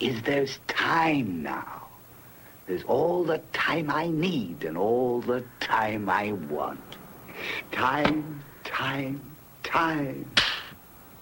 is 0.00 0.22
there's 0.22 0.58
time 0.66 1.42
now. 1.42 1.86
There's 2.66 2.84
all 2.84 3.24
the 3.24 3.40
time 3.52 3.90
I 3.90 4.08
need 4.08 4.64
and 4.64 4.76
all 4.76 5.20
the 5.20 5.42
time 5.60 6.08
I 6.08 6.32
want. 6.50 6.80
Time, 7.70 8.42
time, 8.64 9.20
time. 9.62 10.24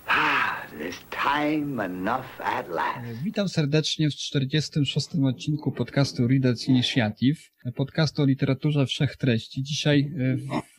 Ah, 0.09 0.67
there's 0.79 0.99
time 1.11 1.85
enough 1.85 2.41
at 2.41 2.69
last. 2.71 3.23
Witam 3.25 3.49
serdecznie 3.49 4.11
w 4.11 4.15
46. 4.15 5.11
odcinku 5.25 5.73
podcastu 5.73 6.29
Readers 6.29 6.69
Initiative, 6.69 7.41
podcastu 7.75 8.23
o 8.23 8.25
literaturze 8.25 8.87
wszechtreści. 8.87 9.63
Dzisiaj 9.63 10.01
e, 10.01 10.37
w 10.37 10.74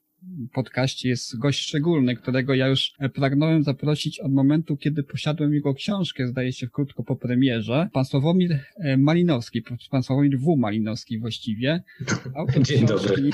podcaście 0.53 1.09
jest 1.09 1.37
gość 1.37 1.59
szczególny, 1.59 2.15
którego 2.15 2.53
ja 2.53 2.67
już 2.67 2.93
pragnąłem 3.13 3.63
zaprosić 3.63 4.19
od 4.19 4.33
momentu, 4.33 4.77
kiedy 4.77 5.03
posiadłem 5.03 5.53
jego 5.53 5.73
książkę, 5.73 6.27
zdaje 6.27 6.53
się 6.53 6.67
krótko 6.67 7.03
po 7.03 7.15
premierze. 7.15 7.89
Pan 7.93 8.05
Sławomir 8.05 8.59
e, 8.77 8.97
Malinowski, 8.97 9.63
pan 9.91 10.03
Sławomir 10.03 10.39
W. 10.39 10.57
Malinowski 10.57 11.19
właściwie. 11.19 11.83
Autor 12.35 12.63
Dzień 12.63 12.85
książki, 12.85 13.07
dobry. 13.07 13.29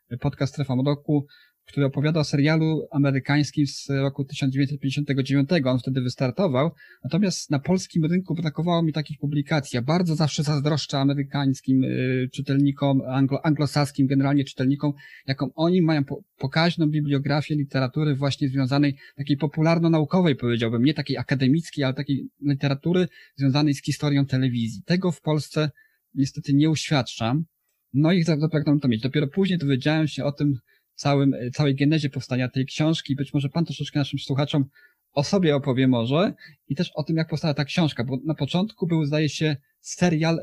e, 0.10 0.18
podcast 0.18 0.54
Strefa 0.54 0.76
Mroku, 0.76 1.28
który 1.70 1.86
opowiada 1.86 2.20
o 2.20 2.24
serialu 2.24 2.88
amerykańskim 2.92 3.68
z 3.68 3.90
roku 3.90 4.26
1959. 4.26 5.50
On 5.66 5.80
wtedy 5.80 6.02
wystartował. 6.02 6.72
Natomiast 7.04 7.52
na 7.52 7.60
polskim 7.60 8.06
rynku 8.06 8.36
brakowało 8.36 8.84
mi 8.84 8.94
takich 8.94 9.20
publikacji. 9.20 9.78
Ja 9.78 9.82
bardzo 9.82 10.16
zawsze 10.16 10.44
zazdroszczę 10.44 11.00
amerykańskim 11.00 11.84
y, 11.84 12.30
czytelnikom, 12.34 13.02
anglo, 13.08 13.46
anglosaskim 13.46 14.08
generalnie 14.08 14.44
czytelnikom, 14.44 14.94
jaką 15.28 15.50
oni 15.56 15.82
mają 15.82 16.04
po, 16.04 16.24
pokaźną 16.38 16.88
bibliografię 16.88 17.56
literatury 17.56 18.16
właśnie 18.16 18.50
związanej, 18.50 18.98
takiej 19.16 19.38
popularno-naukowej 19.38 20.36
powiedziałbym, 20.36 20.84
nie 20.84 20.94
takiej 20.94 21.18
akademickiej, 21.18 21.84
ale 21.84 21.94
takiej 21.94 22.30
literatury 22.42 23.08
związanej 23.36 23.74
z 23.74 23.84
historią 23.84 24.26
telewizji. 24.26 24.82
Tego 24.86 25.12
w 25.12 25.22
Polsce 25.22 25.72
niestety 26.14 26.54
nie 26.54 26.70
uświadczam. 26.70 27.46
No 27.94 28.12
i 28.12 28.24
zapragnąłem 28.24 28.80
to 28.80 28.88
mieć. 28.88 29.02
Dopiero 29.02 29.28
później 29.28 29.60
dowiedziałem 29.60 30.08
się 30.08 30.24
o 30.24 30.32
tym, 30.32 30.60
całym, 31.00 31.36
całej 31.54 31.76
genezie 31.76 32.10
powstania 32.10 32.50
tej 32.50 32.66
książki. 32.66 33.16
Być 33.16 33.34
może 33.34 33.50
pan 33.50 33.66
troszeczkę 33.66 34.00
naszym 34.00 34.20
słuchaczom 34.20 34.66
o 35.14 35.24
sobie 35.24 35.56
opowie 35.56 35.88
może 35.88 36.34
i 36.68 36.76
też 36.76 36.92
o 36.96 37.04
tym, 37.04 37.18
jak 37.18 37.30
powstała 37.30 37.54
ta 37.54 37.66
książka, 37.66 38.04
bo 38.04 38.18
na 38.26 38.36
początku 38.36 38.88
był, 38.88 39.06
zdaje 39.06 39.30
się, 39.30 39.58
serial 39.82 40.40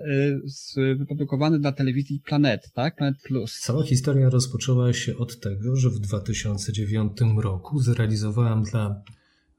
y, 0.76 0.96
wyprodukowany 0.98 1.58
dla 1.58 1.72
telewizji 1.72 2.20
Planet, 2.20 2.72
tak? 2.72 2.96
Planet 2.96 3.16
Plus. 3.22 3.60
Cała 3.60 3.84
historia 3.84 4.28
rozpoczęła 4.30 4.92
się 4.92 5.16
od 5.16 5.40
tego, 5.40 5.76
że 5.76 5.90
w 5.90 5.98
2009 5.98 7.12
roku 7.38 7.80
zrealizowałem 7.80 8.62
dla 8.62 9.02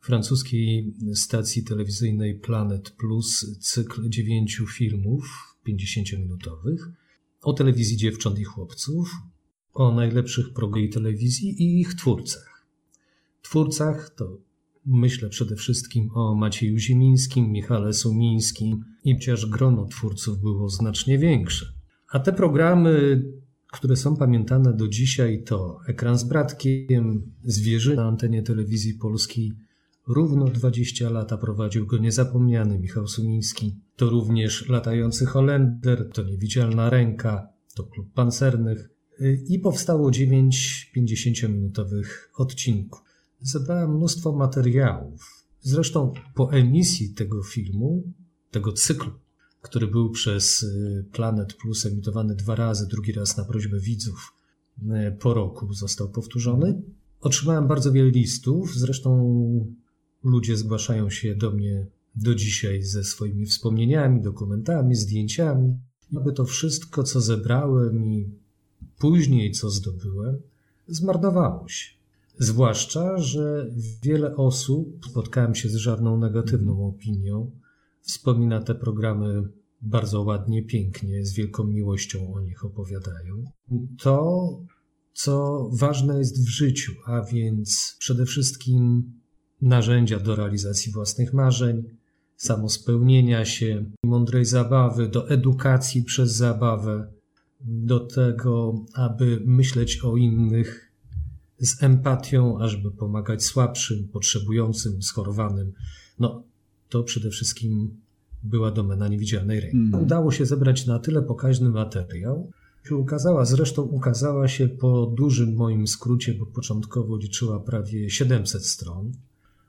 francuskiej 0.01 0.93
stacji 1.13 1.63
telewizyjnej 1.63 2.35
Planet 2.35 2.89
Plus 2.89 3.57
cykl 3.59 4.09
dziewięciu 4.09 4.67
filmów 4.67 5.55
50-minutowych 5.67 6.91
o 7.41 7.53
telewizji 7.53 7.97
dziewcząt 7.97 8.39
i 8.39 8.43
chłopców, 8.43 9.09
o 9.77 9.91
najlepszych 9.91 10.53
programach 10.53 10.93
telewizji 10.93 11.63
i 11.63 11.81
ich 11.81 11.93
twórcach. 11.93 12.67
Twórcach 13.41 14.09
to 14.09 14.37
myślę 14.85 15.29
przede 15.29 15.55
wszystkim 15.55 16.09
o 16.13 16.35
Macieju 16.35 16.77
Zimińskim, 16.77 17.51
Michale 17.51 17.93
Sumińskim 17.93 18.85
i 19.03 19.13
chociaż 19.13 19.45
grono 19.45 19.85
twórców 19.85 20.41
było 20.41 20.69
znacznie 20.69 21.19
większe. 21.19 21.65
A 22.11 22.19
te 22.19 22.33
programy, 22.33 23.23
które 23.71 23.95
są 23.95 24.15
pamiętane 24.15 24.73
do 24.73 24.87
dzisiaj 24.87 25.43
to 25.43 25.79
Ekran 25.87 26.17
z 26.17 26.23
Bratkiem, 26.23 27.31
Zwierzy 27.43 27.95
na 27.95 28.07
antenie 28.07 28.43
telewizji 28.43 28.93
polskiej, 28.93 29.53
równo 30.07 30.45
20 30.45 31.09
lata 31.09 31.37
prowadził 31.37 31.85
go 31.85 31.97
niezapomniany 31.97 32.79
Michał 32.79 33.07
Sumiński. 33.07 33.75
To 33.95 34.09
również 34.09 34.69
Latający 34.69 35.25
Holender, 35.25 36.09
to 36.13 36.23
Niewidzialna 36.23 36.89
Ręka, 36.89 37.47
to 37.75 37.83
Klub 37.83 38.13
Pancernych, 38.13 38.96
i 39.47 39.59
powstało 39.59 40.11
9 40.11 40.91
50-minutowych 40.95 42.05
odcinków. 42.35 43.01
Zebrałem 43.41 43.95
mnóstwo 43.95 44.31
materiałów. 44.31 45.45
Zresztą 45.61 46.13
po 46.35 46.51
emisji 46.51 47.13
tego 47.13 47.43
filmu, 47.43 48.03
tego 48.51 48.73
cyklu, 48.73 49.11
który 49.61 49.87
był 49.87 50.09
przez 50.09 50.63
y, 50.63 51.05
Planet 51.11 51.53
Plus 51.53 51.85
emitowany 51.85 52.35
dwa 52.35 52.55
razy, 52.55 52.87
drugi 52.87 53.11
raz 53.11 53.37
na 53.37 53.45
prośbę 53.45 53.79
widzów 53.79 54.33
y, 54.81 55.11
po 55.19 55.33
roku 55.33 55.73
został 55.73 56.09
powtórzony, 56.09 56.81
otrzymałem 57.21 57.67
bardzo 57.67 57.91
wiele 57.91 58.09
listów. 58.09 58.75
Zresztą 58.75 59.75
ludzie 60.23 60.57
zgłaszają 60.57 61.09
się 61.09 61.35
do 61.35 61.51
mnie 61.51 61.87
do 62.15 62.35
dzisiaj 62.35 62.83
ze 62.83 63.03
swoimi 63.03 63.45
wspomnieniami, 63.45 64.21
dokumentami, 64.21 64.95
zdjęciami, 64.95 65.77
aby 66.15 66.33
to 66.33 66.45
wszystko, 66.45 67.03
co 67.03 67.21
zebrałem 67.21 68.05
i 68.05 68.29
później 68.97 69.51
co 69.51 69.69
zdobyłem, 69.69 70.37
zmarnowało 70.87 71.67
się. 71.67 71.97
Zwłaszcza, 72.39 73.17
że 73.17 73.71
wiele 74.03 74.35
osób, 74.35 75.05
spotkałem 75.09 75.55
się 75.55 75.69
z 75.69 75.75
żadną 75.75 76.19
negatywną 76.19 76.87
opinią, 76.87 77.51
wspomina 78.01 78.61
te 78.61 78.75
programy 78.75 79.43
bardzo 79.81 80.21
ładnie, 80.21 80.63
pięknie, 80.63 81.25
z 81.25 81.33
wielką 81.33 81.63
miłością 81.63 82.33
o 82.33 82.41
nich 82.41 82.65
opowiadają. 82.65 83.43
To, 83.99 84.49
co 85.13 85.63
ważne 85.73 86.19
jest 86.19 86.45
w 86.45 86.49
życiu, 86.49 86.93
a 87.05 87.21
więc 87.21 87.95
przede 87.99 88.25
wszystkim 88.25 89.03
narzędzia 89.61 90.19
do 90.19 90.35
realizacji 90.35 90.91
własnych 90.91 91.33
marzeń, 91.33 91.83
samospełnienia 92.35 93.45
się, 93.45 93.85
mądrej 94.03 94.45
zabawy, 94.45 95.07
do 95.07 95.29
edukacji 95.29 96.03
przez 96.03 96.35
zabawę, 96.35 97.11
do 97.59 97.99
tego, 97.99 98.85
aby 98.93 99.41
myśleć 99.45 99.99
o 100.03 100.17
innych 100.17 100.91
z 101.59 101.83
empatią, 101.83 102.59
ażeby 102.59 102.91
pomagać 102.91 103.43
słabszym, 103.43 104.07
potrzebującym, 104.07 105.01
schorowanym. 105.01 105.73
No, 106.19 106.43
to 106.89 107.03
przede 107.03 107.29
wszystkim 107.29 108.01
była 108.43 108.71
domena 108.71 109.07
niewidzialnej 109.07 109.59
ręki. 109.59 109.77
Mm. 109.77 110.01
Udało 110.01 110.31
się 110.31 110.45
zebrać 110.45 110.85
na 110.85 110.99
tyle 110.99 111.21
pokaźny 111.21 111.69
materiał, 111.69 112.51
się 112.83 112.95
ukazała, 112.95 113.45
zresztą 113.45 113.81
ukazała 113.81 114.47
się 114.47 114.67
po 114.67 115.05
dużym 115.05 115.55
moim 115.55 115.87
skrócie, 115.87 116.33
bo 116.33 116.45
początkowo 116.45 117.17
liczyła 117.17 117.59
prawie 117.59 118.09
700 118.09 118.65
stron, 118.65 119.11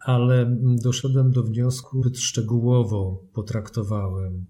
ale 0.01 0.59
doszedłem 0.83 1.31
do 1.31 1.43
wniosku, 1.43 2.03
zbyt 2.03 2.19
szczegółowo 2.19 3.23
potraktowałem 3.33 4.47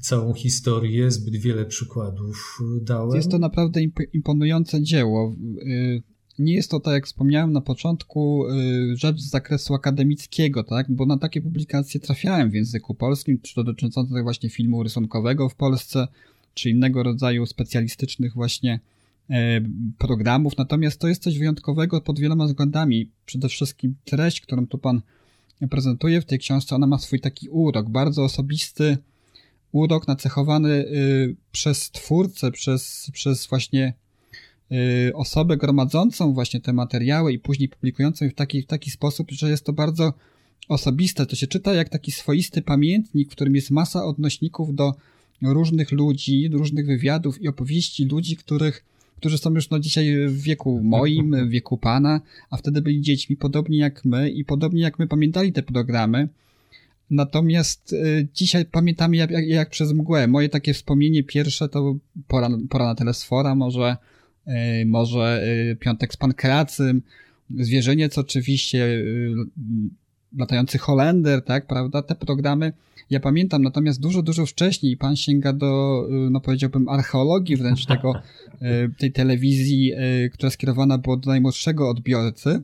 całą 0.00 0.34
historię, 0.34 1.10
zbyt 1.10 1.36
wiele 1.36 1.64
przykładów 1.64 2.58
dałem. 2.80 3.16
Jest 3.16 3.30
to 3.30 3.38
naprawdę 3.38 3.80
imponujące 4.12 4.82
dzieło. 4.82 5.36
Y, 5.62 6.02
nie 6.38 6.54
jest 6.54 6.70
to, 6.70 6.80
tak 6.80 6.94
jak 6.94 7.06
wspomniałem 7.06 7.52
na 7.52 7.60
początku, 7.60 8.46
y, 8.48 8.96
rzecz 8.96 9.20
z 9.20 9.30
zakresu 9.30 9.74
akademickiego, 9.74 10.64
tak? 10.64 10.92
Bo 10.92 11.06
na 11.06 11.18
takie 11.18 11.40
publikacje 11.40 12.00
trafiałem 12.00 12.50
w 12.50 12.54
języku 12.54 12.94
polskim, 12.94 13.40
czy 13.40 13.54
to 13.54 13.64
dotyczące 13.64 14.22
właśnie 14.22 14.50
filmu 14.50 14.82
rysunkowego 14.82 15.48
w 15.48 15.54
Polsce, 15.54 16.08
czy 16.54 16.70
innego 16.70 17.02
rodzaju 17.02 17.46
specjalistycznych 17.46 18.34
właśnie 18.34 18.80
e, 19.30 19.60
programów. 19.98 20.58
Natomiast 20.58 21.00
to 21.00 21.08
jest 21.08 21.22
coś 21.22 21.38
wyjątkowego 21.38 22.00
pod 22.00 22.18
wieloma 22.20 22.46
względami. 22.46 23.10
Przede 23.26 23.48
wszystkim 23.48 23.94
treść, 24.04 24.40
którą 24.40 24.66
tu 24.66 24.78
pan 24.78 25.00
prezentuje 25.70 26.20
w 26.20 26.24
tej 26.24 26.38
książce, 26.38 26.74
ona 26.74 26.86
ma 26.86 26.98
swój 26.98 27.20
taki 27.20 27.48
urok, 27.48 27.90
bardzo 27.90 28.24
osobisty, 28.24 28.98
urok 29.74 30.08
nacechowany 30.08 30.70
y, 30.70 31.36
przez 31.52 31.90
twórcę, 31.90 32.50
przez, 32.50 33.10
przez 33.12 33.46
właśnie 33.46 33.94
y, 34.72 35.12
osobę 35.14 35.56
gromadzącą 35.56 36.32
właśnie 36.32 36.60
te 36.60 36.72
materiały 36.72 37.32
i 37.32 37.38
później 37.38 37.68
publikującą 37.68 38.24
je 38.24 38.30
w 38.30 38.34
taki, 38.34 38.62
w 38.62 38.66
taki 38.66 38.90
sposób, 38.90 39.30
że 39.30 39.50
jest 39.50 39.64
to 39.64 39.72
bardzo 39.72 40.12
osobiste. 40.68 41.26
To 41.26 41.36
się 41.36 41.46
czyta 41.46 41.74
jak 41.74 41.88
taki 41.88 42.12
swoisty 42.12 42.62
pamiętnik, 42.62 43.28
w 43.28 43.32
którym 43.32 43.54
jest 43.54 43.70
masa 43.70 44.04
odnośników 44.04 44.74
do 44.74 44.94
różnych 45.42 45.92
ludzi, 45.92 46.48
różnych 46.52 46.86
wywiadów 46.86 47.42
i 47.42 47.48
opowieści 47.48 48.04
ludzi, 48.04 48.36
których 48.36 48.84
którzy 49.16 49.38
są 49.38 49.54
już 49.54 49.70
no 49.70 49.78
dzisiaj 49.78 50.28
w 50.28 50.42
wieku 50.42 50.80
moim, 50.84 51.48
w 51.48 51.50
wieku 51.50 51.78
pana, 51.78 52.20
a 52.50 52.56
wtedy 52.56 52.82
byli 52.82 53.00
dziećmi, 53.00 53.36
podobnie 53.36 53.78
jak 53.78 54.04
my 54.04 54.30
i 54.30 54.44
podobnie 54.44 54.82
jak 54.82 54.98
my 54.98 55.06
pamiętali 55.06 55.52
te 55.52 55.62
programy. 55.62 56.28
Natomiast 57.10 57.92
y, 57.92 58.28
dzisiaj 58.34 58.64
pamiętam 58.64 59.14
jak, 59.14 59.30
jak, 59.30 59.46
jak, 59.46 59.70
przez 59.70 59.92
mgłę. 59.92 60.26
Moje 60.26 60.48
takie 60.48 60.74
wspomnienie 60.74 61.22
pierwsze 61.22 61.68
to 61.68 61.96
pora, 62.28 62.48
pora 62.68 62.84
na 62.84 62.94
telesfora, 62.94 63.54
może, 63.54 63.96
y, 64.48 64.86
może 64.86 65.44
y, 65.72 65.76
Piątek 65.76 66.12
z 66.12 66.16
Pankracym, 66.16 67.02
Zwierzeniec 67.58 68.18
oczywiście, 68.18 69.04
latający 70.38 70.78
Holender, 70.78 71.42
tak, 71.42 71.66
prawda, 71.66 72.02
te 72.02 72.14
programy 72.14 72.72
ja 73.10 73.20
pamiętam, 73.20 73.62
natomiast 73.62 74.00
dużo, 74.00 74.22
dużo 74.22 74.46
wcześniej 74.46 74.96
pan 74.96 75.16
sięga 75.16 75.52
do, 75.52 76.02
no 76.30 76.40
powiedziałbym, 76.40 76.88
archeologii 76.88 77.56
wręcz 77.56 77.86
tego, 77.94 78.14
tej 78.98 79.12
telewizji, 79.12 79.92
która 80.32 80.50
skierowana 80.50 80.98
była 80.98 81.16
do 81.16 81.30
najmłodszego 81.30 81.88
odbiorcy. 81.88 82.62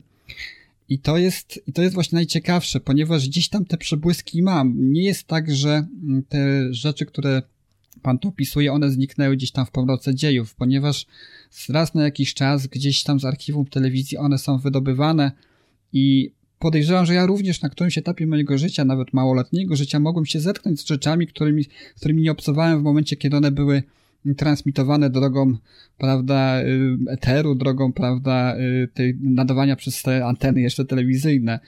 I 0.91 0.99
to 0.99 1.17
jest, 1.17 1.63
i 1.67 1.73
to 1.73 1.81
jest 1.81 1.93
właśnie 1.93 2.15
najciekawsze, 2.15 2.79
ponieważ 2.79 3.27
gdzieś 3.27 3.49
tam 3.49 3.65
te 3.65 3.77
przebłyski 3.77 4.43
mam. 4.43 4.91
Nie 4.91 5.03
jest 5.03 5.23
tak, 5.23 5.55
że 5.55 5.87
mm, 6.03 6.23
te 6.29 6.73
rzeczy, 6.73 7.05
które 7.05 7.41
pan 8.01 8.19
tu 8.19 8.27
opisuje, 8.27 8.73
one 8.73 8.91
zniknęły 8.91 9.37
gdzieś 9.37 9.51
tam 9.51 9.65
w 9.65 9.71
pomroce 9.71 10.15
dziejów, 10.15 10.55
ponieważ 10.55 11.05
raz 11.69 11.93
na 11.93 12.03
jakiś 12.03 12.33
czas 12.33 12.67
gdzieś 12.67 13.03
tam 13.03 13.19
z 13.19 13.25
archiwum 13.25 13.65
telewizji 13.65 14.17
one 14.17 14.37
są 14.37 14.57
wydobywane 14.57 15.31
i 15.93 16.31
podejrzewam, 16.59 17.05
że 17.05 17.13
ja 17.13 17.25
również 17.25 17.61
na 17.61 17.69
którymś 17.69 17.97
etapie 17.97 18.27
mojego 18.27 18.57
życia, 18.57 18.85
nawet 18.85 19.13
małoletniego 19.13 19.75
życia, 19.75 19.99
mogłem 19.99 20.25
się 20.25 20.39
zetknąć 20.39 20.79
z 20.79 20.87
rzeczami, 20.87 21.27
którymi, 21.27 21.65
którymi 21.95 22.21
nie 22.21 22.31
obcowałem 22.31 22.79
w 22.79 22.83
momencie, 22.83 23.15
kiedy 23.15 23.37
one 23.37 23.51
były 23.51 23.83
transmitowane 24.37 25.09
drogą, 25.09 25.57
prawda, 25.97 26.61
y, 26.63 26.97
eteru, 27.09 27.55
drogą, 27.55 27.93
prawda, 27.93 28.55
y, 28.57 28.87
tej 28.93 29.17
nadawania 29.21 29.75
przez 29.75 30.01
te 30.01 30.25
anteny 30.25 30.61
jeszcze 30.61 30.85
telewizyjne, 30.85 31.59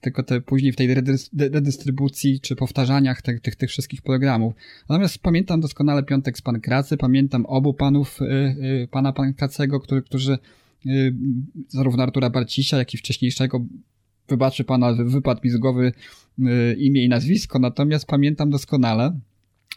tylko 0.00 0.22
te 0.22 0.40
później 0.40 0.72
w 0.72 0.76
tej 0.76 0.94
redystrybucji 1.34 2.40
czy 2.40 2.56
powtarzaniach 2.56 3.22
tych, 3.22 3.40
tych, 3.40 3.56
tych 3.56 3.70
wszystkich 3.70 4.02
programów. 4.02 4.54
Natomiast 4.88 5.18
pamiętam 5.18 5.60
doskonale 5.60 6.02
Piątek 6.02 6.38
z 6.38 6.42
Pankracy, 6.42 6.96
pamiętam 6.96 7.46
obu 7.46 7.74
panów, 7.74 8.18
y, 8.22 8.88
pana 8.90 9.12
Pankracego, 9.12 9.80
który, 9.80 10.02
którzy 10.02 10.38
zarówno 11.68 12.02
Artura 12.02 12.30
Barcisia, 12.30 12.78
jak 12.78 12.94
i 12.94 12.96
wcześniejszego 12.96 13.64
wybaczy 14.28 14.64
pana, 14.64 14.92
wypadł 14.92 15.40
mi 15.44 15.50
z 15.50 15.56
głowy 15.56 15.92
imię 16.78 17.04
i 17.04 17.08
nazwisko, 17.08 17.58
natomiast 17.58 18.06
pamiętam 18.06 18.50
doskonale 18.50 19.20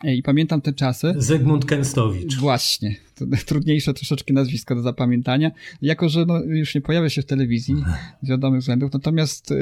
i 0.04 0.24
pamiętam 0.24 0.62
te 0.62 0.74
czasy. 0.74 1.13
Zygmunt 1.18 1.66
Kęstowicz. 1.66 2.38
Właśnie. 2.38 2.95
To 3.16 3.25
trudniejsze 3.45 3.94
troszeczkę 3.94 4.34
nazwisko 4.34 4.75
do 4.75 4.81
zapamiętania. 4.81 5.51
Jako, 5.81 6.10
że 6.10 6.25
no, 6.25 6.44
już 6.44 6.75
nie 6.75 6.81
pojawia 6.81 7.10
się 7.10 7.22
w 7.22 7.25
telewizji 7.25 7.75
z 8.22 8.30
wiadomych 8.30 8.60
względów, 8.60 8.94
natomiast 8.94 9.51
y, 9.51 9.56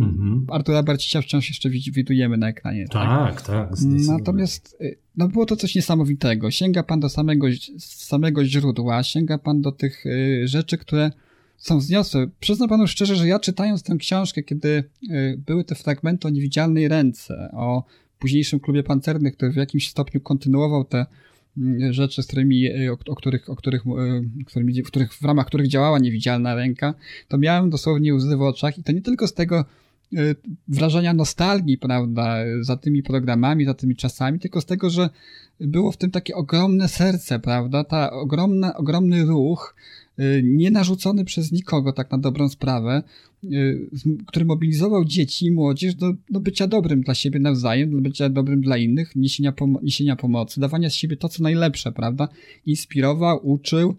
mhm. 0.00 0.46
Artura 0.50 0.82
Barcisia 0.82 1.22
wciąż 1.22 1.48
jeszcze 1.48 1.70
widujemy 1.70 2.36
na 2.36 2.48
ekranie. 2.48 2.88
Tak, 2.88 3.42
tak. 3.42 3.42
tak 3.42 3.80
natomiast 4.08 4.76
y, 4.80 4.98
no, 5.16 5.28
było 5.28 5.46
to 5.46 5.56
coś 5.56 5.74
niesamowitego. 5.74 6.50
Sięga 6.50 6.82
pan 6.82 7.00
do 7.00 7.08
samego, 7.08 7.46
samego 7.78 8.44
źródła, 8.44 9.02
sięga 9.02 9.38
pan 9.38 9.60
do 9.60 9.72
tych 9.72 10.04
rzeczy, 10.44 10.78
które 10.78 11.10
są 11.56 11.78
wzniosłe. 11.78 12.26
Przyznam 12.40 12.68
panu 12.68 12.86
szczerze, 12.86 13.16
że 13.16 13.28
ja 13.28 13.38
czytając 13.38 13.82
tę 13.82 13.96
książkę, 13.96 14.42
kiedy 14.42 14.84
y, 15.10 15.40
były 15.46 15.64
te 15.64 15.74
fragmenty 15.74 16.28
o 16.28 16.30
niewidzialnej 16.30 16.88
ręce, 16.88 17.50
o 17.52 17.84
późniejszym 18.20 18.60
klubie 18.60 18.82
pancernych, 18.82 19.36
który 19.36 19.52
w 19.52 19.56
jakimś 19.56 19.88
stopniu 19.88 20.20
kontynuował 20.20 20.84
te 20.84 21.06
mm, 21.58 21.92
rzeczy, 21.92 22.22
z 22.22 22.26
którymi, 22.26 22.66
y, 22.66 22.92
o, 22.92 22.98
o, 23.12 23.14
których, 23.14 23.50
o 23.50 23.56
których, 23.56 23.82
y, 23.86 24.44
którymi, 24.44 24.82
w, 24.82 24.86
których, 24.86 25.14
w 25.14 25.22
ramach 25.22 25.46
których 25.46 25.68
działała 25.68 25.98
niewidzialna 25.98 26.54
ręka, 26.54 26.94
to 27.28 27.38
miałem 27.38 27.70
dosłownie 27.70 28.14
łzy 28.14 28.36
w 28.36 28.42
oczach 28.42 28.78
i 28.78 28.82
to 28.82 28.92
nie 28.92 29.02
tylko 29.02 29.26
z 29.26 29.34
tego 29.34 29.64
wrażenia 30.68 31.14
nostalgii, 31.14 31.78
prawda, 31.78 32.36
za 32.60 32.76
tymi 32.76 33.02
programami, 33.02 33.64
za 33.64 33.74
tymi 33.74 33.96
czasami, 33.96 34.38
tylko 34.38 34.60
z 34.60 34.66
tego, 34.66 34.90
że 34.90 35.10
było 35.60 35.92
w 35.92 35.96
tym 35.96 36.10
takie 36.10 36.34
ogromne 36.34 36.88
serce, 36.88 37.38
prawda, 37.38 37.84
ta 37.84 38.10
ogromna, 38.10 38.76
ogromny 38.76 39.24
ruch, 39.24 39.76
nie 40.42 40.70
narzucony 40.70 41.24
przez 41.24 41.52
nikogo, 41.52 41.92
tak 41.92 42.10
na 42.10 42.18
dobrą 42.18 42.48
sprawę, 42.48 43.02
który 44.26 44.44
mobilizował 44.44 45.04
dzieci 45.04 45.46
i 45.46 45.50
młodzież 45.50 45.94
do, 45.94 46.14
do 46.30 46.40
bycia 46.40 46.66
dobrym 46.66 47.00
dla 47.00 47.14
siebie 47.14 47.40
nawzajem, 47.40 47.90
do 47.90 48.00
bycia 48.00 48.28
dobrym 48.28 48.60
dla 48.60 48.76
innych, 48.76 49.16
niesienia, 49.16 49.52
pom 49.52 49.78
niesienia 49.82 50.16
pomocy, 50.16 50.60
dawania 50.60 50.90
z 50.90 50.94
siebie 50.94 51.16
to, 51.16 51.28
co 51.28 51.42
najlepsze, 51.42 51.92
prawda? 51.92 52.28
Inspirował, 52.66 53.40
uczył, 53.42 53.96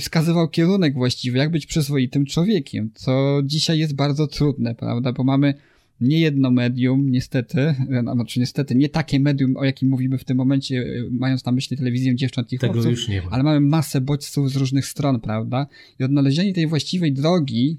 wskazywał 0.00 0.48
kierunek 0.48 0.94
właściwy, 0.94 1.38
jak 1.38 1.50
być 1.50 1.66
przyzwoitym 1.66 2.26
człowiekiem, 2.26 2.90
co 2.94 3.40
dzisiaj 3.44 3.78
jest 3.78 3.94
bardzo 3.94 4.26
trudne, 4.26 4.74
prawda? 4.74 5.12
Bo 5.12 5.24
mamy 5.24 5.54
nie 6.00 6.20
jedno 6.20 6.50
medium, 6.50 7.10
niestety, 7.10 7.74
no, 8.02 8.14
znaczy 8.14 8.40
niestety, 8.40 8.74
nie 8.74 8.88
takie 8.88 9.20
medium, 9.20 9.56
o 9.56 9.64
jakim 9.64 9.88
mówimy 9.88 10.18
w 10.18 10.24
tym 10.24 10.36
momencie, 10.36 10.76
y, 10.76 11.08
mając 11.10 11.44
na 11.44 11.52
myśli 11.52 11.76
telewizję 11.76 12.16
dziewcząt 12.16 12.52
i 12.52 12.58
chłopców, 12.58 12.98
ale 13.30 13.42
mamy 13.42 13.60
masę 13.60 14.00
bodźców 14.00 14.50
z 14.50 14.56
różnych 14.56 14.86
stron, 14.86 15.20
prawda? 15.20 15.66
I 15.98 16.04
odnalezienie 16.04 16.52
tej 16.52 16.66
właściwej 16.66 17.12
drogi 17.12 17.78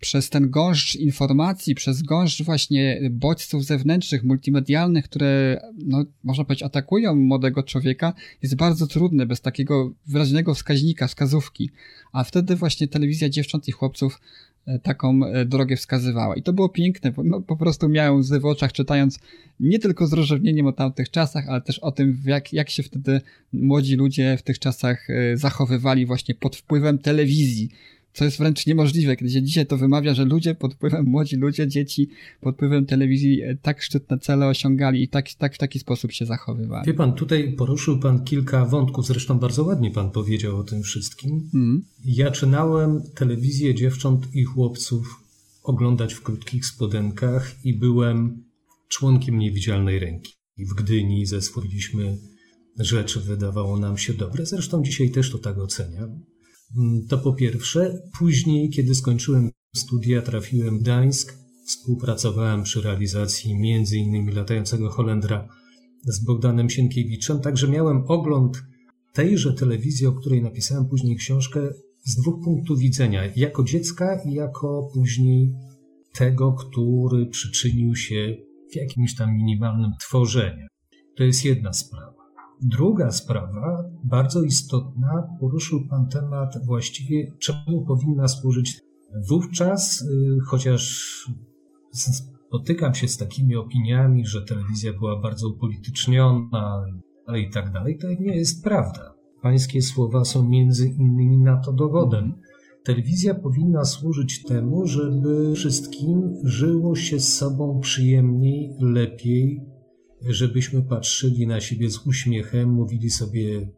przez 0.00 0.30
ten 0.30 0.50
gąszcz 0.50 0.96
informacji, 0.96 1.74
przez 1.74 2.02
gąszcz 2.02 2.42
właśnie 2.42 3.00
bodźców 3.10 3.64
zewnętrznych, 3.64 4.24
multimedialnych, 4.24 5.04
które, 5.04 5.60
no, 5.78 6.04
można 6.24 6.44
powiedzieć, 6.44 6.62
atakują 6.62 7.14
młodego 7.14 7.62
człowieka, 7.62 8.12
jest 8.42 8.56
bardzo 8.56 8.86
trudne 8.86 9.26
bez 9.26 9.40
takiego 9.40 9.92
wyraźnego 10.06 10.54
wskaźnika, 10.54 11.06
wskazówki. 11.06 11.70
A 12.12 12.24
wtedy 12.24 12.56
właśnie 12.56 12.88
telewizja 12.88 13.28
dziewcząt 13.28 13.68
i 13.68 13.72
chłopców 13.72 14.20
E, 14.66 14.78
taką 14.78 15.24
e, 15.24 15.44
drogę 15.44 15.76
wskazywała. 15.76 16.36
I 16.36 16.42
to 16.42 16.52
było 16.52 16.68
piękne, 16.68 17.12
no, 17.24 17.40
po 17.40 17.56
prostu 17.56 17.88
miałem 17.88 18.16
łzy 18.16 18.40
w 18.40 18.46
oczach 18.46 18.72
czytając 18.72 19.18
nie 19.60 19.78
tylko 19.78 20.06
z 20.06 20.12
rozrzewnieniem 20.12 20.66
o 20.66 20.72
tamtych 20.72 21.10
czasach, 21.10 21.48
ale 21.48 21.60
też 21.60 21.78
o 21.78 21.92
tym, 21.92 22.22
jak, 22.24 22.52
jak 22.52 22.70
się 22.70 22.82
wtedy 22.82 23.20
młodzi 23.52 23.96
ludzie 23.96 24.36
w 24.36 24.42
tych 24.42 24.58
czasach 24.58 25.10
e, 25.10 25.36
zachowywali 25.36 26.06
właśnie 26.06 26.34
pod 26.34 26.56
wpływem 26.56 26.98
telewizji 26.98 27.70
co 28.12 28.24
jest 28.24 28.38
wręcz 28.38 28.66
niemożliwe, 28.66 29.16
kiedy 29.16 29.30
się 29.30 29.42
dzisiaj 29.42 29.66
to 29.66 29.76
wymawia, 29.76 30.14
że 30.14 30.24
ludzie 30.24 30.54
pod 30.54 30.74
wpływem, 30.74 31.04
młodzi 31.06 31.36
ludzie, 31.36 31.68
dzieci 31.68 32.08
pod 32.40 32.54
wpływem 32.54 32.86
telewizji 32.86 33.42
e, 33.42 33.56
tak 33.62 33.82
szczytne 33.82 34.18
cele 34.18 34.46
osiągali 34.46 35.02
i 35.02 35.08
tak, 35.08 35.34
tak 35.34 35.54
w 35.54 35.58
taki 35.58 35.78
sposób 35.78 36.12
się 36.12 36.26
zachowywali. 36.26 36.86
Wie 36.86 36.94
pan, 36.94 37.12
tutaj 37.12 37.52
poruszył 37.52 37.98
pan 37.98 38.24
kilka 38.24 38.64
wątków, 38.64 39.06
zresztą 39.06 39.38
bardzo 39.38 39.64
ładnie 39.64 39.90
pan 39.90 40.10
powiedział 40.10 40.58
o 40.58 40.64
tym 40.64 40.82
wszystkim. 40.82 41.50
Mm. 41.54 41.84
Ja 42.04 42.30
czynałem 42.30 43.02
telewizję 43.14 43.74
dziewcząt 43.74 44.34
i 44.34 44.44
chłopców 44.44 45.20
oglądać 45.62 46.14
w 46.14 46.22
krótkich 46.22 46.66
spodenkach 46.66 47.64
i 47.64 47.74
byłem 47.74 48.44
członkiem 48.88 49.38
niewidzialnej 49.38 49.98
ręki. 49.98 50.32
W 50.58 50.74
Gdyni 50.74 51.26
zeswoliliśmy 51.26 52.18
rzeczy, 52.78 53.20
wydawało 53.20 53.78
nam 53.78 53.98
się 53.98 54.14
dobre. 54.14 54.46
Zresztą 54.46 54.82
dzisiaj 54.82 55.10
też 55.10 55.30
to 55.30 55.38
tak 55.38 55.58
oceniam. 55.58 56.20
Mm, 56.76 57.06
to 57.08 57.18
po 57.18 57.32
pierwsze. 57.32 58.02
Później, 58.18 58.70
kiedy 58.70 58.94
skończyłem 58.94 59.50
studia, 59.76 60.22
trafiłem 60.22 60.78
w 60.78 60.82
Gdańsk. 60.82 61.38
Współpracowałem 61.66 62.62
przy 62.62 62.80
realizacji 62.80 63.52
m.in. 63.52 64.34
latającego 64.34 64.90
Holendra 64.90 65.48
z 66.04 66.24
Bogdanem 66.24 66.70
Sienkiewiczem, 66.70 67.40
także 67.40 67.68
miałem 67.68 68.04
ogląd 68.06 68.62
tejże 69.12 69.52
telewizji, 69.52 70.06
o 70.06 70.12
której 70.12 70.42
napisałem 70.42 70.88
później 70.88 71.16
książkę, 71.16 71.60
z 72.04 72.16
dwóch 72.16 72.44
punktów 72.44 72.78
widzenia. 72.78 73.22
Jako 73.36 73.64
dziecka 73.64 74.20
i 74.26 74.32
jako 74.32 74.90
później 74.94 75.52
tego, 76.14 76.52
który 76.52 77.26
przyczynił 77.26 77.96
się 77.96 78.36
w 78.72 78.76
jakimś 78.76 79.16
tam 79.16 79.36
minimalnym 79.36 79.90
tworzeniu. 80.00 80.66
To 81.16 81.24
jest 81.24 81.44
jedna 81.44 81.72
sprawa. 81.72 82.19
Druga 82.62 83.10
sprawa, 83.10 83.84
bardzo 84.04 84.42
istotna, 84.42 85.36
poruszył 85.40 85.88
Pan 85.90 86.08
temat 86.08 86.54
właściwie, 86.66 87.32
czemu 87.38 87.84
powinna 87.86 88.28
służyć. 88.28 88.80
Wówczas, 89.28 90.02
y, 90.02 90.38
chociaż 90.46 91.04
spotykam 91.92 92.94
się 92.94 93.08
z 93.08 93.16
takimi 93.16 93.56
opiniami, 93.56 94.26
że 94.26 94.42
telewizja 94.42 94.92
była 94.92 95.20
bardzo 95.20 95.48
upolityczniona 95.48 96.84
i 97.36 97.50
tak 97.50 97.72
dalej, 97.72 97.98
to 97.98 98.08
nie 98.08 98.36
jest 98.36 98.64
prawda. 98.64 99.14
Pańskie 99.42 99.82
słowa 99.82 100.24
są 100.24 100.48
między 100.48 100.88
innymi 100.88 101.38
na 101.38 101.56
to 101.56 101.72
dowodem. 101.72 102.34
Telewizja 102.84 103.34
powinna 103.34 103.84
służyć 103.84 104.42
temu, 104.42 104.86
żeby 104.86 105.54
wszystkim 105.54 106.32
żyło 106.44 106.96
się 106.96 107.20
z 107.20 107.36
sobą 107.36 107.80
przyjemniej, 107.80 108.76
lepiej, 108.80 109.60
żebyśmy 110.28 110.82
patrzyli 110.82 111.46
na 111.46 111.60
siebie 111.60 111.90
z 111.90 112.06
uśmiechem, 112.06 112.70
mówili 112.70 113.10
sobie 113.10 113.70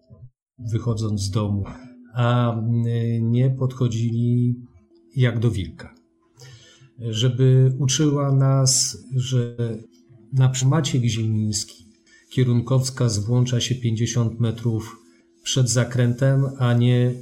wychodząc 0.59 1.21
z 1.21 1.31
domu 1.31 1.65
a 2.13 2.57
nie 3.21 3.51
podchodzili 3.51 4.57
jak 5.17 5.39
do 5.39 5.51
wilka. 5.51 5.95
Żeby 6.99 7.73
uczyła 7.79 8.33
nas, 8.33 8.99
że 9.17 9.57
na 10.33 10.53
Maciek 10.67 11.05
Ziemiński 11.05 11.85
kierunkowskaz 12.31 13.27
włącza 13.27 13.61
się 13.61 13.75
50 13.75 14.41
metrów 14.41 14.97
przed 15.43 15.71
zakrętem, 15.71 16.45
a 16.59 16.75
nie 16.75 17.15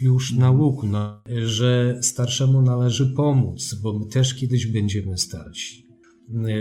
już 0.00 0.32
na 0.32 0.50
łuku, 0.50 0.86
no, 0.86 1.22
że 1.46 1.98
starszemu 2.02 2.62
należy 2.62 3.06
pomóc, 3.06 3.74
bo 3.82 3.98
my 3.98 4.06
też 4.06 4.34
kiedyś 4.34 4.66
będziemy 4.66 5.18
starsi, 5.18 5.87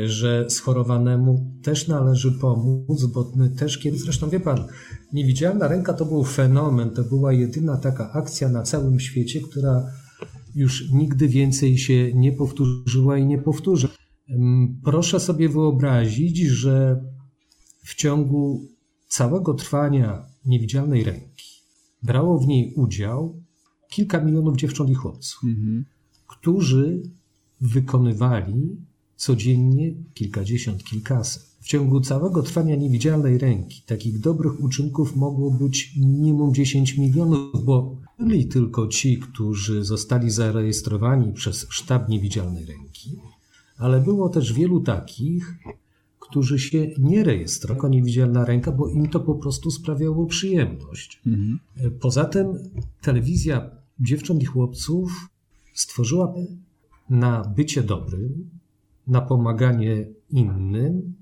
że 0.06 0.50
schorowanemu 0.50 1.52
też 1.64 1.88
należy 1.88 2.32
pomóc, 2.32 3.06
bo 3.06 3.32
też 3.58 3.78
kiedyś, 3.78 4.02
zresztą 4.02 4.30
wie 4.30 4.40
pan, 4.40 4.66
niewidzialna 5.14 5.68
ręka 5.68 5.94
to 5.94 6.06
był 6.06 6.24
fenomen, 6.24 6.90
to 6.90 7.04
była 7.04 7.34
jedyna 7.34 7.78
taka 7.78 8.12
akcja 8.12 8.50
na 8.50 8.64
całym 8.64 9.00
świecie, 9.00 9.42
która 9.42 9.86
już 10.56 10.92
nigdy 10.92 11.28
więcej 11.28 11.78
się 11.78 12.14
nie 12.14 12.32
powtórzyła 12.32 13.18
i 13.18 13.26
nie 13.26 13.38
powtórzy. 13.38 13.88
Proszę 14.84 15.20
sobie 15.20 15.50
wyobrazić, 15.50 16.40
że 16.40 17.04
w 17.84 17.96
ciągu 17.96 18.68
całego 19.08 19.54
trwania 19.54 20.26
niewidzialnej 20.46 21.04
ręki 21.04 21.48
brało 22.04 22.40
w 22.40 22.48
niej 22.48 22.74
udział 22.76 23.44
kilka 23.90 24.22
milionów 24.22 24.58
dziewcząt 24.58 24.90
i 24.90 24.94
chłopców, 24.94 25.44
mhm. 25.44 25.86
którzy 26.28 27.02
wykonywali 27.62 28.87
codziennie 29.18 29.94
kilkadziesiąt, 30.14 30.84
kilkaset. 30.84 31.48
W 31.60 31.68
ciągu 31.68 32.02
całego 32.02 32.44
trwania 32.44 32.76
niewidzialnej 32.76 33.38
ręki 33.38 33.82
takich 33.86 34.20
dobrych 34.20 34.64
uczynków 34.64 35.16
mogło 35.16 35.52
być 35.52 35.96
minimum 35.98 36.54
10 36.54 36.98
milionów, 36.98 37.66
bo 37.66 37.96
byli 38.20 38.46
tylko 38.46 38.88
ci, 38.88 39.18
którzy 39.18 39.84
zostali 39.84 40.32
zarejestrowani 40.32 41.34
przez 41.34 41.68
sztab 41.70 42.10
niewidzialnej 42.10 42.66
ręki, 42.66 43.20
ale 43.78 44.02
było 44.02 44.30
też 44.30 44.54
wielu 44.54 44.80
takich, 44.80 45.56
którzy 46.20 46.60
się 46.60 46.92
nie 47.00 47.24
rejestrowali 47.24 47.78
jako 47.78 47.88
niewidzialna 47.88 48.46
ręka, 48.46 48.72
bo 48.72 48.90
im 48.90 49.10
to 49.10 49.20
po 49.20 49.36
prostu 49.36 49.72
sprawiało 49.72 50.26
przyjemność. 50.26 51.22
Mhm. 51.28 51.60
Poza 52.00 52.26
tym 52.26 52.48
telewizja 53.02 53.70
dziewcząt 54.00 54.44
i 54.44 54.46
chłopców 54.46 55.30
stworzyła 55.74 56.34
na 57.10 57.54
bycie 57.56 57.84
dobrym, 57.84 58.50
na 59.08 59.22
pomaganie 59.22 60.06
innym 60.30 61.14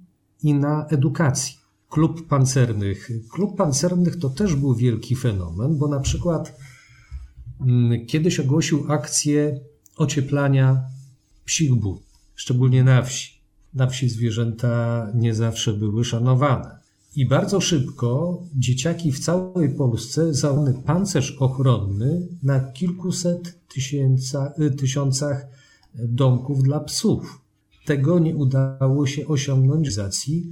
i 0.44 0.54
na 0.54 0.88
edukacji. 0.88 1.56
Klub 1.90 2.28
pancernych. 2.28 3.10
Klub 3.32 3.58
pancernych 3.58 4.20
to 4.20 4.30
też 4.30 4.56
był 4.56 4.76
wielki 4.76 5.16
fenomen, 5.16 5.78
bo 5.78 5.88
na 5.88 6.00
przykład 6.00 6.58
mm, 7.62 8.06
kiedyś 8.06 8.40
ogłosił 8.40 8.92
akcję 8.92 9.60
ocieplania 9.98 10.82
psich 11.46 11.72
szczególnie 12.36 12.84
na 12.84 13.02
wsi 13.02 13.36
na 13.76 13.88
wsi 13.88 14.10
zwierzęta 14.10 15.08
nie 15.16 15.34
zawsze 15.34 15.74
były 15.74 16.06
szanowane. 16.06 16.80
I 17.16 17.28
bardzo 17.28 17.62
szybko 17.62 18.40
dzieciaki 18.56 19.12
w 19.12 19.20
całej 19.20 19.70
Polsce 19.70 20.34
założyły 20.34 20.82
pancerz 20.84 21.38
ochronny 21.40 22.28
na 22.44 22.60
kilkuset 22.60 23.68
tysiąca, 23.74 24.54
y, 24.60 24.72
tysiącach 24.72 25.48
domków 25.96 26.64
dla 26.64 26.80
psów. 26.80 27.42
Tego 27.86 28.20
nie 28.20 28.36
udało 28.36 29.08
się 29.08 29.28
osiągnąć 29.28 29.90
w 29.90 29.94
zacji 29.94 30.52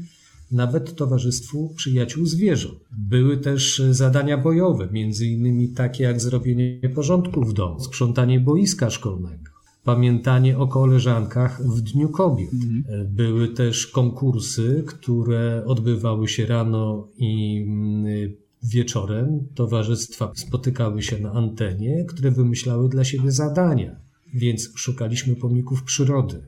nawet 0.51 0.95
Towarzystwu 0.95 1.73
Przyjaciół 1.75 2.25
Zwierząt. 2.25 2.79
Były 2.91 3.37
też 3.37 3.81
zadania 3.91 4.37
bojowe, 4.37 4.89
między 4.91 5.27
innymi 5.27 5.69
takie 5.69 6.03
jak 6.03 6.21
zrobienie 6.21 6.89
porządku 6.95 7.45
w 7.45 7.53
domu, 7.53 7.79
sprzątanie 7.79 8.39
boiska 8.39 8.89
szkolnego 8.89 9.53
pamiętanie 9.83 10.57
o 10.57 10.67
koleżankach 10.67 11.61
w 11.67 11.81
Dniu 11.81 12.09
Kobiet. 12.09 12.53
Mhm. 12.53 13.07
Były 13.07 13.47
też 13.47 13.87
konkursy, 13.87 14.83
które 14.87 15.63
odbywały 15.65 16.27
się 16.27 16.45
rano 16.45 17.07
i 17.17 17.63
mm, 17.67 18.33
wieczorem. 18.63 19.47
Towarzystwa 19.55 20.31
spotykały 20.35 21.01
się 21.01 21.19
na 21.19 21.31
antenie, 21.31 22.05
które 22.05 22.31
wymyślały 22.31 22.89
dla 22.89 23.03
siebie 23.03 23.31
zadania. 23.31 23.95
Więc 24.33 24.69
szukaliśmy 24.75 25.35
pomników 25.35 25.83
przyrody, 25.83 26.41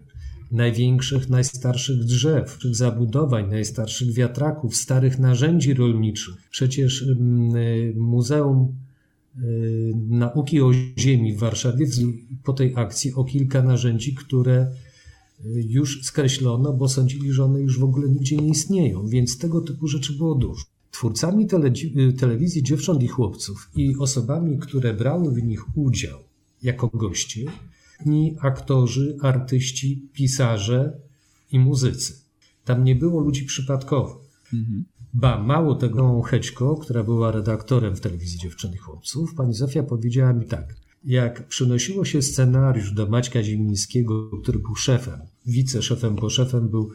największych, 0.52 1.30
najstarszych 1.30 2.04
drzew, 2.04 2.58
zabudowań, 2.72 3.50
najstarszych 3.50 4.14
wiatraków, 4.14 4.76
starych 4.76 5.20
narzędzi 5.20 5.74
rolniczych. 5.74 6.36
Przecież 6.52 7.04
mm, 7.04 8.00
Muzeum 8.00 8.76
Y, 9.44 9.94
nauki 10.10 10.62
o 10.62 10.72
Ziemi 11.00 11.34
w 11.34 11.40
Warszawie 11.40 11.88
po 12.44 12.54
tej 12.54 12.74
akcji 12.76 13.14
o 13.14 13.24
kilka 13.24 13.64
narzędzi, 13.64 14.16
które 14.16 14.72
y, 15.46 15.64
już 15.68 16.04
skreślono, 16.04 16.74
bo 16.74 16.90
sądzili, 16.90 17.32
że 17.32 17.44
one 17.44 17.62
już 17.62 17.80
w 17.80 17.84
ogóle 17.84 18.10
nigdzie 18.10 18.38
nie 18.38 18.48
istnieją, 18.48 19.08
więc 19.08 19.38
tego 19.38 19.62
typu 19.62 19.88
rzeczy 19.88 20.14
było 20.14 20.36
dużo. 20.36 20.64
Twórcami 20.92 21.48
y, 21.98 22.14
telewizji 22.14 22.64
dziewcząt 22.64 23.04
i 23.04 23.08
chłopców 23.08 23.70
i 23.76 23.96
osobami, 24.00 24.58
które 24.60 24.94
brały 24.94 25.34
w 25.34 25.44
nich 25.44 25.78
udział 25.78 26.20
jako 26.64 26.88
goście, 26.88 27.46
aktorzy, 28.42 29.18
artyści, 29.22 30.10
pisarze 30.14 30.98
i 31.52 31.60
muzycy. 31.60 32.14
Tam 32.66 32.84
nie 32.84 32.96
było 32.96 33.22
ludzi 33.22 33.46
przypadkowych. 33.46 34.16
Mhm. 34.54 34.86
Ba, 35.14 35.44
mało 35.44 35.76
tego, 35.76 36.22
Hećko, 36.22 36.76
która 36.76 37.04
była 37.04 37.32
redaktorem 37.32 37.96
w 37.96 38.02
telewizji 38.02 38.40
Dziewczyn 38.40 38.74
i 38.74 38.78
Chłopców, 38.78 39.36
pani 39.36 39.54
Zofia 39.54 39.84
powiedziała 39.84 40.34
mi 40.34 40.46
tak. 40.46 40.76
Jak 41.04 41.48
przynosiło 41.48 42.06
się 42.06 42.22
scenariusz 42.22 42.92
do 42.92 43.08
Maćka 43.08 43.44
Zimińskiego, 43.44 44.30
który 44.42 44.60
był 44.60 44.76
szefem, 44.76 45.20
wiceszefem, 45.46 46.16
bo 46.16 46.30
szefem 46.30 46.70
był 46.70 46.92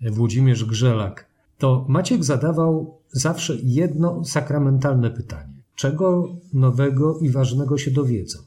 Włodzimierz 0.00 0.64
Grzelak, 0.64 1.28
to 1.58 1.86
Maciek 1.88 2.24
zadawał 2.24 2.98
zawsze 3.12 3.56
jedno 3.62 4.24
sakramentalne 4.24 5.10
pytanie. 5.10 5.54
Czego 5.74 6.36
nowego 6.52 7.18
i 7.18 7.30
ważnego 7.30 7.78
się 7.78 7.90
dowiedzą? 7.90 8.38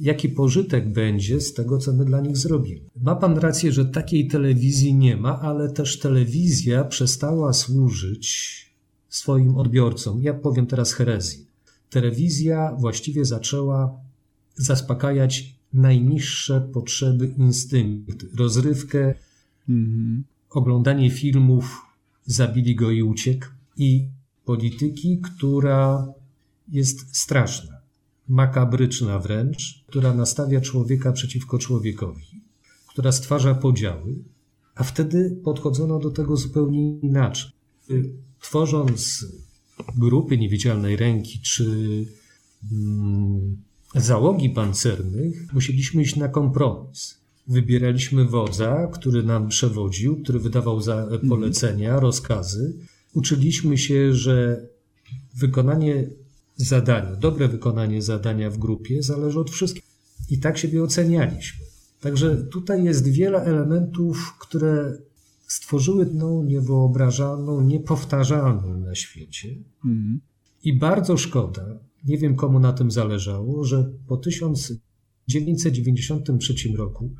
Jaki 0.00 0.28
pożytek 0.28 0.92
będzie 0.92 1.40
z 1.40 1.54
tego, 1.54 1.78
co 1.78 1.92
my 1.92 2.04
dla 2.04 2.20
nich 2.20 2.36
zrobimy. 2.36 2.80
Ma 3.02 3.16
pan 3.16 3.38
rację, 3.38 3.72
że 3.72 3.84
takiej 3.84 4.28
telewizji 4.28 4.94
nie 4.94 5.16
ma, 5.16 5.40
ale 5.40 5.70
też 5.70 5.98
telewizja 5.98 6.84
przestała 6.84 7.52
służyć 7.52 8.56
swoim 9.08 9.56
odbiorcom. 9.56 10.22
Ja 10.22 10.34
powiem 10.34 10.66
teraz 10.66 10.92
herezji. 10.92 11.46
Telewizja 11.90 12.76
właściwie 12.78 13.24
zaczęła 13.24 14.00
zaspokajać 14.54 15.56
najniższe 15.72 16.60
potrzeby, 16.72 17.34
instynkty, 17.38 18.28
rozrywkę, 18.38 19.14
mhm. 19.68 20.24
oglądanie 20.50 21.10
filmów, 21.10 21.82
zabili 22.26 22.74
go 22.74 22.90
i 22.90 23.02
uciekł 23.02 23.46
i 23.76 24.08
polityki, 24.44 25.20
która 25.20 26.06
jest 26.68 27.16
straszna 27.16 27.75
makabryczna 28.28 29.18
wręcz, 29.18 29.84
która 29.86 30.14
nastawia 30.14 30.60
człowieka 30.60 31.12
przeciwko 31.12 31.58
człowiekowi, 31.58 32.42
która 32.88 33.12
stwarza 33.12 33.54
podziały, 33.54 34.14
a 34.74 34.84
wtedy 34.84 35.40
podchodzono 35.44 35.98
do 35.98 36.10
tego 36.10 36.36
zupełnie 36.36 36.98
inaczej. 36.98 37.50
Tworząc 38.40 39.26
grupy 39.96 40.38
niewidzialnej 40.38 40.96
ręki 40.96 41.40
czy 41.40 41.64
mm, 42.72 43.56
załogi 43.94 44.50
pancernych, 44.50 45.52
musieliśmy 45.52 46.02
iść 46.02 46.16
na 46.16 46.28
kompromis. 46.28 47.20
Wybieraliśmy 47.48 48.24
wodza, 48.24 48.86
który 48.92 49.22
nam 49.22 49.48
przewodził, 49.48 50.22
który 50.22 50.38
wydawał 50.38 50.80
za 50.80 51.08
polecenia, 51.28 52.00
rozkazy. 52.00 52.74
Uczyliśmy 53.14 53.78
się, 53.78 54.14
że 54.14 54.66
wykonanie 55.34 56.10
zadania, 56.56 57.16
dobre 57.16 57.48
wykonanie 57.48 58.02
zadania 58.02 58.50
w 58.50 58.58
grupie 58.58 59.02
zależy 59.02 59.40
od 59.40 59.50
wszystkich. 59.50 59.82
I 60.30 60.38
tak 60.38 60.58
siebie 60.58 60.82
ocenialiśmy. 60.82 61.66
Także 62.00 62.36
tutaj 62.36 62.84
jest 62.84 63.08
wiele 63.08 63.42
elementów, 63.42 64.34
które 64.40 64.98
stworzyły 65.46 66.06
tą 66.06 66.44
niewyobrażalną, 66.44 67.60
niepowtarzalną 67.60 68.80
na 68.80 68.94
świecie. 68.94 69.48
Mhm. 69.84 70.20
I 70.64 70.78
bardzo 70.78 71.16
szkoda, 71.16 71.78
nie 72.04 72.18
wiem 72.18 72.36
komu 72.36 72.60
na 72.60 72.72
tym 72.72 72.90
zależało, 72.90 73.64
że 73.64 73.92
po 74.06 74.16
1993 74.16 76.54
roku 76.76 77.14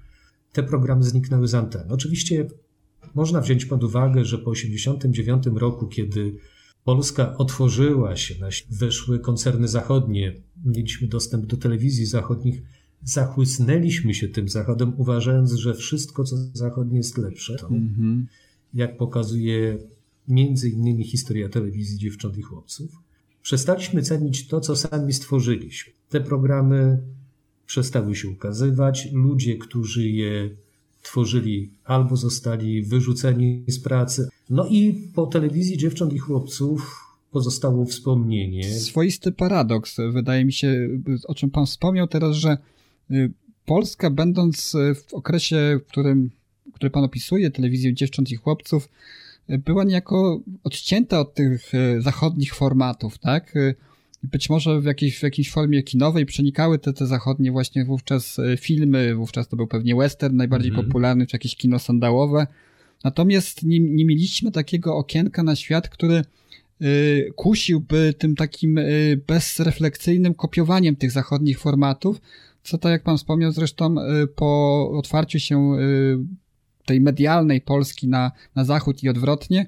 te 0.52 0.62
programy 0.62 1.04
zniknęły 1.04 1.48
z 1.48 1.54
anteny. 1.54 1.88
Oczywiście 1.88 2.46
można 3.14 3.40
wziąć 3.40 3.64
pod 3.64 3.84
uwagę, 3.84 4.24
że 4.24 4.38
po 4.38 4.52
1989 4.52 5.60
roku, 5.60 5.86
kiedy 5.86 6.36
Polska 6.86 7.36
otworzyła 7.36 8.16
się, 8.16 8.34
weszły 8.70 9.18
koncerny 9.18 9.68
zachodnie, 9.68 10.34
mieliśmy 10.64 11.08
dostęp 11.08 11.46
do 11.46 11.56
telewizji 11.56 12.06
zachodnich, 12.06 12.62
zachłysnęliśmy 13.02 14.14
się 14.14 14.28
tym 14.28 14.48
zachodem, 14.48 14.92
uważając, 14.96 15.52
że 15.52 15.74
wszystko, 15.74 16.24
co 16.24 16.36
zachodnie 16.52 16.96
jest 16.96 17.18
lepsze. 17.18 17.56
To, 17.56 17.68
mm-hmm. 17.68 18.24
Jak 18.74 18.96
pokazuje 18.96 19.78
między 20.28 20.70
innymi 20.70 21.04
historia 21.04 21.48
telewizji 21.48 21.98
dziewcząt 21.98 22.38
i 22.38 22.42
chłopców. 22.42 22.90
Przestaliśmy 23.42 24.02
cenić 24.02 24.48
to, 24.48 24.60
co 24.60 24.76
sami 24.76 25.12
stworzyliśmy. 25.12 25.92
Te 26.08 26.20
programy 26.20 27.02
przestały 27.66 28.14
się 28.16 28.28
ukazywać. 28.28 29.08
Ludzie, 29.12 29.56
którzy 29.56 30.08
je 30.08 30.50
tworzyli, 31.02 31.70
albo 31.84 32.16
zostali 32.16 32.82
wyrzuceni 32.82 33.64
z 33.68 33.78
pracy. 33.78 34.28
No 34.50 34.66
i 34.66 35.10
po 35.14 35.26
telewizji 35.26 35.78
dziewcząt 35.78 36.12
i 36.12 36.18
chłopców 36.18 37.06
pozostało 37.30 37.84
wspomnienie. 37.84 38.74
Swoisty 38.74 39.32
paradoks, 39.32 39.96
wydaje 40.12 40.44
mi 40.44 40.52
się, 40.52 40.88
o 41.28 41.34
czym 41.34 41.50
pan 41.50 41.66
wspomniał 41.66 42.06
teraz, 42.06 42.36
że 42.36 42.58
y, 43.10 43.32
Polska, 43.66 44.10
będąc 44.10 44.76
w 44.94 45.14
okresie, 45.14 45.80
w 45.84 45.86
którym, 45.86 46.30
który 46.74 46.90
pan 46.90 47.04
opisuje, 47.04 47.50
telewizję 47.50 47.94
dziewcząt 47.94 48.30
i 48.30 48.36
chłopców, 48.36 48.88
była 49.48 49.84
niejako 49.84 50.40
odcięta 50.64 51.20
od 51.20 51.34
tych 51.34 51.74
y, 51.74 52.02
zachodnich 52.02 52.54
formatów, 52.54 53.18
tak? 53.18 53.54
być 54.22 54.50
może 54.50 54.80
w 54.80 54.84
jakiejś, 54.84 55.18
w 55.18 55.22
jakiejś 55.22 55.50
formie 55.50 55.82
kinowej 55.82 56.26
przenikały 56.26 56.78
te, 56.78 56.92
te 56.92 57.06
zachodnie 57.06 57.52
właśnie 57.52 57.84
wówczas 57.84 58.36
filmy, 58.58 59.14
wówczas 59.14 59.48
to 59.48 59.56
był 59.56 59.66
pewnie 59.66 59.96
western 59.96 60.36
najbardziej 60.36 60.70
mm 60.70 60.82
-hmm. 60.82 60.86
popularny, 60.86 61.26
czy 61.26 61.34
jakieś 61.36 61.56
kino 61.56 61.78
sandałowe. 61.78 62.46
Natomiast 63.06 63.62
nie, 63.62 63.80
nie 63.80 64.04
mieliśmy 64.04 64.52
takiego 64.52 64.96
okienka 64.96 65.42
na 65.42 65.56
świat, 65.56 65.88
który 65.88 66.25
y, 66.82 67.32
kusiłby 67.36 68.14
tym 68.18 68.36
takim 68.36 68.78
y, 68.78 69.20
bezrefleksyjnym 69.26 70.34
kopiowaniem 70.34 70.96
tych 70.96 71.10
zachodnich 71.10 71.58
formatów, 71.60 72.20
co 72.62 72.78
tak 72.78 72.92
jak 72.92 73.02
pan 73.02 73.18
wspomniał 73.18 73.52
zresztą 73.52 73.94
y, 73.98 74.26
po 74.26 74.90
otwarciu 74.98 75.38
się 75.38 75.76
tej 76.86 77.00
medialnej 77.00 77.60
Polski 77.60 78.08
na, 78.08 78.32
na 78.54 78.64
zachód 78.64 79.02
i 79.02 79.08
odwrotnie, 79.08 79.66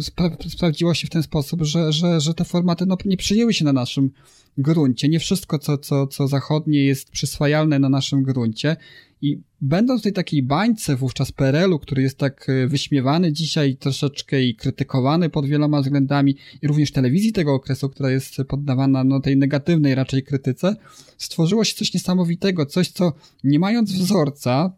spra 0.00 0.30
sprawdziło 0.48 0.94
się 0.94 1.06
w 1.06 1.10
ten 1.10 1.22
sposób, 1.22 1.62
że, 1.62 1.92
że, 1.92 2.20
że 2.20 2.34
te 2.34 2.44
formaty 2.44 2.86
no, 2.86 2.96
nie 3.04 3.16
przyjęły 3.16 3.54
się 3.54 3.64
na 3.64 3.72
naszym 3.72 4.10
gruncie. 4.58 5.08
Nie 5.08 5.20
wszystko, 5.20 5.58
co, 5.58 5.78
co, 5.78 6.06
co 6.06 6.28
zachodnie 6.28 6.84
jest 6.84 7.10
przyswajalne 7.10 7.78
na 7.78 7.88
naszym 7.88 8.22
gruncie. 8.22 8.76
I 9.22 9.40
będąc 9.60 10.00
w 10.00 10.04
tej 10.04 10.12
takiej 10.12 10.42
bańce 10.42 10.96
wówczas 10.96 11.32
PRL-u, 11.32 11.78
który 11.78 12.02
jest 12.02 12.18
tak 12.18 12.48
y, 12.48 12.68
wyśmiewany 12.68 13.32
dzisiaj 13.32 13.76
troszeczkę 13.76 14.42
i 14.42 14.54
krytykowany 14.54 15.30
pod 15.30 15.46
wieloma 15.46 15.82
względami, 15.82 16.36
i 16.62 16.66
również 16.66 16.92
telewizji 16.92 17.32
tego 17.32 17.54
okresu, 17.54 17.88
która 17.88 18.10
jest 18.10 18.36
poddawana 18.48 19.04
no, 19.04 19.20
tej 19.20 19.36
negatywnej 19.36 19.94
raczej 19.94 20.22
krytyce, 20.22 20.76
stworzyło 21.18 21.64
się 21.64 21.74
coś 21.74 21.94
niesamowitego, 21.94 22.66
coś, 22.66 22.88
co 22.88 23.12
nie 23.44 23.58
mając 23.58 23.92
wzorca, 23.92 24.72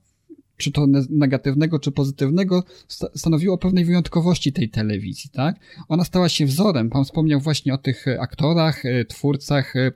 czy 0.57 0.73
to 0.73 0.87
negatywnego, 1.11 1.79
czy 1.79 1.93
pozytywnego, 1.93 2.65
stanowiło 3.15 3.59
pewnej 3.59 3.85
wyjątkowości 3.85 4.53
tej 4.53 4.69
telewizji, 4.69 5.31
tak? 5.31 5.57
Ona 5.89 6.05
stała 6.05 6.29
się 6.29 6.47
wzorem. 6.47 6.91
Pan 6.91 7.05
wspomniał 7.05 7.41
właśnie 7.41 7.75
o 7.75 7.79
tych 7.79 8.09
e, 8.09 8.21
aktorach, 8.21 8.87
e, 8.87 9.05
twórcach 9.05 9.77
e, 9.77 9.93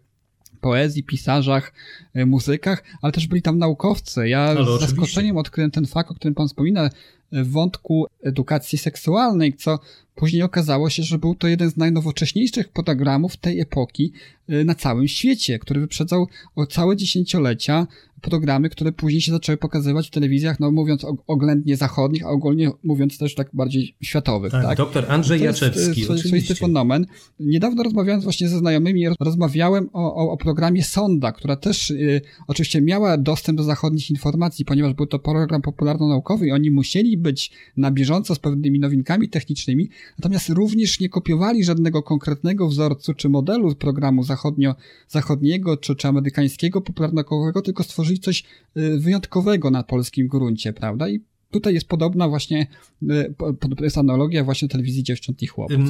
poezji, 0.57 1.03
pisarzach, 1.03 1.73
muzykach, 2.15 2.85
ale 3.03 3.13
też 3.13 3.27
byli 3.27 3.43
tam 3.43 3.59
naukowcy. 3.59 4.29
Ja 4.29 4.41
ale 4.41 4.55
z 4.65 4.69
oczywiście. 4.69 4.87
zaskoczeniem 4.87 5.37
odkryłem 5.37 5.71
ten 5.71 5.87
fakt, 5.87 6.11
o 6.11 6.15
którym 6.15 6.35
pan 6.35 6.49
wspomina, 6.49 6.91
w 7.33 7.51
wątku 7.51 8.07
edukacji 8.23 8.79
seksualnej, 8.79 9.55
co 9.55 9.79
później 10.15 10.43
okazało 10.43 10.91
się, 10.91 11.03
że 11.03 11.19
był 11.19 11.35
to 11.35 11.49
jeden 11.49 11.71
z 11.71 11.77
najnowocześniejszych 11.77 12.69
programów 12.69 13.37
tej 13.37 13.61
epoki 13.61 14.13
na 14.49 14.75
całym 14.75 15.09
świecie, 15.09 15.59
który 15.59 15.81
wyprzedzał 15.81 16.29
o 16.57 16.67
całe 16.67 16.97
dziesięciolecia 16.97 17.87
programy, 18.21 18.71
które 18.71 18.93
później 18.93 19.21
się 19.21 19.33
zaczęły 19.33 19.57
pokazywać 19.57 20.09
w 20.09 20.11
telewizjach, 20.11 20.61
no 20.61 20.71
mówiąc 20.71 21.07
oględnie 21.27 21.77
zachodnich, 21.77 22.27
a 22.27 22.29
ogólnie 22.29 22.71
mówiąc 22.85 23.19
też 23.19 23.35
tak 23.35 23.51
bardziej 23.53 23.97
światowych. 24.03 24.53
Tak, 24.53 24.65
tak? 24.65 24.79
doktor 24.79 25.05
Andrzej 25.09 25.43
Jaczewski, 25.43 26.07
to 26.07 26.13
jest 26.13 26.27
swoisty 26.27 26.55
fenomen. 26.55 27.07
Niedawno 27.41 27.83
rozmawiając 27.83 28.25
właśnie 28.25 28.49
ze 28.49 28.59
znajomymi, 28.59 29.07
rozmawiałem 29.21 29.89
o, 29.93 30.15
o, 30.15 30.33
o 30.33 30.37
programie 30.37 30.85
Sonda, 30.85 31.33
która 31.33 31.57
też 31.57 31.91
y, 31.91 32.21
oczywiście 32.47 32.81
miała 32.81 33.19
dostęp 33.19 33.59
do 33.59 33.65
zachodnich 33.65 34.11
informacji, 34.11 34.65
ponieważ 34.65 34.95
był 34.95 35.07
to 35.07 35.19
program 35.19 35.63
popularno-naukowy 35.63 36.47
i 36.47 36.53
oni 36.53 36.71
musieli 36.71 37.17
być 37.17 37.51
na 37.77 37.91
bieżąco 37.91 38.35
z 38.35 38.39
pewnymi 38.39 38.81
nowinkami 38.81 39.29
technicznymi, 39.29 39.89
natomiast 40.19 40.49
również 40.49 41.01
nie 41.01 41.09
kopiowali 41.09 41.65
żadnego 41.65 42.03
konkretnego 42.03 42.69
wzorcu 42.69 43.15
czy 43.15 43.29
modelu 43.29 43.75
programu 43.75 44.23
zachodnio, 44.23 44.75
zachodniego 45.09 45.77
czy, 45.77 45.97
czy 45.97 46.09
amerykańskiego 46.09 46.81
popularno-naukowego, 46.81 47.63
tylko 47.63 47.83
stworzyli 47.83 48.06
stworzyć 48.07 48.25
coś 48.25 48.45
y, 48.77 48.99
wyjątkowego 48.99 49.71
na 49.71 49.83
polskim 49.83 50.29
gruncie, 50.29 50.73
prawda? 50.73 51.09
I 51.09 51.21
tutaj 51.51 51.75
jest 51.75 51.89
podobna 51.89 52.29
właśnie, 52.29 52.67
y, 53.03 53.35
jest 53.81 53.99
analogia 53.99 54.45
właśnie 54.45 54.69
telewizji 54.69 55.03
dziewcząt 55.03 55.43
i 55.43 55.47
chłopców. 55.47 55.81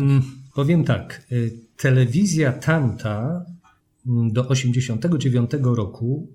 Powiem 0.54 0.84
tak, 0.84 1.26
y, 1.32 1.52
telewizja 1.76 2.52
tamta 2.52 3.44
mm, 4.06 4.32
do 4.32 4.48
89 4.48 5.50
roku 5.62 6.28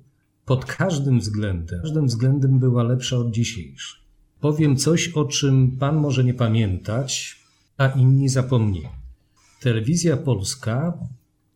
pod 0.46 0.65
każdym 0.65 1.20
względem, 1.20 1.82
każdym 1.82 2.08
względem 2.08 2.60
była 2.60 2.84
lepsza 2.84 3.17
od 3.17 3.32
dzisiejszej. 3.32 4.02
Powiem 4.39 4.78
coś, 4.78 5.08
o 5.08 5.26
czym 5.26 5.72
pan 5.72 5.96
może 5.96 6.24
nie 6.24 6.34
pamiętać, 6.34 7.39
a 7.78 7.88
inni 7.88 8.30
zapomnieli. 8.30 8.88
Telewizja 9.62 10.17
polska 10.17 10.98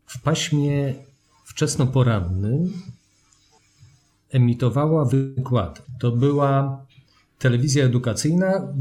w 0.06 0.22
paśmie 0.22 0.94
wczesnoporannym 1.46 2.74
emitowała 4.30 5.06
wykłady. 5.06 5.82
To 6.00 6.12
była 6.12 6.86
telewizja 7.40 7.86
edukacyjna, 7.86 8.74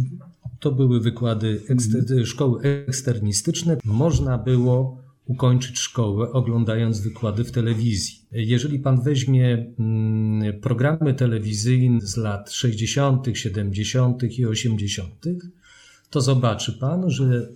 to 0.61 0.73
były 0.73 1.01
wykłady 1.01 1.61
ekster 1.69 2.27
szkoły 2.27 2.63
eksternistyczne. 2.63 3.77
Można 3.85 4.39
było 4.39 5.05
ukończyć 5.27 5.79
szkołę 5.79 6.33
oglądając 6.33 7.01
wykłady 7.01 7.45
w 7.45 7.53
telewizji. 7.53 8.19
Jeżeli 8.33 8.79
pan 8.79 9.03
weźmie 9.03 9.73
mm, 9.79 10.61
programy 10.61 11.15
telewizyjne 11.15 12.01
z 12.01 12.17
lat 12.17 12.53
60., 12.53 13.27
70. 13.35 14.23
i 14.39 14.47
80., 14.47 15.25
to 16.11 16.21
zobaczy 16.21 16.73
pan, 16.73 17.11
że 17.11 17.49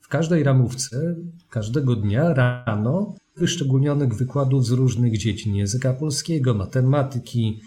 w 0.00 0.08
każdej 0.08 0.42
ramówce 0.42 1.14
każdego 1.50 1.96
dnia 1.96 2.34
rano 2.34 3.14
wyszczególnionych 3.36 4.14
wykładów 4.14 4.66
z 4.66 4.70
różnych 4.70 5.18
dziedzin 5.18 5.54
języka 5.54 5.94
polskiego, 5.94 6.54
matematyki, 6.54 7.60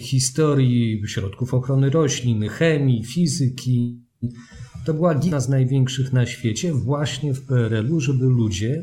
historii, 0.00 1.02
środków 1.06 1.54
ochrony 1.54 1.90
roślin, 1.90 2.48
chemii, 2.48 3.04
fizyki. 3.04 3.98
To 4.84 4.94
była 4.94 5.12
jedna 5.12 5.40
z 5.40 5.48
największych 5.48 6.12
na 6.12 6.26
świecie 6.26 6.72
właśnie 6.72 7.34
w 7.34 7.46
PRL-u, 7.46 8.00
żeby 8.00 8.24
ludzie, 8.24 8.82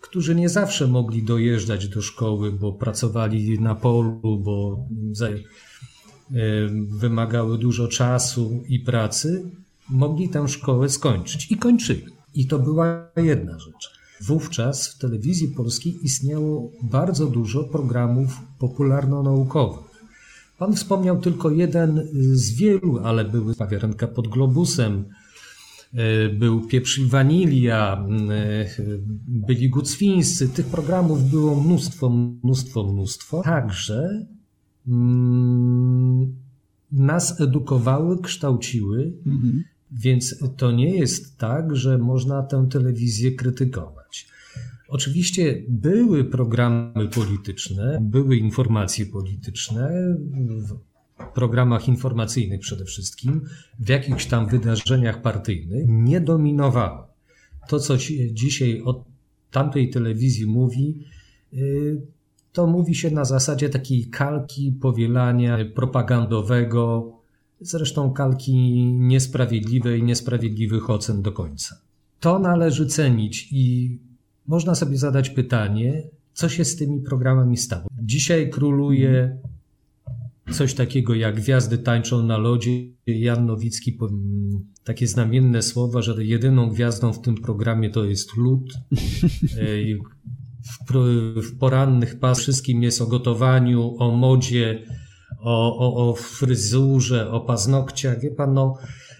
którzy 0.00 0.34
nie 0.34 0.48
zawsze 0.48 0.86
mogli 0.86 1.22
dojeżdżać 1.22 1.88
do 1.88 2.02
szkoły, 2.02 2.52
bo 2.52 2.72
pracowali 2.72 3.60
na 3.60 3.74
polu, 3.74 4.38
bo 4.44 4.86
e, 5.20 5.34
wymagały 6.88 7.58
dużo 7.58 7.88
czasu 7.88 8.64
i 8.68 8.80
pracy, 8.80 9.50
mogli 9.90 10.28
tę 10.28 10.48
szkołę 10.48 10.88
skończyć. 10.88 11.52
I 11.52 11.56
kończyli. 11.56 12.04
I 12.34 12.46
to 12.46 12.58
była 12.58 13.10
jedna 13.16 13.58
rzecz. 13.58 13.97
Wówczas 14.20 14.88
w 14.88 14.98
telewizji 14.98 15.48
polskiej 15.48 15.98
istniało 16.02 16.70
bardzo 16.82 17.26
dużo 17.26 17.64
programów 17.64 18.40
popularno-naukowych. 18.58 19.88
Pan 20.58 20.74
wspomniał 20.74 21.20
tylko 21.20 21.50
jeden 21.50 22.08
z 22.32 22.50
wielu, 22.50 22.98
ale 22.98 23.24
były 23.24 23.54
Pawiarenka 23.54 24.06
pod 24.06 24.28
globusem, 24.28 25.04
e, 25.94 26.28
był 26.28 26.60
Pieprz 26.60 26.98
i 26.98 27.04
Wanilia, 27.04 28.06
e, 28.30 28.66
byli 29.28 29.70
Gucwińscy. 29.70 30.48
Tych 30.48 30.66
programów 30.66 31.30
było 31.30 31.60
mnóstwo, 31.60 32.10
mnóstwo, 32.10 32.92
mnóstwo. 32.92 33.42
Także 33.42 34.26
mm, 34.88 36.36
nas 36.92 37.40
edukowały, 37.40 38.22
kształciły, 38.22 39.12
mhm. 39.26 39.64
Więc 39.92 40.44
to 40.56 40.72
nie 40.72 40.96
jest 40.96 41.38
tak, 41.38 41.76
że 41.76 41.98
można 41.98 42.42
tę 42.42 42.66
telewizję 42.70 43.32
krytykować. 43.32 44.28
Oczywiście 44.88 45.62
były 45.68 46.24
programy 46.24 47.08
polityczne, 47.14 47.98
były 48.02 48.36
informacje 48.36 49.06
polityczne, 49.06 50.16
w 50.48 50.78
programach 51.34 51.88
informacyjnych 51.88 52.60
przede 52.60 52.84
wszystkim, 52.84 53.44
w 53.78 53.88
jakichś 53.88 54.26
tam 54.26 54.46
wydarzeniach 54.46 55.22
partyjnych, 55.22 55.84
nie 55.88 56.20
dominowały. 56.20 57.06
To, 57.68 57.80
co 57.80 57.96
dzisiaj 58.32 58.82
o 58.84 59.04
tamtej 59.50 59.90
telewizji 59.90 60.46
mówi, 60.46 61.04
y, 61.54 62.02
to 62.52 62.66
mówi 62.66 62.94
się 62.94 63.10
na 63.10 63.24
zasadzie 63.24 63.68
takiej 63.68 64.06
kalki 64.06 64.72
powielania 64.72 65.58
propagandowego, 65.74 67.12
zresztą 67.60 68.12
kalki 68.12 68.54
niesprawiedliwej, 68.84 70.02
niesprawiedliwych 70.02 70.90
ocen 70.90 71.22
do 71.22 71.32
końca. 71.32 71.80
To 72.20 72.38
należy 72.38 72.86
cenić 72.86 73.48
i 73.52 73.98
można 74.46 74.74
sobie 74.74 74.96
zadać 74.96 75.30
pytanie, 75.30 76.02
co 76.32 76.48
się 76.48 76.64
z 76.64 76.76
tymi 76.76 77.00
programami 77.00 77.56
stało. 77.56 77.86
Dzisiaj 78.02 78.50
króluje 78.50 79.38
coś 80.50 80.74
takiego 80.74 81.14
jak 81.14 81.36
Gwiazdy 81.36 81.78
tańczą 81.78 82.22
na 82.22 82.38
lodzie. 82.38 82.70
Jan 83.06 83.46
Nowicki 83.46 83.98
takie 84.84 85.06
znamienne 85.06 85.62
słowa, 85.62 86.02
że 86.02 86.24
jedyną 86.24 86.68
gwiazdą 86.68 87.12
w 87.12 87.20
tym 87.20 87.34
programie 87.34 87.90
to 87.90 88.04
jest 88.04 88.36
lód. 88.36 88.72
W, 90.88 91.58
porannych 91.58 92.18
pas 92.18 92.40
wszystkim 92.40 92.82
jest 92.82 93.02
o 93.02 93.06
gotowaniu, 93.06 93.96
o 93.98 94.10
modzie, 94.10 94.82
o, 95.40 95.78
o, 95.78 96.10
o 96.10 96.14
fryzurze, 96.14 97.30
o 97.30 97.40
paznokciach. 97.40 98.20
Wie 98.20 98.30
pan, 98.30 98.54
no 98.54 98.74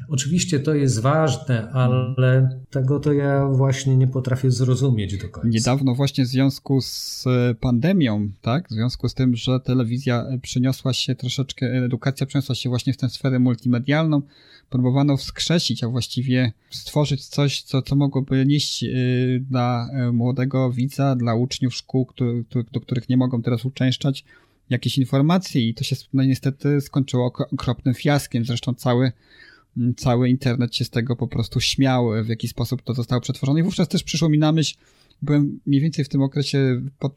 Oczywiście 0.08 0.60
to 0.60 0.74
jest 0.74 1.00
ważne, 1.00 1.70
ale 1.70 2.58
tego 2.70 3.00
to 3.00 3.12
ja 3.12 3.46
właśnie 3.46 3.96
nie 3.96 4.06
potrafię 4.06 4.50
zrozumieć 4.50 5.18
do 5.18 5.28
końca. 5.28 5.48
Niedawno 5.48 5.94
właśnie 5.94 6.24
w 6.24 6.26
związku 6.26 6.80
z 6.80 7.24
pandemią, 7.60 8.30
tak, 8.42 8.68
w 8.68 8.72
związku 8.72 9.08
z 9.08 9.14
tym, 9.14 9.36
że 9.36 9.60
telewizja 9.60 10.26
przyniosła 10.42 10.92
się 10.92 11.14
troszeczkę, 11.14 11.66
edukacja 11.66 12.26
przeniosła 12.26 12.54
się 12.54 12.68
właśnie 12.68 12.92
w 12.92 12.96
tę 12.96 13.08
sferę 13.08 13.38
multimedialną, 13.38 14.22
próbowano 14.70 15.16
wskrzesić, 15.16 15.84
a 15.84 15.88
właściwie 15.88 16.52
stworzyć 16.70 17.26
coś, 17.26 17.62
co, 17.62 17.82
co 17.82 17.96
mogłoby 17.96 18.46
nieść 18.46 18.84
dla 19.40 19.88
młodego 20.12 20.72
widza, 20.72 21.16
dla 21.16 21.34
uczniów 21.34 21.74
szkół, 21.74 22.08
do 22.72 22.80
których 22.80 23.08
nie 23.08 23.16
mogą 23.16 23.42
teraz 23.42 23.64
uczęszczać, 23.64 24.24
jakieś 24.70 24.98
informacje 24.98 25.68
i 25.68 25.74
to 25.74 25.84
się 25.84 25.96
no, 26.12 26.24
niestety 26.24 26.80
skończyło 26.80 27.32
okropnym 27.52 27.94
fiaskiem. 27.94 28.44
Zresztą 28.44 28.74
cały 28.74 29.12
cały 29.96 30.28
internet 30.28 30.74
się 30.74 30.84
z 30.84 30.90
tego 30.90 31.16
po 31.16 31.28
prostu 31.28 31.60
śmiał, 31.60 32.10
w 32.24 32.28
jaki 32.28 32.48
sposób 32.48 32.82
to 32.82 32.94
zostało 32.94 33.20
przetworzone. 33.20 33.60
I 33.60 33.62
wówczas 33.62 33.88
też 33.88 34.02
przyszło 34.02 34.28
mi 34.28 34.38
na 34.38 34.52
myśl, 34.52 34.76
byłem 35.22 35.60
mniej 35.66 35.80
więcej 35.80 36.04
w 36.04 36.08
tym 36.08 36.22
okresie 36.22 36.82
pod, 36.98 37.16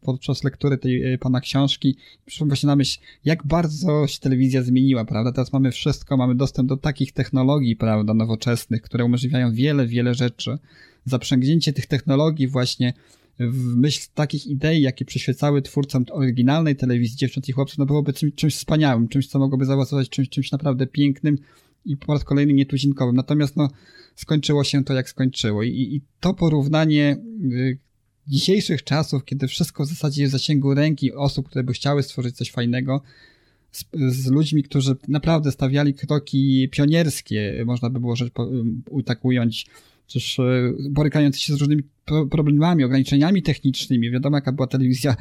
podczas 0.00 0.44
lektury 0.44 0.78
tej 0.78 1.12
e, 1.12 1.18
pana 1.18 1.40
książki, 1.40 1.96
przyszło 2.26 2.44
mi 2.46 2.50
właśnie 2.50 2.66
na 2.66 2.76
myśl, 2.76 2.98
jak 3.24 3.46
bardzo 3.46 4.06
się 4.06 4.20
telewizja 4.20 4.62
zmieniła, 4.62 5.04
prawda? 5.04 5.32
Teraz 5.32 5.52
mamy 5.52 5.72
wszystko, 5.72 6.16
mamy 6.16 6.34
dostęp 6.34 6.68
do 6.68 6.76
takich 6.76 7.12
technologii, 7.12 7.76
prawda, 7.76 8.14
nowoczesnych, 8.14 8.82
które 8.82 9.04
umożliwiają 9.04 9.52
wiele, 9.52 9.86
wiele 9.86 10.14
rzeczy. 10.14 10.58
Zaprzęgnięcie 11.04 11.72
tych 11.72 11.86
technologii 11.86 12.48
właśnie 12.48 12.92
w 13.38 13.76
myśl 13.76 14.08
takich 14.14 14.46
idei, 14.46 14.82
jakie 14.82 15.04
przyświecały 15.04 15.62
twórcom 15.62 16.04
oryginalnej 16.10 16.76
telewizji 16.76 17.16
Dziewcząt 17.16 17.48
i 17.48 17.52
Chłopców, 17.52 17.78
no 17.78 17.86
byłoby 17.86 18.12
czymś, 18.12 18.34
czymś 18.34 18.54
wspaniałym, 18.54 19.08
czymś, 19.08 19.26
co 19.26 19.38
mogłoby 19.38 19.64
zaowocować 19.64 20.08
czymś, 20.08 20.28
czymś 20.28 20.52
naprawdę 20.52 20.86
pięknym, 20.86 21.38
i 21.84 21.96
po 21.96 22.12
raz 22.12 22.24
kolejny 22.24 22.52
nietuzinkowym. 22.52 23.16
Natomiast 23.16 23.56
no, 23.56 23.68
skończyło 24.16 24.64
się 24.64 24.84
to 24.84 24.94
jak 24.94 25.08
skończyło. 25.08 25.62
I, 25.62 25.70
i 25.70 26.00
to 26.20 26.34
porównanie 26.34 27.16
y, 27.52 27.78
dzisiejszych 28.28 28.84
czasów, 28.84 29.24
kiedy 29.24 29.48
wszystko 29.48 29.84
w 29.84 29.88
zasadzie 29.88 30.22
jest 30.22 30.34
w 30.34 30.38
zasięgu 30.38 30.74
ręki 30.74 31.12
osób, 31.12 31.48
które 31.48 31.64
by 31.64 31.72
chciały 31.72 32.02
stworzyć 32.02 32.36
coś 32.36 32.50
fajnego, 32.50 33.02
z, 33.72 33.84
z, 34.08 34.26
ludźmi, 34.30 34.62
którzy 34.62 34.96
naprawdę 35.08 35.52
stawiali 35.52 35.94
kroki 35.94 36.68
pionierskie, 36.72 37.62
można 37.66 37.90
by 37.90 38.00
było 38.00 38.16
rzecz 38.16 38.32
tak 39.04 39.24
ująć, 39.24 39.66
przecież 40.06 40.38
e, 40.38 40.72
borykający 40.90 41.40
się 41.40 41.54
z 41.54 41.60
różnymi 41.60 41.82
problemami, 42.30 42.84
ograniczeniami 42.84 43.42
technicznymi. 43.42 44.10
Wiadomo, 44.10 44.36
jaka 44.36 44.52
była 44.52 44.66
telewizja 44.66 45.16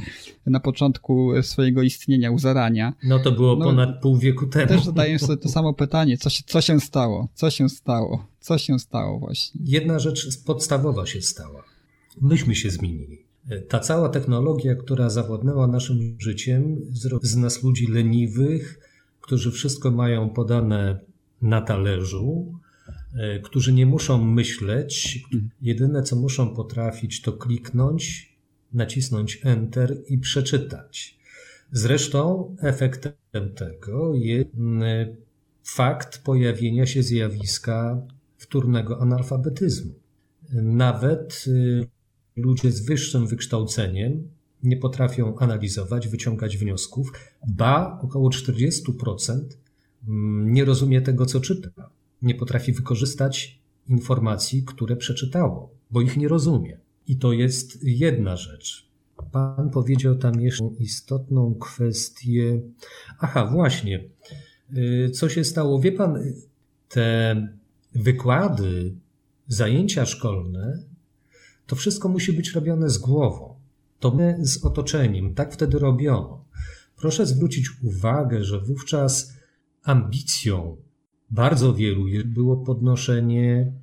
na 0.45 0.59
początku 0.59 1.31
swojego 1.41 1.81
istnienia, 1.81 2.31
u 2.31 2.39
zarania. 2.39 2.93
No 3.03 3.19
to 3.19 3.31
było 3.31 3.55
no, 3.55 3.65
ponad 3.65 4.01
pół 4.01 4.17
wieku 4.17 4.47
temu. 4.47 4.67
Też 4.67 4.83
zadaję 4.83 5.19
sobie 5.19 5.37
to 5.37 5.49
samo 5.59 5.73
pytanie, 5.73 6.17
co 6.17 6.29
się, 6.29 6.43
co 6.45 6.61
się 6.61 6.79
stało? 6.79 7.29
Co 7.33 7.49
się 7.49 7.69
stało? 7.69 8.27
Co 8.39 8.57
się 8.57 8.79
stało 8.79 9.19
właśnie? 9.19 9.61
Jedna 9.65 9.99
rzecz 9.99 10.43
podstawowa 10.45 11.05
się 11.05 11.21
stała. 11.21 11.63
Myśmy 12.21 12.55
się 12.55 12.69
zmienili. 12.69 13.25
Ta 13.69 13.79
cała 13.79 14.09
technologia, 14.09 14.75
która 14.75 15.09
zawładnęła 15.09 15.67
naszym 15.67 16.15
życiem, 16.19 16.81
z 17.21 17.35
nas 17.35 17.63
ludzi 17.63 17.87
leniwych, 17.87 18.79
którzy 19.21 19.51
wszystko 19.51 19.91
mają 19.91 20.29
podane 20.29 20.99
na 21.41 21.61
talerzu, 21.61 22.53
E, 22.53 22.62
którzy 23.43 23.73
nie 23.73 23.85
muszą 23.85 24.23
myśleć. 24.23 25.23
Jedyne, 25.61 26.03
co 26.03 26.15
muszą 26.15 26.55
potrafić, 26.55 27.21
to 27.21 27.33
kliknąć, 27.33 28.33
nacisnąć 28.73 29.39
Enter 29.43 29.97
i 30.07 30.17
przeczytać. 30.17 31.17
Zresztą 31.71 32.55
efektem 32.61 33.13
tego 33.55 34.13
jest 34.15 34.49
fakt 35.63 36.23
pojawienia 36.23 36.85
się 36.85 37.03
zjawiska 37.03 38.01
wtórnego 38.37 39.01
analfabetyzmu. 39.01 39.93
Nawet 40.53 41.45
y, 41.47 41.87
ludzie 42.35 42.71
z 42.71 42.85
wyższym 42.85 43.27
wykształceniem 43.27 44.29
nie 44.63 44.77
potrafią 44.77 45.37
analizować, 45.37 46.07
wyciągać 46.07 46.57
wniosków, 46.57 47.13
ba 47.47 47.99
około 48.01 48.29
40% 48.29 49.41
nie 50.45 50.65
rozumie 50.65 51.01
tego, 51.01 51.25
co 51.25 51.39
czyta 51.39 51.89
nie 52.23 52.35
potrafi 52.35 52.73
wykorzystać 52.73 53.59
informacji, 53.87 54.63
które 54.63 54.95
przeczytało, 54.95 55.69
bo 55.91 56.01
ich 56.01 56.17
nie 56.17 56.27
rozumie. 56.27 56.77
I 57.07 57.17
to 57.17 57.33
jest 57.33 57.83
jedna 57.83 58.35
rzecz. 58.37 58.87
Pan 59.31 59.69
powiedział 59.69 60.15
tam 60.15 60.41
jeszcze 60.41 60.63
istotną 60.79 61.55
kwestię. 61.55 62.61
Aha, 63.19 63.49
właśnie. 63.51 64.03
Y, 64.77 65.09
co 65.09 65.29
się 65.29 65.43
stało? 65.43 65.79
Wie 65.79 65.91
pan, 65.91 66.23
te 66.89 67.35
wykłady, 67.95 68.95
zajęcia 69.47 70.05
szkolne, 70.05 70.83
to 71.67 71.75
wszystko 71.75 72.09
musi 72.09 72.33
być 72.33 72.51
robione 72.51 72.89
z 72.89 72.97
głową. 72.97 73.55
To 73.99 74.11
my 74.11 74.37
z 74.41 74.65
otoczeniem. 74.65 75.33
Tak 75.33 75.53
wtedy 75.53 75.79
robiono. 75.79 76.45
Proszę 76.95 77.25
zwrócić 77.25 77.69
uwagę, 77.83 78.43
że 78.43 78.59
wówczas 78.59 79.33
ambicją 79.83 80.77
bardzo 81.33 81.73
wielu 81.73 82.05
było 82.25 82.57
podnoszenie 82.57 83.73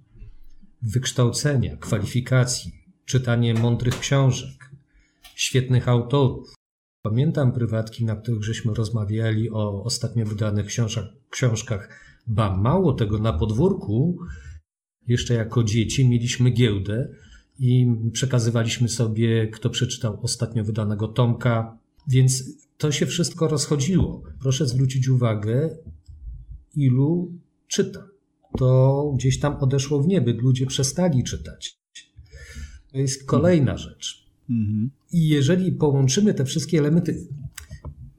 wykształcenia, 0.82 1.76
kwalifikacji, 1.76 2.72
czytanie 3.04 3.54
mądrych 3.54 3.98
książek, 3.98 4.70
świetnych 5.34 5.88
autorów. 5.88 6.54
Pamiętam 7.02 7.52
prywatki, 7.52 8.04
na 8.04 8.16
których 8.16 8.44
żeśmy 8.44 8.74
rozmawiali 8.74 9.50
o 9.50 9.84
ostatnio 9.84 10.26
wydanych 10.26 10.66
książkach, 10.66 11.04
książkach. 11.30 12.00
Ba, 12.26 12.56
mało 12.56 12.92
tego, 12.92 13.18
na 13.18 13.32
podwórku, 13.32 14.18
jeszcze 15.06 15.34
jako 15.34 15.64
dzieci, 15.64 16.08
mieliśmy 16.08 16.50
giełdę 16.50 17.08
i 17.58 17.86
przekazywaliśmy 18.12 18.88
sobie, 18.88 19.48
kto 19.48 19.70
przeczytał 19.70 20.20
ostatnio 20.22 20.64
wydanego 20.64 21.08
Tomka, 21.08 21.78
więc 22.08 22.44
to 22.76 22.92
się 22.92 23.06
wszystko 23.06 23.48
rozchodziło. 23.48 24.22
Proszę 24.40 24.66
zwrócić 24.66 25.08
uwagę, 25.08 25.76
ilu 26.76 27.32
czyta. 27.68 28.08
To 28.58 29.12
gdzieś 29.16 29.40
tam 29.40 29.56
odeszło 29.56 30.02
w 30.02 30.08
niebyt, 30.08 30.42
ludzie 30.42 30.66
przestali 30.66 31.24
czytać. 31.24 31.78
To 32.92 32.98
jest 32.98 33.26
kolejna 33.26 33.76
rzecz. 33.76 34.26
Mhm. 34.50 34.90
I 35.12 35.28
jeżeli 35.28 35.72
połączymy 35.72 36.34
te 36.34 36.44
wszystkie 36.44 36.78
elementy, 36.78 37.26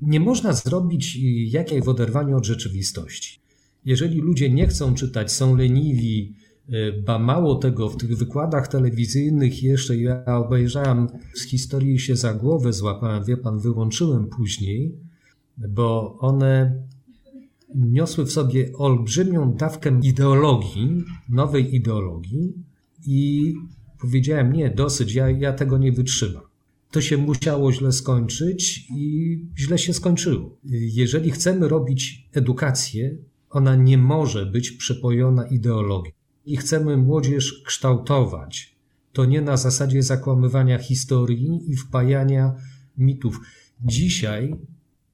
nie 0.02 0.20
można 0.20 0.54
zrobić 0.54 1.18
jakiej 1.52 1.82
w 1.82 1.90
oderwaniu 1.90 2.38
od 2.38 2.46
rzeczywistości. 2.46 3.40
Jeżeli 3.86 4.22
ludzie 4.22 4.50
nie 4.50 4.68
chcą 4.68 4.94
czytać, 4.94 5.32
są 5.32 5.56
leniwi, 5.56 6.36
y, 6.70 7.04
ba 7.06 7.20
mało 7.20 7.56
tego, 7.56 7.90
w 7.90 7.98
tych 7.98 8.18
wykładach 8.18 8.68
telewizyjnych 8.68 9.64
jeszcze 9.64 9.98
ja 9.98 10.26
obejrzałem 10.26 11.08
z 11.34 11.44
historii 11.44 12.00
się 12.00 12.16
za 12.16 12.34
głowę 12.34 12.74
złapałem, 12.74 13.24
wie 13.24 13.38
pan, 13.38 13.60
wyłączyłem 13.60 14.28
później, 14.28 14.96
bo 15.58 16.18
one 16.20 16.84
niosły 17.76 18.26
w 18.26 18.32
sobie 18.32 18.74
olbrzymią 18.74 19.54
dawkę 19.54 20.00
ideologii, 20.04 21.04
nowej 21.30 21.76
ideologii 21.76 22.54
i 23.08 23.54
powiedziałem, 24.02 24.54
nie, 24.54 24.70
dosyć, 24.70 25.14
ja, 25.14 25.30
ja 25.30 25.54
tego 25.54 25.78
nie 25.78 25.92
wytrzymam. 25.92 26.44
To 26.92 27.02
się 27.02 27.18
musiało 27.18 27.72
źle 27.72 27.92
skończyć 27.92 28.88
i 28.90 29.40
źle 29.58 29.78
się 29.78 29.94
skończyło. 29.94 30.58
Jeżeli 30.72 31.32
chcemy 31.32 31.68
robić 31.68 32.30
edukację, 32.34 33.18
ona 33.50 33.76
nie 33.76 33.98
może 33.98 34.46
być 34.46 34.72
przepojona 34.72 35.48
ideologią. 35.48 36.12
I 36.46 36.58
chcemy 36.58 36.98
młodzież 36.98 37.64
kształtować. 37.66 38.76
To 39.14 39.26
nie 39.26 39.42
na 39.42 39.58
zasadzie 39.58 40.04
zakłamywania 40.04 40.78
historii 40.78 41.60
i 41.68 41.76
wpajania 41.76 42.56
mitów. 42.98 43.40
Dzisiaj 43.86 44.56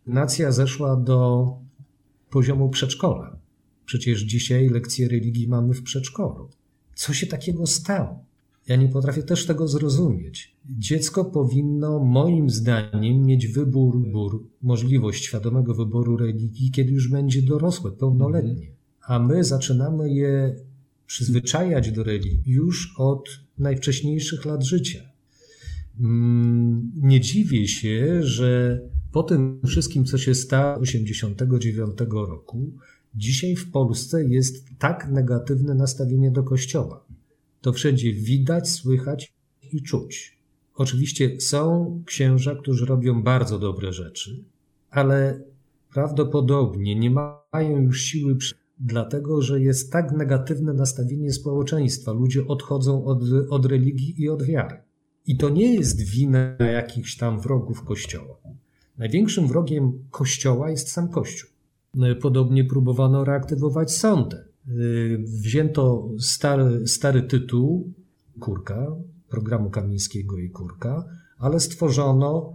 nacja 0.08 0.52
zeszła 0.52 0.96
do 0.96 1.48
poziomu 2.30 2.70
przedszkola. 2.70 3.38
Przecież 3.86 4.22
dzisiaj 4.22 4.70
lekcje 4.70 5.08
religii 5.08 5.48
mamy 5.48 5.74
w 5.74 5.84
przedszkolu. 5.84 6.50
Co 6.96 7.14
się 7.14 7.28
takiego 7.28 7.68
stało? 7.68 8.26
Ja 8.68 8.76
nie 8.76 8.90
potrafię 8.90 9.24
też 9.24 9.46
tego 9.46 9.68
zrozumieć. 9.68 10.56
Dziecko 10.66 11.26
powinno, 11.26 12.00
moim 12.00 12.50
zdaniem, 12.50 13.26
mieć 13.26 13.48
wybór, 13.48 14.04
wybór, 14.04 14.48
możliwość 14.62 15.26
świadomego 15.26 15.74
wyboru 15.74 16.18
religii, 16.18 16.72
kiedy 16.72 16.92
już 16.92 17.08
będzie 17.08 17.42
dorosłe, 17.42 17.92
pełnoletnie. 17.92 18.68
A 19.02 19.20
my 19.20 19.44
zaczynamy 19.44 20.14
je 20.14 20.56
przyzwyczajać 21.06 21.92
do 21.92 22.04
religii 22.04 22.42
już 22.46 22.94
od 22.98 23.30
najwcześniejszych 23.58 24.46
lat 24.46 24.64
życia. 24.64 25.00
Mm, 26.00 26.92
nie 26.96 27.22
dziwię 27.22 27.68
się, 27.68 28.24
że 28.24 28.82
po 29.18 29.24
tym 29.24 29.60
wszystkim, 29.66 30.06
co 30.06 30.18
się 30.18 30.36
stało 30.36 30.80
89 30.80 31.98
roku, 32.12 32.72
dzisiaj 33.16 33.56
w 33.56 33.72
Polsce 33.72 34.26
jest 34.26 34.66
tak 34.80 35.10
negatywne 35.12 35.76
nastawienie 35.76 36.32
do 36.32 36.44
Kościoła. 36.44 37.06
To 37.62 37.74
wszędzie 37.74 38.14
widać, 38.14 38.70
słychać 38.70 39.34
i 39.72 39.82
czuć. 39.82 40.38
Oczywiście 40.76 41.42
są 41.42 42.04
księża, 42.06 42.56
którzy 42.56 42.86
robią 42.86 43.24
bardzo 43.24 43.60
dobre 43.60 43.94
rzeczy, 43.94 44.44
ale 44.90 45.42
prawdopodobnie 45.94 46.96
nie 46.96 47.12
mają 47.12 47.82
już 47.82 48.02
siły, 48.02 48.38
dlatego 48.80 49.42
że 49.42 49.62
jest 49.62 49.92
tak 49.92 50.12
negatywne 50.12 50.74
nastawienie 50.74 51.34
społeczeństwa. 51.34 52.12
Ludzie 52.12 52.48
odchodzą 52.48 53.06
od, 53.06 53.24
od 53.50 53.66
religii 53.66 54.22
i 54.22 54.30
od 54.30 54.44
wiary. 54.44 54.78
I 55.28 55.38
to 55.38 55.50
nie 55.50 55.74
jest 55.74 56.02
wina 56.02 56.56
jakichś 56.60 57.18
tam 57.18 57.40
wrogów 57.40 57.84
Kościoła. 57.84 58.38
Największym 58.98 59.48
wrogiem 59.48 59.92
Kościoła 60.12 60.70
jest 60.70 60.92
sam 60.92 61.10
Kościół. 61.10 61.50
Podobnie 62.22 62.64
próbowano 62.64 63.24
reaktywować 63.24 63.92
sądy. 63.92 64.38
Wzięto 65.20 66.10
stary, 66.20 66.88
stary 66.88 67.22
tytuł 67.22 67.94
Kurka, 68.40 68.88
programu 69.30 69.70
Kamińskiego 69.70 70.38
i 70.38 70.50
Kurka, 70.50 71.06
ale 71.38 71.60
stworzono 71.60 72.54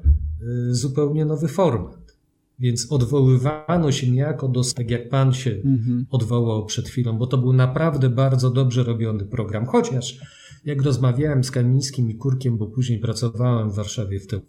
y, 0.70 0.74
zupełnie 0.74 1.24
nowy 1.24 1.48
format. 1.48 2.16
Więc 2.58 2.92
odwoływano 2.92 3.92
się 3.92 4.10
niejako 4.10 4.48
do, 4.48 4.62
tak 4.74 4.90
jak 4.90 5.08
pan 5.08 5.32
się 5.32 5.50
mhm. 5.50 6.06
odwołał 6.10 6.66
przed 6.66 6.88
chwilą, 6.88 7.18
bo 7.18 7.26
to 7.26 7.38
był 7.38 7.52
naprawdę 7.52 8.10
bardzo 8.10 8.50
dobrze 8.50 8.84
robiony 8.84 9.24
program. 9.24 9.66
Chociaż 9.66 10.20
jak 10.64 10.82
rozmawiałem 10.82 11.44
z 11.44 11.50
Kamińskim 11.50 12.10
i 12.10 12.14
Kurkiem, 12.14 12.58
bo 12.58 12.66
później 12.66 12.98
pracowałem 12.98 13.70
w 13.70 13.74
Warszawie 13.74 14.20
w 14.20 14.26
tym, 14.26 14.40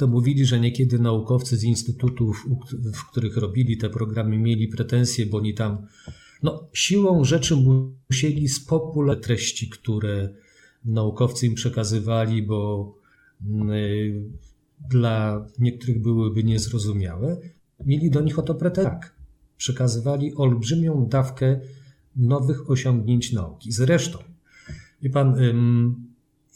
to 0.00 0.06
mówili, 0.06 0.46
że 0.46 0.60
niekiedy 0.60 0.98
naukowcy 0.98 1.56
z 1.56 1.64
instytutów, 1.64 2.46
w 2.94 3.10
których 3.10 3.36
robili 3.36 3.76
te 3.76 3.90
programy, 3.90 4.38
mieli 4.38 4.68
pretensje, 4.68 5.26
bo 5.26 5.38
oni 5.38 5.54
tam 5.54 5.86
no, 6.42 6.68
siłą 6.72 7.24
rzeczy 7.24 7.56
musieli 8.10 8.48
spopulować 8.48 9.22
treści, 9.22 9.68
które 9.68 10.28
naukowcy 10.84 11.46
im 11.46 11.54
przekazywali, 11.54 12.42
bo 12.42 12.92
y, 13.72 14.22
dla 14.90 15.46
niektórych 15.58 16.02
byłyby 16.02 16.44
niezrozumiałe. 16.44 17.36
Mieli 17.86 18.10
do 18.10 18.20
nich 18.20 18.38
o 18.38 18.42
to 18.42 18.54
pretensje. 18.54 18.90
Tak, 18.90 19.14
przekazywali 19.56 20.34
olbrzymią 20.34 21.06
dawkę 21.06 21.60
nowych 22.16 22.70
osiągnięć 22.70 23.32
nauki. 23.32 23.72
Zresztą, 23.72 24.18
wie 25.02 25.10
pan, 25.10 25.34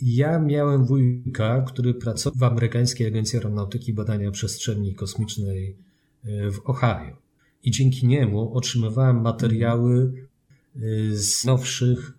ja 0.01 0.39
miałem 0.39 0.85
wujka, 0.85 1.63
który 1.63 1.95
pracował 1.95 2.39
w 2.39 2.43
amerykańskiej 2.43 3.07
Agencji 3.07 3.37
Aeronautyki 3.37 3.91
i 3.91 3.95
Badania 3.95 4.31
Przestrzeni 4.31 4.95
Kosmicznej 4.95 5.77
e, 6.25 6.51
w 6.51 6.61
Ohio. 6.65 7.17
I 7.65 7.71
dzięki 7.71 8.07
niemu 8.07 8.57
otrzymywałem 8.57 9.21
materiały 9.21 10.13
e, 10.77 10.81
z 11.13 11.45
nowszych 11.45 12.13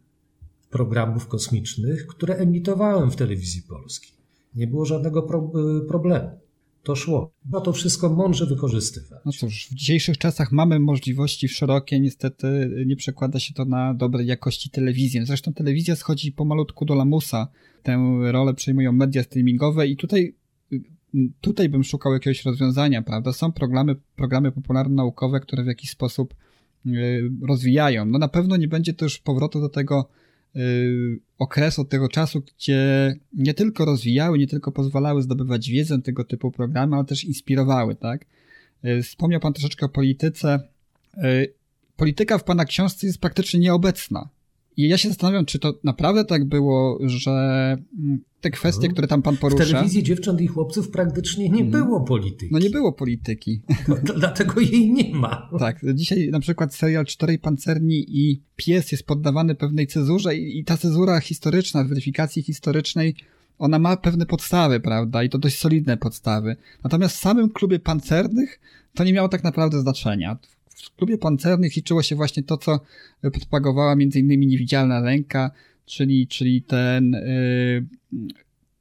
programów 0.70 1.28
kosmicznych, 1.28 2.08
które 2.08 2.36
emitowałem 2.36 3.12
w 3.12 3.16
telewizji 3.16 3.62
polskiej. 3.62 4.12
Nie 4.56 4.68
było 4.68 4.86
żadnego 4.86 5.20
e, 5.20 5.88
problemu. 5.88 6.30
To 6.86 6.96
szło. 6.96 7.32
Trzeba 7.42 7.62
to 7.62 7.74
wszystko 7.74 8.10
mądrze 8.10 8.46
wykorzystywać. 8.46 9.20
No 9.26 9.32
cóż, 9.32 9.68
w 9.72 9.74
dzisiejszych 9.74 10.18
czasach 10.18 10.52
mamy 10.52 10.80
możliwości 10.80 11.48
szerokie, 11.48 12.00
niestety 12.00 12.70
nie 12.86 12.96
przekłada 12.96 13.40
się 13.40 13.54
to 13.54 13.66
na 13.66 13.94
dobrej 13.94 14.28
jakości 14.28 14.70
telewizję. 14.70 15.26
Zresztą 15.26 15.54
telewizja 15.54 15.96
schodzi 15.96 16.32
pomalutku 16.32 16.86
do 16.86 16.96
lamusa. 16.96 17.48
Tę 17.84 18.18
rolę 18.32 18.54
przejmują 18.54 18.92
media 18.92 19.24
streamingowe 19.24 19.88
i 19.88 19.98
tutaj 19.98 20.36
tutaj 21.42 21.70
bym 21.70 21.84
szukał 21.84 22.14
jakiegoś 22.14 22.46
rozwiązania, 22.46 23.02
prawda? 23.02 23.34
Są 23.34 23.52
programy, 23.52 23.96
programy 24.16 24.52
popularno-naukowe, 24.52 25.40
które 25.40 25.64
w 25.64 25.68
jakiś 25.68 25.90
sposób 25.90 26.34
e, 26.86 26.90
rozwijają. 27.48 28.06
No 28.06 28.20
na 28.20 28.28
pewno 28.28 28.58
nie 28.58 28.68
będzie 28.68 28.94
już 29.02 29.18
powrotu 29.20 29.62
do 29.62 29.70
tego 29.70 30.10
okres 31.38 31.80
od 31.80 31.90
tego 31.90 32.10
czasu, 32.10 32.42
gdzie 32.42 33.14
nie 33.34 33.54
tylko 33.54 33.86
rozwijały, 33.86 34.38
nie 34.38 34.48
tylko 34.48 34.72
pozwalały 34.72 35.22
zdobywać 35.22 35.70
wiedzę 35.70 36.02
tego 36.02 36.24
typu 36.24 36.52
programy, 36.52 36.96
ale 36.96 37.06
też 37.06 37.24
inspirowały, 37.24 37.96
tak? 37.96 38.26
Y, 38.86 39.04
wspomniał 39.04 39.40
Pan 39.40 39.54
troszeczkę 39.54 39.86
o 39.86 39.90
polityce. 39.90 40.60
Y, 41.18 41.54
polityka 41.98 42.38
w 42.38 42.44
Pana 42.44 42.66
książce 42.66 43.08
jest 43.08 43.20
praktycznie 43.20 43.60
nieobecna. 43.60 44.30
I 44.78 44.88
ja 44.88 44.98
się 44.98 45.10
zastanawiam, 45.10 45.46
czy 45.46 45.60
to 45.60 45.80
naprawdę 45.84 46.26
tak 46.26 46.46
było, 46.46 47.00
że 47.06 47.32
mm, 48.00 48.20
te 48.42 48.52
kwestie, 48.52 48.78
mhm. 48.78 48.94
które 48.94 49.08
tam 49.08 49.22
pan 49.22 49.38
porusza... 49.38 49.64
W 49.64 49.68
telewizji 49.68 50.04
dziewcząt 50.04 50.42
i 50.42 50.48
chłopców 50.48 50.90
praktycznie 50.90 51.50
nie 51.50 51.62
mhm. 51.62 51.84
było 51.84 52.02
polityki. 52.02 52.54
No 52.54 52.60
nie 52.60 52.70
było 52.70 52.94
polityki. 52.94 53.62
No, 53.88 53.96
dlatego 54.16 54.62
jej 54.62 54.92
nie 54.92 55.16
ma. 55.16 55.50
Tak, 55.60 55.80
dzisiaj 55.94 56.30
na 56.30 56.40
przykład 56.40 56.76
serial 56.76 57.06
Czterej 57.06 57.40
Pancerni 57.40 58.06
i 58.08 58.42
Pies 58.56 58.92
jest 58.92 59.06
poddawany 59.06 59.56
pewnej 59.56 59.88
cezurze 59.88 60.36
i, 60.36 60.60
i 60.60 60.64
ta 60.64 60.78
cezura 60.78 61.20
historyczna, 61.20 61.84
weryfikacji 61.84 62.44
historycznej, 62.44 63.16
ona 63.58 63.80
ma 63.80 63.98
pewne 63.98 64.26
podstawy, 64.26 64.80
prawda? 64.80 65.24
I 65.24 65.30
to 65.30 65.38
dość 65.38 65.58
solidne 65.58 65.98
podstawy. 65.98 66.56
Natomiast 66.84 67.18
w 67.18 67.20
samym 67.20 67.50
klubie 67.50 67.80
pancernych 67.80 68.60
to 68.94 69.04
nie 69.04 69.14
miało 69.14 69.30
tak 69.30 69.44
naprawdę 69.44 69.82
znaczenia 69.82 70.38
w 70.86 70.96
klubie 70.96 71.18
pancernych 71.18 71.76
liczyło 71.76 72.04
się 72.04 72.16
właśnie 72.16 72.44
to, 72.44 72.58
co 72.58 72.80
propagowała 73.22 73.96
innymi 74.16 74.48
niewidzialna 74.48 75.02
ręka, 75.02 75.52
czyli, 75.86 76.28
czyli 76.28 76.62
ten, 76.62 77.12
yy, 77.12 78.30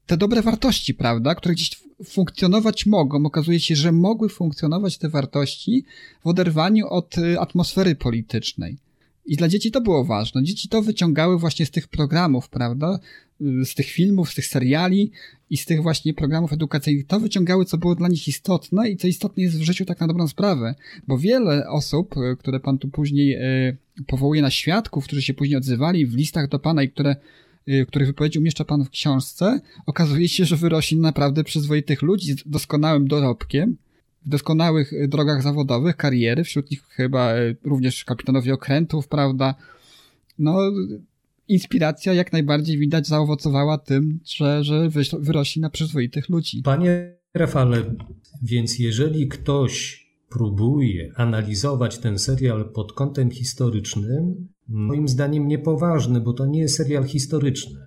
te 0.06 0.16
dobre 0.16 0.42
wartości, 0.42 0.94
prawda, 0.94 1.34
które 1.34 1.54
gdzieś 1.54 1.70
funkcjonować 2.04 2.86
mogą. 2.86 3.26
Okazuje 3.26 3.60
się, 3.60 3.76
że 3.76 3.92
mogły 3.92 4.28
funkcjonować 4.28 4.98
te 4.98 5.08
wartości 5.08 5.84
w 6.24 6.26
oderwaniu 6.26 6.86
od 6.86 7.18
y, 7.18 7.40
atmosfery 7.40 7.94
politycznej. 7.94 8.76
I 9.26 9.36
dla 9.36 9.48
dzieci 9.48 9.70
to 9.70 9.80
było 9.80 10.04
ważne. 10.04 10.44
Dzieci 10.44 10.68
to 10.68 10.82
wyciągały 10.82 11.38
właśnie 11.38 11.66
z 11.66 11.70
tych 11.70 11.88
programów, 11.88 12.48
prawda? 12.48 12.98
Z 13.40 13.74
tych 13.74 13.86
filmów, 13.86 14.30
z 14.30 14.34
tych 14.34 14.46
seriali 14.46 15.10
i 15.50 15.56
z 15.56 15.66
tych 15.66 15.82
właśnie 15.82 16.14
programów 16.14 16.52
edukacyjnych. 16.52 17.06
To 17.06 17.20
wyciągały, 17.20 17.64
co 17.64 17.78
było 17.78 17.94
dla 17.94 18.08
nich 18.08 18.28
istotne 18.28 18.90
i 18.90 18.96
co 18.96 19.08
istotne 19.08 19.42
jest 19.42 19.58
w 19.58 19.62
życiu 19.62 19.84
tak 19.84 20.00
na 20.00 20.06
dobrą 20.06 20.28
sprawę. 20.28 20.74
Bo 21.06 21.18
wiele 21.18 21.68
osób, 21.68 22.14
e, 22.16 22.36
które 22.36 22.60
pan 22.60 22.78
tu 22.78 22.88
później 22.88 23.34
e, 23.34 23.76
powołuje 24.06 24.42
na 24.42 24.50
świadków, 24.50 25.04
którzy 25.04 25.22
się 25.22 25.34
później 25.34 25.56
odzywali 25.56 26.06
w 26.06 26.14
listach 26.14 26.48
do 26.48 26.58
pana 26.58 26.82
i 26.82 26.90
które 26.90 27.16
których 27.88 28.08
wypowiedzi 28.08 28.38
umieszcza 28.38 28.64
pan 28.64 28.84
w 28.84 28.90
książce, 28.90 29.60
okazuje 29.86 30.28
się, 30.28 30.44
że 30.44 30.56
wyrośli 30.56 30.98
naprawdę 30.98 31.44
przyzwoitych 31.44 32.02
ludzi 32.02 32.32
z 32.32 32.48
doskonałym 32.48 33.08
dorobkiem, 33.08 33.76
w 34.26 34.28
doskonałych 34.28 35.08
drogach 35.08 35.42
zawodowych, 35.42 35.96
kariery, 35.96 36.44
wśród 36.44 36.70
nich 36.70 36.82
chyba 36.88 37.32
również 37.64 38.04
kapitanowie 38.04 38.54
okrętów, 38.54 39.08
prawda? 39.08 39.54
No, 40.38 40.58
inspiracja 41.48 42.12
jak 42.12 42.32
najbardziej 42.32 42.78
widać 42.78 43.06
zaowocowała 43.06 43.78
tym, 43.78 44.20
że, 44.24 44.64
że 44.64 44.88
wyrośli 45.18 45.62
na 45.62 45.70
przyzwoitych 45.70 46.28
ludzi. 46.28 46.62
Panie 46.62 47.14
Rafale, 47.34 47.82
więc 48.42 48.78
jeżeli 48.78 49.28
ktoś 49.28 50.04
próbuje 50.28 51.12
analizować 51.16 51.98
ten 51.98 52.18
serial 52.18 52.72
pod 52.72 52.92
kątem 52.92 53.30
historycznym, 53.30 54.48
moim 54.68 55.08
zdaniem 55.08 55.48
niepoważny, 55.48 56.20
bo 56.20 56.32
to 56.32 56.46
nie 56.46 56.60
jest 56.60 56.76
serial 56.76 57.04
historyczny. 57.04 57.86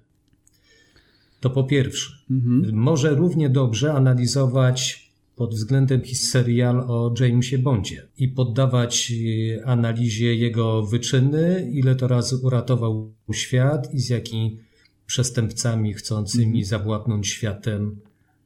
To 1.40 1.50
po 1.50 1.64
pierwsze. 1.64 2.14
Mhm. 2.32 2.76
Może 2.76 3.16
równie 3.16 3.50
dobrze 3.50 3.94
analizować 3.94 5.07
pod 5.38 5.54
względem 5.56 6.02
serial 6.06 6.80
o 6.80 7.14
Jamesie 7.20 7.58
Bondzie 7.58 8.08
i 8.18 8.28
poddawać 8.28 9.12
e, 9.12 9.66
analizie 9.66 10.36
jego 10.36 10.86
wyczyny, 10.86 11.70
ile 11.74 11.96
to 11.96 12.08
razy 12.08 12.38
uratował 12.38 13.14
świat 13.34 13.94
i 13.94 14.00
z 14.00 14.10
jakimi 14.10 14.60
przestępcami 15.06 15.94
chcącymi 15.94 16.58
mm. 16.58 16.66
zawładnąć 16.66 17.28
światem 17.28 18.00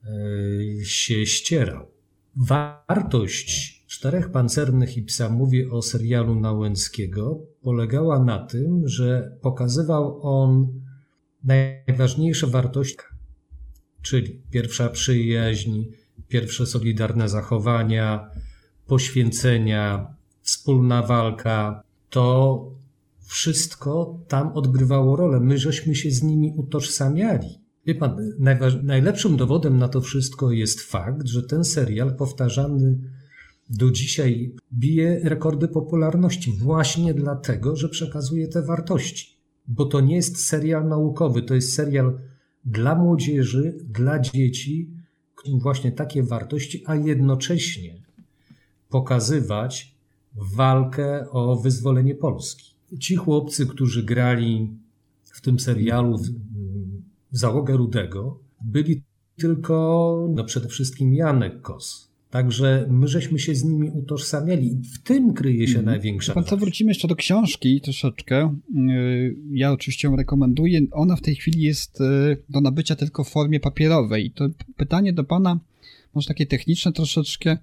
e, 0.04 0.10
się 0.86 1.26
ścierał. 1.26 1.88
Wartość 2.36 3.82
Czterech 3.88 4.32
Pancernych 4.32 4.98
i 4.98 5.02
Psa, 5.02 5.30
mówię 5.30 5.72
o 5.72 5.82
serialu 5.82 6.40
Nałęckiego, 6.40 7.40
polegała 7.62 8.24
na 8.24 8.40
tym, 8.46 8.88
że 8.88 9.38
pokazywał 9.42 10.20
on 10.22 10.82
najważniejsze 11.44 12.48
wartości, 12.48 12.98
czyli 14.02 14.42
pierwsza 14.52 14.90
przyjaźń, 14.90 15.84
pierwsze 16.32 16.66
solidarne 16.66 17.30
zachowania, 17.30 18.30
poświęcenia, 18.88 20.16
wspólna 20.42 21.02
walka, 21.02 21.84
to 22.10 22.66
wszystko 23.26 24.20
tam 24.28 24.52
odgrywało 24.54 25.16
rolę. 25.16 25.40
My 25.40 25.58
żeśmy 25.58 25.96
się 25.96 26.12
z 26.12 26.24
nimi 26.24 26.54
utożsamiali. 26.58 27.48
Wie 27.86 27.96
pan, 27.96 28.18
najlepszym 28.84 29.38
dowodem 29.38 29.78
na 29.78 29.88
to 29.88 30.02
wszystko 30.02 30.52
jest 30.52 30.82
fakt, 30.82 31.28
że 31.28 31.44
ten 31.44 31.64
serial 31.64 32.16
powtarzany 32.16 32.98
do 33.70 33.92
dzisiaj 33.92 34.56
bije 34.74 35.20
rekordy 35.24 35.68
popularności 35.68 36.52
właśnie 36.52 37.14
dlatego, 37.14 37.76
że 37.76 37.90
przekazuje 37.90 38.48
te 38.48 38.62
wartości. 38.62 39.38
Bo 39.68 39.86
to 39.86 40.02
nie 40.02 40.16
jest 40.16 40.46
serial 40.46 40.88
naukowy, 40.88 41.44
to 41.44 41.56
jest 41.56 41.74
serial 41.74 42.20
dla 42.66 42.96
młodzieży, 42.96 43.78
dla 43.90 44.20
dzieci, 44.20 45.01
właśnie 45.50 45.92
takie 45.92 46.24
wartości, 46.24 46.84
a 46.86 46.96
jednocześnie 46.96 48.02
pokazywać 48.90 49.96
walkę 50.36 51.30
o 51.30 51.56
wyzwolenie 51.56 52.16
Polski. 52.16 52.74
Ci 53.00 53.16
chłopcy, 53.16 53.68
którzy 53.68 54.04
grali 54.04 54.78
w 55.24 55.42
tym 55.42 55.60
serialu 55.60 56.18
w, 56.18 56.22
w 57.32 57.38
załogę 57.38 57.78
Rudego, 57.78 58.40
byli 58.62 59.04
tylko 59.38 60.28
no 60.36 60.44
przede 60.44 60.68
wszystkim 60.68 61.14
Janek 61.14 61.62
Kos. 61.62 62.11
Także 62.32 62.86
my 62.90 63.08
żeśmy 63.08 63.40
się 63.40 63.56
z 63.56 63.64
nimi 63.64 63.90
utożsamiali 63.90 64.74
i 64.74 64.76
w 64.76 65.00
tym 65.00 65.34
kryje 65.34 65.68
się 65.68 65.80
mm. 65.80 65.86
największa 65.86 66.34
Pan 66.34 66.44
co, 66.44 66.58
wrócimy 66.58 66.92
jeszcze 66.92 67.08
do 67.08 67.16
książki 67.16 67.82
troszeczkę. 67.82 68.56
Y, 68.90 69.36
ja 69.52 69.72
oczywiście 69.72 70.08
ją 70.08 70.16
rekomenduję. 70.16 70.82
Ona 70.92 71.16
w 71.16 71.22
tej 71.22 71.36
chwili 71.36 71.62
jest 71.62 72.02
y, 72.02 72.38
do 72.50 72.62
nabycia 72.62 72.96
tylko 72.96 73.24
w 73.24 73.30
formie 73.30 73.60
papierowej. 73.60 74.32
To 74.32 74.50
pytanie 74.78 75.14
do 75.14 75.24
Pana, 75.24 75.60
może 76.14 76.28
takie 76.28 76.46
techniczne 76.46 76.92
troszeczkę, 76.92 77.58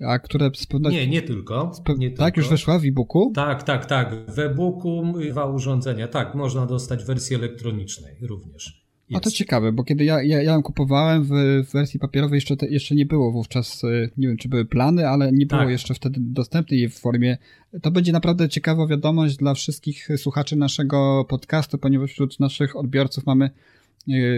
a 0.00 0.18
które 0.18 0.50
z 0.54 0.66
pewnością... 0.66 0.98
Nie, 0.98 1.06
nie 1.06 1.22
tylko. 1.22 1.72
Nie 1.98 2.10
tak, 2.10 2.34
tylko. 2.34 2.40
już 2.40 2.50
weszła 2.50 2.78
w 2.78 2.84
e-booku? 2.84 3.32
Tak, 3.34 3.62
tak, 3.62 3.86
tak. 3.86 4.30
W 4.30 4.38
e-booku, 4.38 5.14
dwa 5.30 5.46
urządzenia. 5.46 6.08
Tak, 6.08 6.34
można 6.34 6.66
dostać 6.66 7.04
wersji 7.04 7.36
elektronicznej 7.36 8.14
również. 8.20 8.82
Jest. 9.10 9.26
A 9.26 9.30
to 9.30 9.30
ciekawe, 9.30 9.72
bo 9.72 9.84
kiedy 9.84 10.04
ja, 10.04 10.22
ja, 10.22 10.42
ja 10.42 10.52
ją 10.52 10.62
kupowałem 10.62 11.24
w, 11.24 11.30
w 11.68 11.72
wersji 11.72 12.00
papierowej, 12.00 12.36
jeszcze, 12.36 12.56
te, 12.56 12.68
jeszcze 12.68 12.94
nie 12.94 13.06
było 13.06 13.32
wówczas, 13.32 13.84
e, 13.84 13.88
nie 14.16 14.28
wiem 14.28 14.36
czy 14.36 14.48
były 14.48 14.64
plany, 14.64 15.08
ale 15.08 15.32
nie 15.32 15.46
było 15.46 15.60
tak. 15.60 15.70
jeszcze 15.70 15.94
wtedy 15.94 16.20
dostępnej 16.20 16.88
w 16.88 16.98
formie. 16.98 17.38
To 17.82 17.90
będzie 17.90 18.12
naprawdę 18.12 18.48
ciekawa 18.48 18.86
wiadomość 18.86 19.36
dla 19.36 19.54
wszystkich 19.54 20.08
słuchaczy 20.16 20.56
naszego 20.56 21.24
podcastu, 21.28 21.78
ponieważ 21.78 22.10
wśród 22.10 22.40
naszych 22.40 22.76
odbiorców 22.76 23.26
mamy 23.26 23.44
e, 23.44 23.50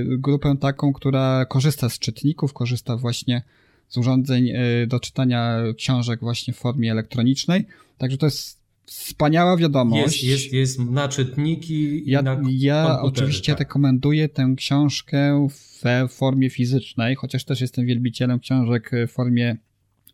grupę 0.05 0.57
taką, 0.61 0.93
która 0.93 1.45
korzysta 1.45 1.89
z 1.89 1.99
czytników, 1.99 2.53
korzysta 2.53 2.97
właśnie 2.97 3.43
z 3.89 3.99
urządzeń 3.99 4.49
e, 4.49 4.87
do 4.87 5.01
czytania 5.01 5.59
książek 5.77 6.21
właśnie 6.21 6.55
w 6.55 6.57
formie 6.57 6.91
elektronicznej. 6.93 7.67
Także 7.99 8.19
to 8.19 8.27
jest 8.27 8.64
wspaniała 8.87 9.57
wiadomość. 9.57 10.25
Jest, 10.25 10.43
jest, 10.43 10.53
jest 10.53 10.91
na 10.91 11.09
czytniki 11.09 12.03
ja, 12.11 12.23
na 12.23 12.41
Ja 12.49 13.01
oczywiście 13.03 13.53
tak. 13.53 13.59
rekomenduję 13.59 14.29
tę 14.29 14.55
książkę 14.57 15.49
w 15.51 16.09
formie 16.13 16.51
fizycznej, 16.51 17.15
chociaż 17.15 17.45
też 17.45 17.61
jestem 17.61 17.87
wielbicielem 17.87 18.39
książek 18.41 18.91
w 19.09 19.13
formie 19.13 19.57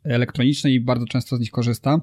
elektronicznej 0.04 0.74
i 0.74 0.80
bardzo 0.80 1.06
często 1.06 1.36
z 1.36 1.40
nich 1.40 1.50
korzystam. 1.50 2.00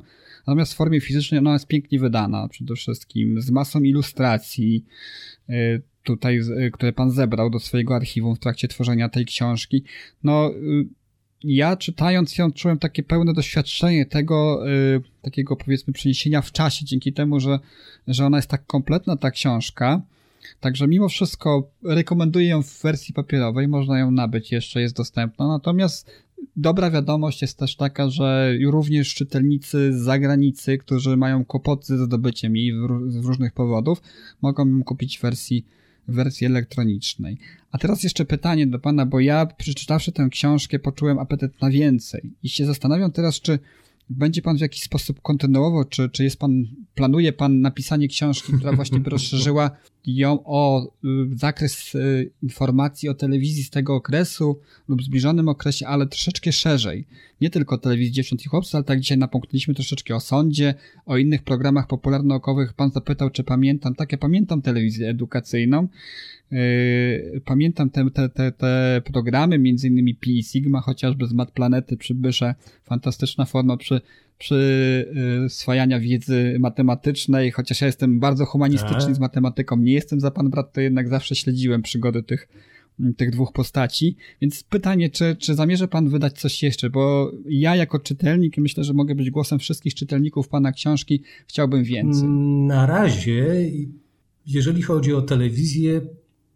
Natomiast 0.47 0.73
w 0.73 0.75
formie 0.75 1.01
fizycznej 1.01 1.39
ona 1.39 1.53
jest 1.53 1.67
pięknie 1.67 1.99
wydana, 1.99 2.47
przede 2.47 2.75
wszystkim 2.75 3.41
z 3.41 3.51
masą 3.51 3.83
ilustracji, 3.83 4.85
y, 5.49 5.81
tutaj, 6.03 6.37
y, 6.37 6.71
które 6.71 6.93
pan 6.93 7.11
zebrał 7.11 7.49
do 7.49 7.59
swojego 7.59 7.95
archiwum 7.95 8.35
w 8.35 8.39
trakcie 8.39 8.67
tworzenia 8.67 9.09
tej 9.09 9.25
książki. 9.25 9.83
No, 10.23 10.51
y, 10.51 10.87
ja 11.43 11.77
czytając 11.77 12.37
ją 12.37 12.51
czułem 12.51 12.79
takie 12.79 13.03
pełne 13.03 13.33
doświadczenie 13.33 14.05
tego, 14.05 14.67
y, 14.69 15.01
takiego 15.21 15.55
powiedzmy 15.55 15.93
przeniesienia 15.93 16.41
w 16.41 16.51
czasie, 16.51 16.85
dzięki 16.85 17.13
temu, 17.13 17.39
że, 17.39 17.59
że 18.07 18.25
ona 18.25 18.37
jest 18.37 18.49
tak 18.49 18.65
kompletna, 18.65 19.17
ta 19.17 19.31
książka. 19.31 20.01
Także 20.59 20.87
mimo 20.87 21.09
wszystko 21.09 21.69
rekomenduję 21.83 22.47
ją 22.47 22.63
w 22.63 22.81
wersji 22.81 23.13
papierowej, 23.13 23.67
można 23.67 23.99
ją 23.99 24.11
nabyć, 24.11 24.51
jeszcze 24.51 24.81
jest 24.81 24.95
dostępna. 24.95 25.47
Natomiast 25.47 26.11
dobra 26.55 26.91
wiadomość 26.91 27.41
jest 27.41 27.57
też 27.57 27.75
taka, 27.75 28.09
że 28.09 28.53
również 28.65 29.13
czytelnicy 29.13 29.93
z 29.93 29.95
zagranicy, 29.95 30.77
którzy 30.77 31.17
mają 31.17 31.45
kłopoty 31.45 31.97
ze 31.97 32.05
zdobyciem 32.05 32.55
jej 32.55 32.73
z 33.07 33.15
różnych 33.15 33.53
powodów, 33.53 34.01
mogą 34.41 34.67
ją 34.67 34.83
kupić 34.83 35.17
w 35.17 35.21
wersji 35.21 35.65
wersji 36.07 36.47
elektronicznej. 36.47 37.37
A 37.71 37.77
teraz 37.77 38.03
jeszcze 38.03 38.25
pytanie 38.25 38.67
do 38.67 38.79
Pana, 38.79 39.05
bo 39.05 39.19
ja 39.19 39.45
przeczytawszy 39.45 40.11
tę 40.11 40.27
książkę 40.31 40.79
poczułem 40.79 41.19
apetyt 41.19 41.61
na 41.61 41.69
więcej. 41.69 42.33
I 42.43 42.49
się 42.49 42.65
zastanawiam 42.65 43.11
teraz, 43.11 43.41
czy 43.41 43.59
będzie 44.09 44.41
Pan 44.41 44.57
w 44.57 44.61
jakiś 44.61 44.83
sposób 44.83 45.21
kontynuował, 45.21 45.85
czy, 45.85 46.09
czy 46.09 46.23
jest 46.23 46.39
Pan, 46.39 46.65
planuje 46.95 47.33
Pan 47.33 47.61
napisanie 47.61 48.07
książki, 48.07 48.53
która 48.53 48.71
właśnie 48.71 48.99
by 48.99 49.09
rozszerzyła 49.15 49.71
ją 50.07 50.39
o 50.45 50.91
y, 51.03 51.37
zakres 51.37 51.95
y, 51.95 52.31
informacji 52.43 53.09
o 53.09 53.13
telewizji 53.13 53.63
z 53.63 53.69
tego 53.69 53.95
okresu 53.95 54.59
lub 54.87 55.03
zbliżonym 55.03 55.49
okresie, 55.49 55.87
ale 55.87 56.07
troszeczkę 56.07 56.51
szerzej. 56.51 57.05
Nie 57.41 57.49
tylko 57.49 57.77
telewizji 57.77 58.13
dziewcząt 58.13 58.45
i 58.45 58.49
chłopców, 58.49 58.75
ale 58.75 58.83
tak 58.83 58.99
dzisiaj 58.99 59.17
napomknęliśmy 59.17 59.73
troszeczkę 59.73 60.15
o 60.15 60.19
sądzie, 60.19 60.73
o 61.05 61.17
innych 61.17 61.43
programach 61.43 61.87
popularno-naukowych. 61.87 62.73
Pan 62.73 62.91
zapytał, 62.91 63.29
czy 63.29 63.43
pamiętam. 63.43 63.95
Tak, 63.95 64.11
ja 64.11 64.17
pamiętam 64.17 64.61
telewizję 64.61 65.09
edukacyjną. 65.09 65.87
Yy, 66.51 67.41
pamiętam 67.45 67.89
te, 67.89 68.11
te, 68.11 68.29
te, 68.29 68.51
te 68.51 69.01
programy, 69.05 69.59
między 69.59 69.87
innymi 69.87 70.15
Pi 70.15 70.43
Sigma, 70.43 70.81
chociażby 70.81 71.27
z 71.27 71.33
Mat 71.33 71.51
Planety, 71.51 71.97
Przybysze. 71.97 72.55
Fantastyczna 72.83 73.45
forma 73.45 73.77
przy 73.77 74.01
przyswajania 74.37 75.99
wiedzy 75.99 76.57
matematycznej, 76.59 77.51
chociaż 77.51 77.81
ja 77.81 77.87
jestem 77.87 78.19
bardzo 78.19 78.45
humanistyczny 78.45 79.05
tak. 79.05 79.15
z 79.15 79.19
matematyką, 79.19 79.77
nie 79.77 79.93
jestem 79.93 80.19
za 80.19 80.31
pan 80.31 80.49
brat, 80.49 80.73
to 80.73 80.81
jednak 80.81 81.09
zawsze 81.09 81.35
śledziłem 81.35 81.81
przygody 81.81 82.23
tych, 82.23 82.47
tych 83.17 83.31
dwóch 83.31 83.53
postaci. 83.53 84.15
Więc 84.41 84.63
pytanie, 84.63 85.09
czy, 85.09 85.35
czy 85.35 85.55
zamierza 85.55 85.87
pan 85.87 86.09
wydać 86.09 86.39
coś 86.39 86.63
jeszcze? 86.63 86.89
Bo 86.89 87.31
ja 87.45 87.75
jako 87.75 87.99
czytelnik, 87.99 88.57
myślę, 88.57 88.83
że 88.83 88.93
mogę 88.93 89.15
być 89.15 89.29
głosem 89.29 89.59
wszystkich 89.59 89.95
czytelników 89.95 90.49
pana 90.49 90.71
książki, 90.71 91.23
chciałbym 91.47 91.83
więcej. 91.83 92.29
Na 92.67 92.85
razie, 92.85 93.71
jeżeli 94.45 94.81
chodzi 94.81 95.13
o 95.13 95.21
telewizję, 95.21 96.01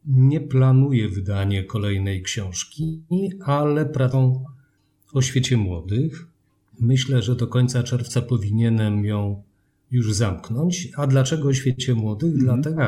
nie 0.06 0.40
planuję 0.40 1.10
wydania 1.10 1.64
kolejnej 1.64 2.22
książki, 2.22 3.02
ale 3.46 3.86
pracą 3.86 4.44
o 5.14 5.22
świecie 5.22 5.58
młodych. 5.58 6.31
Myślę, 6.80 7.22
że 7.22 7.36
do 7.36 7.48
końca 7.48 7.84
czerwca 7.84 8.22
powinienem 8.22 9.06
ją 9.06 9.44
już 9.92 10.14
zamknąć. 10.14 10.90
A 10.98 11.08
dlaczego 11.08 11.48
o 11.48 11.54
świecie 11.54 11.96
młodych? 11.96 12.34
Mm. 12.34 12.46
Dlatego 12.46 12.82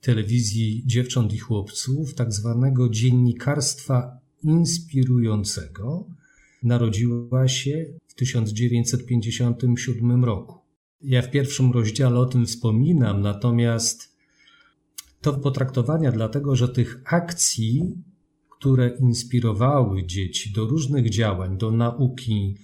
telewizji 0.00 0.82
dziewcząt 0.86 1.32
i 1.32 1.38
chłopców, 1.38 2.14
tak 2.14 2.32
zwanego 2.32 2.88
dziennikarstwa 2.88 4.18
inspirującego, 4.42 6.06
narodziła 6.62 7.48
się 7.48 7.86
w 8.06 8.14
1957 8.14 10.24
roku. 10.24 10.58
Ja 11.02 11.22
w 11.22 11.30
pierwszym 11.30 11.72
rozdziale 11.72 12.18
o 12.18 12.26
tym 12.26 12.46
wspominam, 12.46 13.20
natomiast 13.20 14.16
to 15.20 15.32
potraktowania 15.32 16.12
dlatego, 16.12 16.56
że 16.56 16.68
tych 16.68 17.00
akcji, 17.04 18.02
które 18.58 18.96
inspirowały 19.00 20.06
dzieci 20.06 20.52
do 20.52 20.64
różnych 20.64 21.10
działań, 21.10 21.58
do 21.58 21.70
nauki, 21.70 22.56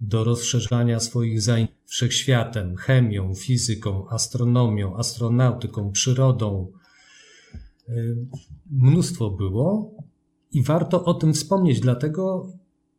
do 0.00 0.24
rozszerzania 0.24 1.00
swoich 1.00 1.42
zajęć 1.42 1.70
wszechświatem, 1.84 2.76
chemią, 2.76 3.34
fizyką, 3.34 4.08
astronomią, 4.08 4.96
astronautyką, 4.96 5.92
przyrodą. 5.92 6.72
Y, 7.88 8.16
mnóstwo 8.70 9.30
było 9.30 9.94
i 10.52 10.62
warto 10.62 11.04
o 11.04 11.14
tym 11.14 11.34
wspomnieć, 11.34 11.80
dlatego 11.80 12.52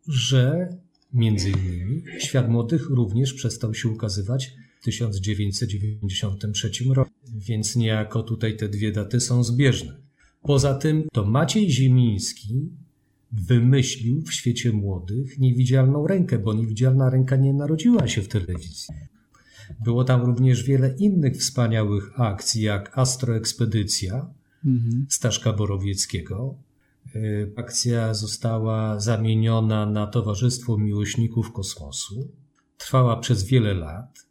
że 0.08 0.70
między 1.14 1.50
innymi 1.50 2.04
świat 2.20 2.50
młodych 2.50 2.90
również 2.90 3.34
przestał 3.34 3.74
się 3.74 3.90
ukazywać 3.90 4.52
w 4.82 4.84
1993 4.84 6.72
roku, 6.94 7.12
więc 7.36 7.76
niejako 7.76 8.24
tutaj 8.24 8.58
te 8.58 8.70
dwie 8.70 8.92
daty 8.92 9.20
są 9.20 9.44
zbieżne. 9.44 9.98
Poza 10.42 10.76
tym 10.76 11.04
to 11.14 11.26
Maciej 11.26 11.72
Ziemiński 11.72 12.70
wymyślił 13.32 14.22
w 14.22 14.34
świecie 14.34 14.72
młodych 14.72 15.40
niewidzialną 15.40 16.08
rękę, 16.08 16.40
bo 16.40 16.54
niewidzialna 16.54 17.10
ręka 17.10 17.36
nie 17.36 17.54
narodziła 17.54 18.08
się 18.08 18.22
w 18.22 18.28
telewizji. 18.28 18.96
Było 19.84 20.04
tam 20.04 20.22
również 20.22 20.64
wiele 20.64 20.96
innych 20.98 21.38
wspaniałych 21.38 22.20
akcji, 22.20 22.62
jak 22.62 22.98
Astroekspedycja 22.98 24.34
mhm. 24.66 25.06
Staszka 25.10 25.54
Borowieckiego. 25.54 26.58
Y, 27.16 27.54
akcja 27.56 28.14
została 28.14 29.00
zamieniona 29.00 29.86
na 29.86 30.08
Towarzystwo 30.08 30.78
Miłośników 30.78 31.54
Kosmosu. 31.54 32.32
Trwała 32.78 33.18
przez 33.18 33.44
wiele 33.44 33.74
lat 33.74 34.28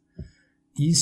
i 0.79 0.95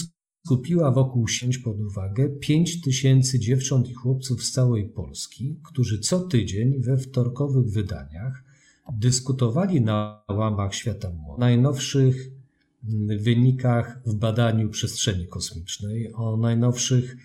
skupiła 0.46 0.90
wokół 0.90 1.28
sieć 1.28 1.58
pod 1.58 1.80
uwagę 1.80 2.28
5 2.28 2.80
tysięcy 2.80 3.38
dziewcząt 3.38 3.90
i 3.90 3.94
chłopców 3.94 4.44
z 4.44 4.52
całej 4.52 4.88
Polski, 4.88 5.60
którzy 5.64 5.98
co 5.98 6.20
tydzień 6.20 6.82
we 6.82 6.98
wtorkowych 6.98 7.66
wydaniach 7.66 8.44
dyskutowali 8.92 9.80
na 9.80 10.24
łamach 10.28 10.74
świata 10.74 11.12
o 11.28 11.38
najnowszych 11.38 12.30
mm, 12.84 13.18
wynikach 13.18 14.02
w 14.06 14.14
badaniu 14.14 14.68
przestrzeni 14.70 15.26
kosmicznej, 15.26 16.12
o 16.14 16.36
najnowszych 16.36 17.16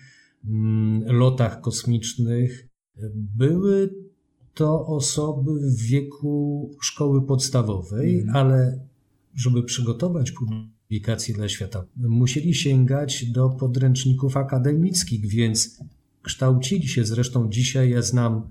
mm, 0.44 1.16
lotach 1.18 1.60
kosmicznych. 1.60 2.68
Były 3.14 3.94
to 4.54 4.86
osoby 4.86 5.50
w 5.60 5.82
wieku 5.82 6.70
szkoły 6.80 7.26
podstawowej, 7.26 8.20
mm. 8.20 8.36
ale 8.36 8.78
żeby 9.34 9.62
przygotować 9.62 10.30
publiczność, 10.30 10.79
publikacji 10.90 11.34
dla 11.34 11.48
świata. 11.48 11.84
Musieli 11.96 12.54
sięgać 12.54 13.24
do 13.24 13.48
podręczników 13.48 14.36
akademickich, 14.36 15.26
więc 15.26 15.80
kształcili 16.22 16.88
się. 16.88 17.04
Zresztą 17.04 17.50
dzisiaj 17.50 17.90
ja 17.90 18.02
znam 18.02 18.48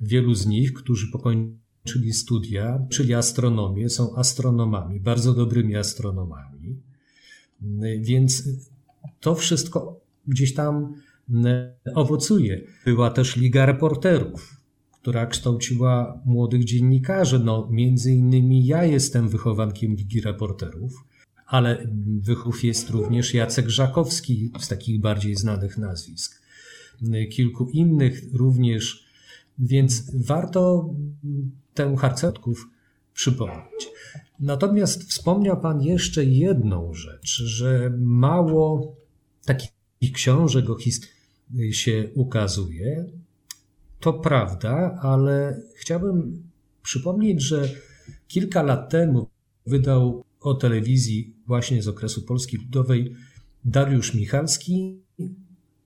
wielu 0.00 0.34
z 0.34 0.46
nich, 0.46 0.72
którzy 0.72 1.10
po 1.10 1.18
skończyli 1.18 2.12
studia, 2.12 2.86
czyli 2.90 3.14
astronomię, 3.14 3.88
są 3.88 4.16
astronomami, 4.16 5.00
bardzo 5.00 5.34
dobrymi 5.34 5.76
astronomami. 5.76 6.76
Więc 8.00 8.48
to 9.20 9.34
wszystko 9.34 10.00
gdzieś 10.26 10.54
tam 10.54 10.94
owocuje. 11.94 12.60
Była 12.84 13.10
też 13.10 13.36
Liga 13.36 13.66
Reporterów, 13.66 14.60
która 15.00 15.26
kształciła 15.26 16.22
młodych 16.24 16.64
dziennikarzy. 16.64 17.38
No, 17.38 17.68
między 17.70 18.12
innymi 18.12 18.66
ja 18.66 18.84
jestem 18.84 19.28
wychowankiem 19.28 19.94
Ligi 19.94 20.20
Reporterów, 20.20 21.04
ale 21.48 21.86
wychów 22.20 22.64
jest 22.64 22.90
również 22.90 23.34
Jacek 23.34 23.68
Żakowski 23.68 24.52
z 24.60 24.68
takich 24.68 25.00
bardziej 25.00 25.36
znanych 25.36 25.78
nazwisk. 25.78 26.42
Kilku 27.32 27.70
innych 27.70 28.22
również, 28.32 29.06
więc 29.58 30.10
warto 30.26 30.90
tę 31.74 31.96
harcerków 31.96 32.68
przypomnieć. 33.14 33.88
Natomiast 34.40 35.10
wspomniał 35.10 35.60
Pan 35.60 35.82
jeszcze 35.82 36.24
jedną 36.24 36.94
rzecz, 36.94 37.42
że 37.44 37.92
mało 37.98 38.96
takich 39.44 40.12
książek 40.12 40.70
o 40.70 40.74
historii 40.74 41.74
się 41.74 42.08
ukazuje. 42.14 43.04
To 44.00 44.12
prawda, 44.12 44.98
ale 45.02 45.62
chciałbym 45.76 46.42
przypomnieć, 46.82 47.42
że 47.42 47.68
kilka 48.28 48.62
lat 48.62 48.90
temu 48.90 49.28
wydał 49.66 50.24
o 50.40 50.54
telewizji 50.54 51.34
właśnie 51.46 51.82
z 51.82 51.88
okresu 51.88 52.22
Polski 52.22 52.56
Ludowej 52.56 53.14
Dariusz 53.64 54.14
Michalski. 54.14 54.98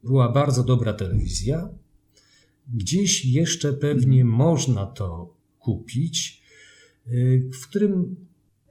Była 0.04 0.32
bardzo 0.32 0.64
dobra 0.64 0.92
telewizja. 0.92 1.68
Gdzieś 2.74 3.24
jeszcze 3.24 3.72
pewnie 3.72 4.24
można 4.24 4.86
to 4.86 5.34
kupić, 5.58 6.42
w 7.60 7.68
którym 7.68 8.16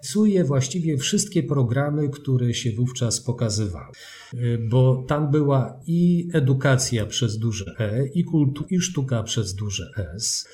opisuje 0.02 0.44
właściwie 0.44 0.98
wszystkie 0.98 1.44
programy, 1.44 2.10
które 2.10 2.54
się 2.54 2.72
wówczas 2.72 3.22
pokazywały. 3.22 3.94
Bo 4.70 5.06
tam 5.08 5.32
była 5.32 5.80
i 5.88 6.30
edukacja 6.34 7.06
przez 7.06 7.38
duże 7.38 7.76
E, 7.80 8.08
i 8.08 8.24
kultu, 8.24 8.66
i 8.70 8.80
sztuka 8.80 9.24
przez 9.24 9.56
duże 9.56 9.92
S, 10.16 10.48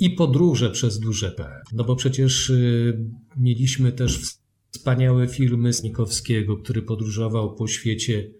i 0.00 0.10
podróże 0.10 0.70
przez 0.70 0.98
duże 0.98 1.30
P. 1.30 1.60
No 1.72 1.84
bo 1.84 1.96
przecież 1.96 2.50
y, 2.50 3.04
mieliśmy 3.36 3.92
też 3.92 4.39
wspaniałe 4.70 5.28
filmy 5.28 5.72
Znikowskiego, 5.72 6.56
który 6.56 6.82
podróżował 6.82 7.54
po 7.54 7.68
świecie 7.68 8.30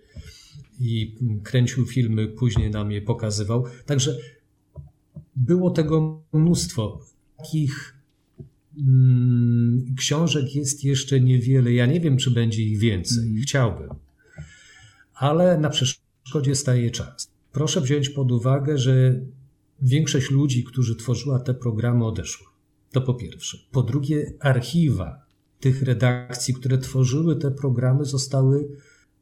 i 0.81 1.17
kręcił 1.43 1.87
filmy, 1.87 2.29
później 2.29 2.71
nam 2.71 2.93
je 2.93 3.03
pokazywał. 3.03 3.65
Także 3.87 4.17
było 5.37 5.71
tego 5.71 6.23
mnóstwo. 6.33 7.01
Takich 7.37 7.95
mm, 8.79 9.95
książek 9.99 10.55
jest 10.55 10.85
jeszcze 10.85 11.21
niewiele. 11.21 11.73
Ja 11.73 11.87
nie 11.87 12.01
wiem, 12.01 12.17
czy 12.17 12.31
będzie 12.31 12.63
ich 12.63 12.79
więcej. 12.79 13.29
Mm. 13.29 13.43
Chciałbym. 13.43 13.89
Ale 15.15 15.59
na 15.59 15.71
przeszkodzie 15.71 16.55
staje 16.55 16.91
czas. 16.91 17.31
Proszę 17.53 17.81
wziąć 17.81 18.09
pod 18.09 18.33
uwagę, 18.33 18.79
że 18.79 19.21
większość 19.83 20.31
ludzi, 20.31 20.65
którzy 20.65 20.97
tworzyła 20.97 21.39
te 21.39 21.55
programy, 21.55 22.07
odeszła. 22.07 22.47
To 22.93 23.01
po 23.01 23.15
pierwsze. 23.15 23.59
Po 23.73 23.83
drugie, 23.83 24.33
archiwa 24.41 25.30
tych 25.61 25.83
redakcji, 25.83 26.55
które 26.55 26.79
tworzyły 26.79 27.37
te 27.37 27.51
programy, 27.51 28.05
zostały 28.05 28.69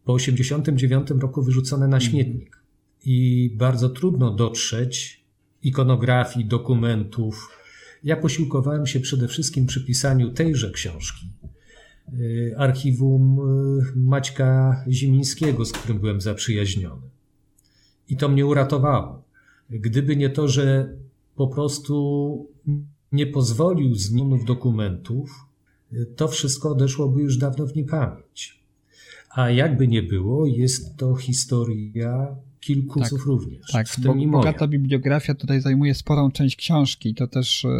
po 0.04 0.16
1989 0.16 1.22
roku 1.22 1.42
wyrzucone 1.42 1.88
na 1.88 1.96
mhm. 1.96 2.10
śmietnik. 2.10 2.62
I 3.04 3.50
bardzo 3.56 3.88
trudno 3.88 4.30
dotrzeć 4.30 5.24
ikonografii, 5.62 6.46
dokumentów. 6.46 7.48
Ja 8.04 8.16
posiłkowałem 8.16 8.86
się 8.86 9.00
przede 9.00 9.28
wszystkim 9.28 9.66
przy 9.66 9.84
pisaniu 9.84 10.30
tejże 10.30 10.70
książki. 10.70 11.26
Y, 12.12 12.54
archiwum 12.56 13.38
y, 13.78 13.96
Maćka 13.96 14.84
Zimińskiego, 14.88 15.64
z 15.64 15.72
którym 15.72 15.98
byłem 15.98 16.20
zaprzyjaźniony. 16.20 17.02
I 18.08 18.16
to 18.16 18.28
mnie 18.28 18.46
uratowało. 18.46 19.22
Gdyby 19.70 20.16
nie 20.16 20.30
to, 20.30 20.48
że 20.48 20.94
po 21.36 21.48
prostu 21.48 22.46
nie 23.12 23.26
pozwolił 23.26 23.94
z 23.94 24.10
nim 24.10 24.44
dokumentów, 24.44 25.47
to 26.16 26.28
wszystko 26.28 26.70
odeszłoby 26.70 27.22
już 27.22 27.36
dawno 27.36 27.66
w 27.66 27.76
niepamięć. 27.76 28.58
A 29.30 29.50
jakby 29.50 29.88
nie 29.88 30.02
było, 30.02 30.46
jest 30.46 30.96
to 30.96 31.14
historia 31.14 32.36
kilku 32.60 33.00
tak, 33.00 33.12
również. 33.12 33.66
Tak, 33.72 33.88
w 33.88 34.02
tym 34.02 34.30
bo, 34.30 34.38
bogata 34.38 34.68
bibliografia 34.68 35.34
tutaj 35.34 35.60
zajmuje 35.60 35.94
sporą 35.94 36.30
część 36.30 36.56
książki. 36.56 37.14
To 37.14 37.26
też 37.26 37.64
e, 37.64 37.70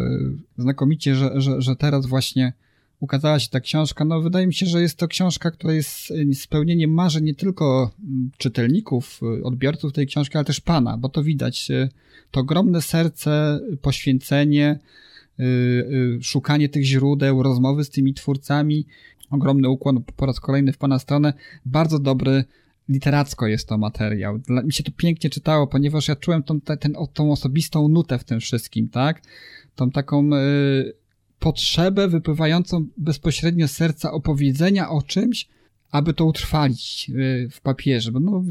znakomicie, 0.57 1.15
że, 1.15 1.41
że, 1.41 1.61
że 1.61 1.75
teraz 1.75 2.05
właśnie 2.05 2.53
ukazała 2.99 3.39
się 3.39 3.49
ta 3.49 3.59
książka. 3.59 4.05
No, 4.05 4.21
wydaje 4.21 4.47
mi 4.47 4.53
się, 4.53 4.65
że 4.65 4.81
jest 4.81 4.97
to 4.97 5.07
książka, 5.07 5.51
która 5.51 5.73
jest 5.73 6.11
e, 6.31 6.33
spełnieniem 6.33 6.91
marzeń 6.93 7.23
nie 7.23 7.35
tylko 7.35 7.91
czytelników, 8.37 9.19
e, 9.39 9.43
odbiorców 9.43 9.93
tej 9.93 10.07
książki, 10.07 10.37
ale 10.37 10.45
też 10.45 10.61
pana, 10.61 10.97
bo 10.97 11.09
to 11.09 11.23
widać. 11.23 11.67
To 12.31 12.39
ogromne 12.39 12.81
serce, 12.81 13.59
poświęcenie, 13.81 14.79
szukanie 16.21 16.69
tych 16.69 16.83
źródeł, 16.83 17.43
rozmowy 17.43 17.83
z 17.83 17.89
tymi 17.89 18.13
twórcami. 18.13 18.85
Ogromny 19.29 19.69
ukłon 19.69 20.03
po 20.15 20.25
raz 20.25 20.39
kolejny 20.39 20.73
w 20.73 20.77
Pana 20.77 20.99
stronę. 20.99 21.33
Bardzo 21.65 21.99
dobry 21.99 22.43
literacko 22.89 23.47
jest 23.47 23.67
to 23.67 23.77
materiał. 23.77 24.39
Dla, 24.39 24.63
mi 24.63 24.73
się 24.73 24.83
to 24.83 24.91
pięknie 24.97 25.29
czytało, 25.29 25.67
ponieważ 25.67 26.07
ja 26.07 26.15
czułem 26.15 26.43
tą, 26.43 26.61
ten, 26.61 26.93
tą 27.13 27.31
osobistą 27.31 27.87
nutę 27.87 28.19
w 28.19 28.23
tym 28.23 28.39
wszystkim, 28.39 28.89
tak? 28.89 29.21
Tą 29.75 29.91
taką 29.91 30.29
y, 30.33 30.93
potrzebę 31.39 32.07
wypływającą 32.07 32.85
bezpośrednio 32.97 33.67
z 33.67 33.71
serca 33.71 34.11
opowiedzenia 34.11 34.89
o 34.89 35.01
czymś, 35.01 35.47
aby 35.91 36.13
to 36.13 36.25
utrwalić 36.25 37.11
y, 37.15 37.49
w 37.51 37.61
papierze, 37.61 38.11
bo 38.11 38.19
no, 38.19 38.43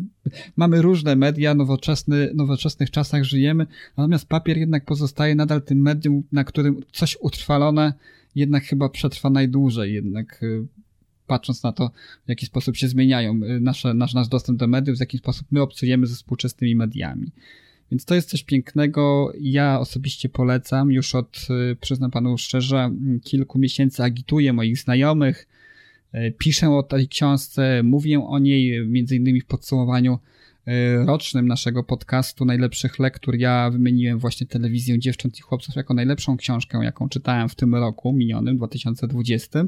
mamy 0.56 0.82
różne 0.82 1.16
media, 1.16 1.54
nowoczesny, 1.54 2.30
nowoczesnych 2.34 2.90
czasach 2.90 3.24
żyjemy, 3.24 3.66
natomiast 3.96 4.28
papier 4.28 4.58
jednak 4.58 4.84
pozostaje 4.84 5.34
nadal 5.34 5.62
tym 5.62 5.82
medium, 5.82 6.22
na 6.32 6.44
którym 6.44 6.80
coś 6.92 7.16
utrwalone 7.20 7.92
jednak 8.34 8.64
chyba 8.64 8.88
przetrwa 8.88 9.30
najdłużej, 9.30 9.94
jednak 9.94 10.42
y, 10.42 10.66
patrząc 11.26 11.62
na 11.62 11.72
to, 11.72 11.90
w 12.26 12.28
jaki 12.28 12.46
sposób 12.46 12.76
się 12.76 12.88
zmieniają 12.88 13.40
y, 13.44 13.60
nasze, 13.60 13.94
nasz, 13.94 14.14
nasz 14.14 14.28
dostęp 14.28 14.58
do 14.58 14.66
mediów, 14.66 14.96
w 14.96 15.00
jaki 15.00 15.18
sposób 15.18 15.46
my 15.50 15.62
obcujemy 15.62 16.06
ze 16.06 16.14
współczesnymi 16.14 16.76
mediami. 16.76 17.30
Więc 17.90 18.04
to 18.04 18.14
jest 18.14 18.28
coś 18.30 18.42
pięknego. 18.42 19.32
Ja 19.40 19.80
osobiście 19.80 20.28
polecam. 20.28 20.92
Już 20.92 21.14
od, 21.14 21.46
przyznam 21.80 22.10
panu 22.10 22.38
szczerze, 22.38 22.90
kilku 23.24 23.58
miesięcy 23.58 24.02
agituję 24.02 24.52
moich 24.52 24.78
znajomych, 24.78 25.46
piszę 26.38 26.70
o 26.70 26.82
tej 26.82 27.08
książce, 27.08 27.82
mówię 27.82 28.20
o 28.20 28.38
niej 28.38 28.86
między 28.86 29.16
innymi 29.16 29.40
w 29.40 29.46
podsumowaniu 29.46 30.18
e, 30.66 31.04
rocznym 31.04 31.48
naszego 31.48 31.84
podcastu 31.84 32.44
najlepszych 32.44 32.98
lektur. 32.98 33.36
Ja 33.36 33.70
wymieniłem 33.70 34.18
właśnie 34.18 34.46
telewizję 34.46 34.98
dziewcząt 34.98 35.38
i 35.38 35.42
chłopców 35.42 35.76
jako 35.76 35.94
najlepszą 35.94 36.36
książkę, 36.36 36.80
jaką 36.84 37.08
czytałem 37.08 37.48
w 37.48 37.54
tym 37.54 37.74
roku 37.74 38.12
minionym, 38.12 38.56
2020. 38.56 39.64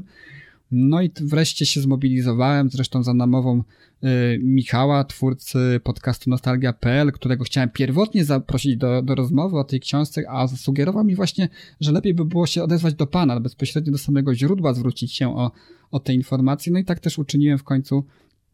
No 0.71 1.01
i 1.01 1.11
wreszcie 1.21 1.65
się 1.65 1.81
zmobilizowałem, 1.81 2.69
zresztą 2.69 3.03
za 3.03 3.13
namową 3.13 3.63
y, 4.03 4.39
Michała, 4.43 5.03
twórcy 5.03 5.79
podcastu 5.83 6.29
Nostalgia.pl, 6.29 7.11
którego 7.11 7.43
chciałem 7.43 7.69
pierwotnie 7.69 8.25
zaprosić 8.25 8.77
do, 8.77 9.01
do 9.01 9.15
rozmowy 9.15 9.59
o 9.59 9.63
tej 9.63 9.79
książce, 9.79 10.23
a 10.29 10.47
zasugerował 10.47 11.03
mi 11.03 11.15
właśnie, 11.15 11.49
że 11.79 11.91
lepiej 11.91 12.13
by 12.13 12.25
było 12.25 12.47
się 12.47 12.63
odezwać 12.63 12.93
do 12.93 13.07
Pana, 13.07 13.39
bezpośrednio 13.39 13.91
do 13.91 13.97
samego 13.97 14.35
źródła 14.35 14.73
zwrócić 14.73 15.13
się 15.13 15.37
o, 15.37 15.51
o 15.91 15.99
te 15.99 16.13
informacje. 16.13 16.73
No 16.73 16.79
i 16.79 16.85
tak 16.85 16.99
też 16.99 17.19
uczyniłem 17.19 17.57
w 17.57 17.63
końcu 17.63 18.03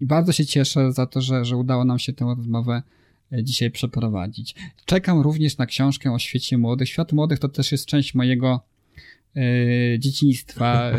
i 0.01 0.05
bardzo 0.05 0.31
się 0.31 0.45
cieszę 0.45 0.91
za 0.91 1.05
to, 1.05 1.21
że, 1.21 1.45
że 1.45 1.57
udało 1.57 1.85
nam 1.85 1.99
się 1.99 2.13
tę 2.13 2.25
rozmowę 2.37 2.83
e, 3.31 3.43
dzisiaj 3.43 3.71
przeprowadzić. 3.71 4.55
Czekam 4.85 5.21
również 5.21 5.57
na 5.57 5.65
książkę 5.65 6.11
o 6.11 6.19
świecie 6.19 6.57
młodych. 6.57 6.89
Świat 6.89 7.13
młodych 7.13 7.39
to 7.39 7.49
też 7.49 7.71
jest 7.71 7.85
część 7.85 8.15
mojego 8.15 8.61
dzieciństwa. 9.99 10.91
E, 10.91 10.97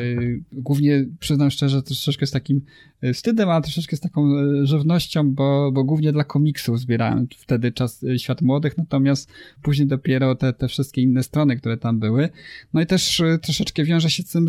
głównie 0.52 1.04
przyznam 1.20 1.50
szczerze, 1.50 1.82
troszeczkę 1.82 2.26
z 2.26 2.30
takim 2.30 2.60
e, 3.00 3.12
wstydem, 3.12 3.50
a 3.50 3.60
troszeczkę 3.60 3.96
z 3.96 4.00
taką 4.00 4.28
żywnością, 4.62 5.34
bo, 5.34 5.72
bo 5.72 5.84
głównie 5.84 6.12
dla 6.12 6.24
komiksów 6.24 6.80
zbierałem 6.80 7.26
wtedy 7.38 7.72
czas 7.72 8.04
Świat 8.16 8.42
Młodych, 8.42 8.78
natomiast 8.78 9.30
później 9.62 9.88
dopiero 9.88 10.34
te, 10.34 10.52
te 10.52 10.68
wszystkie 10.68 11.02
inne 11.02 11.22
strony, 11.22 11.56
które 11.56 11.76
tam 11.76 11.98
były. 11.98 12.28
No 12.72 12.80
i 12.80 12.86
też 12.86 13.22
troszeczkę 13.42 13.84
wiąże 13.84 14.10
się 14.10 14.22
z 14.22 14.30
tym, 14.30 14.46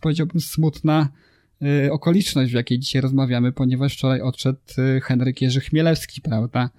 powiedziałbym, 0.00 0.40
smutna 0.40 1.08
okoliczność, 1.90 2.52
w 2.52 2.54
jakiej 2.54 2.78
dzisiaj 2.78 3.02
rozmawiamy, 3.02 3.52
ponieważ 3.52 3.94
wczoraj 3.94 4.20
odszedł 4.20 4.58
Henryk 5.02 5.42
Jerzy 5.42 5.60
Chmielewski, 5.60 6.20
prawda? 6.20 6.70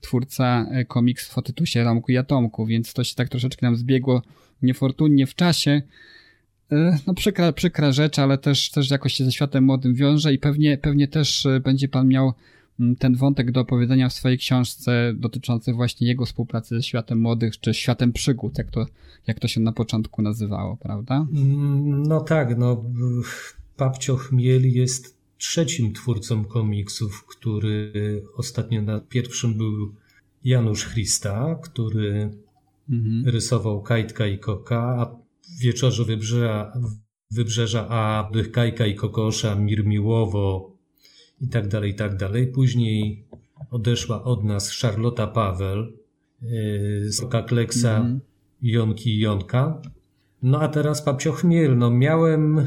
Twórca 0.00 0.66
komiksów 0.88 1.38
o 1.38 1.42
tytusie 1.42 1.84
Romku 1.84 2.12
i 2.12 2.16
Atomku, 2.16 2.66
więc 2.66 2.92
to 2.92 3.04
się 3.04 3.14
tak 3.14 3.28
troszeczkę 3.28 3.66
nam 3.66 3.76
zbiegło 3.76 4.22
niefortunnie 4.62 5.26
w 5.26 5.34
czasie. 5.34 5.82
E, 6.72 6.98
no 7.06 7.14
przykra, 7.14 7.52
przykra 7.52 7.92
rzecz, 7.92 8.18
ale 8.18 8.38
też, 8.38 8.70
też 8.70 8.90
jakoś 8.90 9.14
się 9.14 9.24
ze 9.24 9.32
światem 9.32 9.64
młodym 9.64 9.94
wiąże 9.94 10.32
i 10.32 10.38
pewnie, 10.38 10.78
pewnie 10.78 11.08
też 11.08 11.46
e, 11.46 11.60
będzie 11.60 11.88
pan 11.88 12.08
miał 12.08 12.32
mm, 12.80 12.96
ten 12.96 13.16
wątek 13.16 13.52
do 13.52 13.60
opowiedzenia 13.60 14.08
w 14.08 14.12
swojej 14.12 14.38
książce 14.38 15.14
dotyczący 15.16 15.72
właśnie 15.72 16.06
jego 16.06 16.26
współpracy 16.26 16.74
ze 16.74 16.82
światem 16.82 17.20
młodych, 17.20 17.60
czy 17.60 17.74
światem 17.74 18.12
przygód, 18.12 18.58
jak 18.58 18.70
to, 18.70 18.86
jak 19.26 19.40
to 19.40 19.48
się 19.48 19.60
na 19.60 19.72
początku 19.72 20.22
nazywało, 20.22 20.76
prawda? 20.76 21.26
Mm, 21.34 22.02
no 22.02 22.20
tak, 22.20 22.58
no 22.58 22.84
Papcio 23.76 24.18
jest 24.62 25.22
trzecim 25.38 25.92
twórcą 25.92 26.44
komiksów, 26.44 27.26
który 27.26 27.92
ostatnio 28.36 28.82
na 28.82 29.00
pierwszym 29.00 29.54
był 29.54 29.94
Janusz 30.44 30.88
Christa, 30.88 31.58
który 31.62 32.30
mhm. 32.90 33.24
rysował 33.26 33.82
Kajtka 33.82 34.26
i 34.26 34.38
Koka, 34.38 34.82
a 34.82 35.06
w 35.56 35.60
Wieczorze 35.60 36.04
Wybrzeża, 36.04 36.72
Wybrzeża 37.30 37.86
a 37.88 38.30
Kajka 38.52 38.86
i 38.86 38.94
Kokosza, 38.94 39.54
Mirmiłowo 39.54 40.76
i 41.40 41.48
tak 41.48 41.68
dalej, 41.68 41.90
i 41.90 41.94
tak 41.94 42.16
dalej. 42.16 42.46
Później 42.46 43.24
odeszła 43.70 44.24
od 44.24 44.44
nas 44.44 44.80
Charlotta 44.80 45.26
Paweł 45.26 45.86
yy, 46.42 47.12
z 47.12 47.20
Koka 47.20 47.42
Kleksa, 47.42 47.96
mhm. 47.96 48.20
Jonki 48.62 49.10
i 49.10 49.18
Jonka. 49.18 49.82
No 50.42 50.60
a 50.60 50.68
teraz 50.68 51.02
Papcio 51.02 51.32
Chmiel. 51.32 51.78
No 51.78 51.90
miałem 51.90 52.66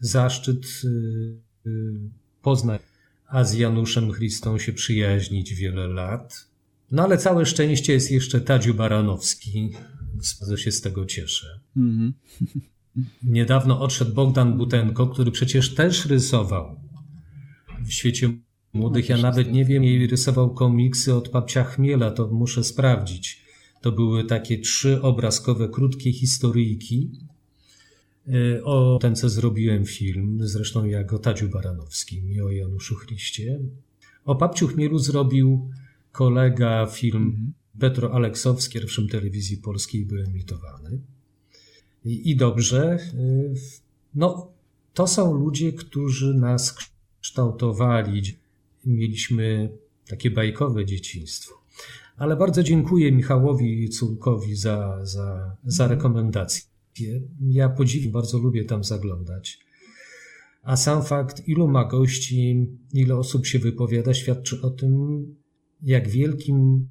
zaszczyt 0.00 0.66
yy, 0.84 1.70
yy, 1.72 2.00
poznać, 2.42 2.82
a 3.26 3.44
z 3.44 3.54
Januszem 3.54 4.12
Christą 4.12 4.58
się 4.58 4.72
przyjaźnić 4.72 5.54
wiele 5.54 5.86
lat. 5.86 6.49
No 6.90 7.02
ale 7.02 7.18
całe 7.18 7.46
szczęście 7.46 7.92
jest 7.92 8.10
jeszcze 8.10 8.40
Tadziu 8.40 8.74
Baranowski. 8.74 9.72
Bardzo 10.40 10.56
się 10.56 10.72
z 10.72 10.80
tego 10.80 11.06
cieszę. 11.06 11.60
Mm 11.76 11.98
-hmm. 11.98 12.60
Niedawno 13.22 13.80
odszedł 13.80 14.14
Bogdan 14.14 14.58
Butenko, 14.58 15.06
który 15.06 15.30
przecież 15.30 15.74
też 15.74 16.06
rysował 16.06 16.80
w 17.86 17.92
świecie 17.92 18.30
młodych. 18.72 19.08
Ja 19.08 19.16
nawet 19.16 19.52
nie 19.52 19.64
wiem, 19.64 19.84
jej 19.84 20.06
rysował 20.06 20.54
komiksy 20.54 21.14
od 21.14 21.28
Papcia 21.28 21.64
Chmiela, 21.64 22.10
to 22.10 22.28
muszę 22.28 22.64
sprawdzić. 22.64 23.42
To 23.80 23.92
były 23.92 24.24
takie 24.24 24.58
trzy 24.58 25.02
obrazkowe, 25.02 25.68
krótkie 25.68 26.12
historyjki. 26.12 27.10
E, 28.28 28.64
o 28.64 28.98
ten, 29.02 29.16
co 29.16 29.28
zrobiłem 29.28 29.84
film, 29.84 30.38
zresztą 30.40 30.84
jak 30.84 31.12
o 31.12 31.18
Tadziu 31.18 31.48
Baranowskim 31.48 32.30
i 32.30 32.40
o 32.40 32.50
Januszu 32.50 32.94
Chryście. 32.94 33.60
O 34.24 34.34
Papciu 34.34 34.66
Chmielu 34.66 34.98
zrobił 34.98 35.70
kolega 36.12 36.86
film 36.86 37.22
mhm. 37.22 37.52
Petro 37.78 38.14
Aleksowski, 38.14 38.74
pierwszym 38.74 39.08
telewizji 39.08 39.56
polskiej 39.56 40.06
był 40.06 40.22
emitowany. 40.22 41.00
I, 42.04 42.30
I 42.30 42.36
dobrze. 42.36 42.98
Y, 43.14 43.54
no, 44.14 44.52
to 44.94 45.06
są 45.06 45.34
ludzie, 45.34 45.72
którzy 45.72 46.34
nas 46.34 46.76
kształtowali. 47.20 48.22
Mieliśmy 48.86 49.70
takie 50.08 50.30
bajkowe 50.30 50.84
dzieciństwo. 50.84 51.54
Ale 52.16 52.36
bardzo 52.36 52.62
dziękuję 52.62 53.12
Michałowi 53.12 53.88
Culkowi 53.88 54.56
za, 54.56 55.00
za, 55.02 55.56
za 55.64 55.88
rekomendację. 55.88 56.62
Ja 57.40 57.68
podziwiam, 57.68 58.12
bardzo 58.12 58.38
lubię 58.38 58.64
tam 58.64 58.84
zaglądać. 58.84 59.58
A 60.62 60.76
sam 60.76 61.02
fakt, 61.02 61.48
ilu 61.48 61.68
ma 61.68 61.84
gości, 61.84 62.66
ile 62.92 63.16
osób 63.16 63.46
się 63.46 63.58
wypowiada, 63.58 64.14
świadczy 64.14 64.62
o 64.62 64.70
tym, 64.70 65.24
jak 65.82 66.08
wielkim 66.08 66.88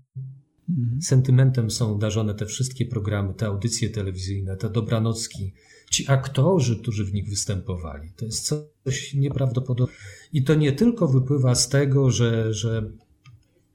mhm. 0.69 1.01
sentymentem 1.01 1.71
są 1.71 1.99
darzone 1.99 2.35
te 2.35 2.45
wszystkie 2.45 2.85
programy, 2.85 3.33
te 3.33 3.45
audycje 3.45 3.89
telewizyjne, 3.89 4.57
te 4.57 4.69
dobranocki, 4.69 5.53
ci 5.91 6.07
aktorzy, 6.07 6.79
którzy 6.79 7.05
w 7.05 7.13
nich 7.13 7.29
występowali. 7.29 8.11
To 8.15 8.25
jest 8.25 8.53
coś 8.83 9.13
nieprawdopodobnego. 9.13 9.99
I 10.33 10.43
to 10.43 10.55
nie 10.55 10.71
tylko 10.71 11.07
wypływa 11.07 11.55
z 11.55 11.69
tego, 11.69 12.11
że, 12.11 12.53
że 12.53 12.91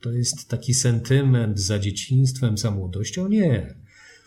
to 0.00 0.12
jest 0.12 0.48
taki 0.48 0.74
sentyment 0.74 1.60
za 1.60 1.78
dzieciństwem, 1.78 2.58
za 2.58 2.70
młodością. 2.70 3.28
Nie. 3.28 3.74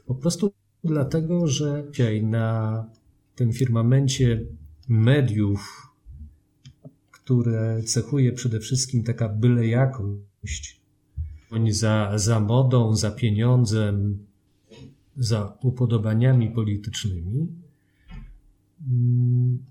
Po 0.05 0.15
prostu 0.15 0.53
dlatego, 0.83 1.47
że 1.47 1.83
dzisiaj 1.91 2.23
na 2.23 2.85
tym 3.35 3.53
firmamencie 3.53 4.45
mediów, 4.87 5.91
które 7.11 7.83
cechuje 7.83 8.31
przede 8.31 8.59
wszystkim 8.59 9.03
taka 9.03 9.29
byle 9.29 9.67
jakość, 10.43 10.81
oni 11.51 11.71
za, 11.71 12.11
za 12.15 12.39
modą, 12.39 12.95
za 12.95 13.11
pieniądzem, 13.11 14.25
za 15.17 15.57
upodobaniami 15.61 16.51
politycznymi 16.51 17.47
mm, 18.87 19.65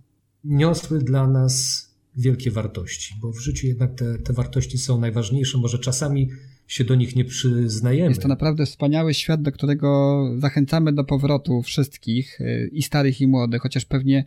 niosły 0.44 0.98
dla 0.98 1.26
nas 1.26 1.86
wielkie 2.16 2.50
wartości, 2.50 3.14
bo 3.22 3.32
w 3.32 3.38
życiu 3.38 3.66
jednak 3.66 3.94
te, 3.94 4.18
te 4.18 4.32
wartości 4.32 4.78
są 4.78 5.00
najważniejsze. 5.00 5.58
Może 5.58 5.78
czasami 5.78 6.28
się 6.66 6.84
do 6.84 6.94
nich 6.94 7.16
nie 7.16 7.24
przyznajemy. 7.24 8.08
Jest 8.08 8.22
to 8.22 8.28
naprawdę 8.28 8.66
wspaniały 8.66 9.14
świat, 9.14 9.42
do 9.42 9.52
którego 9.52 10.22
zachęcamy 10.38 10.92
do 10.92 11.04
powrotu 11.04 11.62
wszystkich, 11.62 12.40
y, 12.40 12.70
i 12.72 12.82
starych, 12.82 13.20
i 13.20 13.26
młodych, 13.26 13.62
chociaż 13.62 13.84
pewnie 13.84 14.26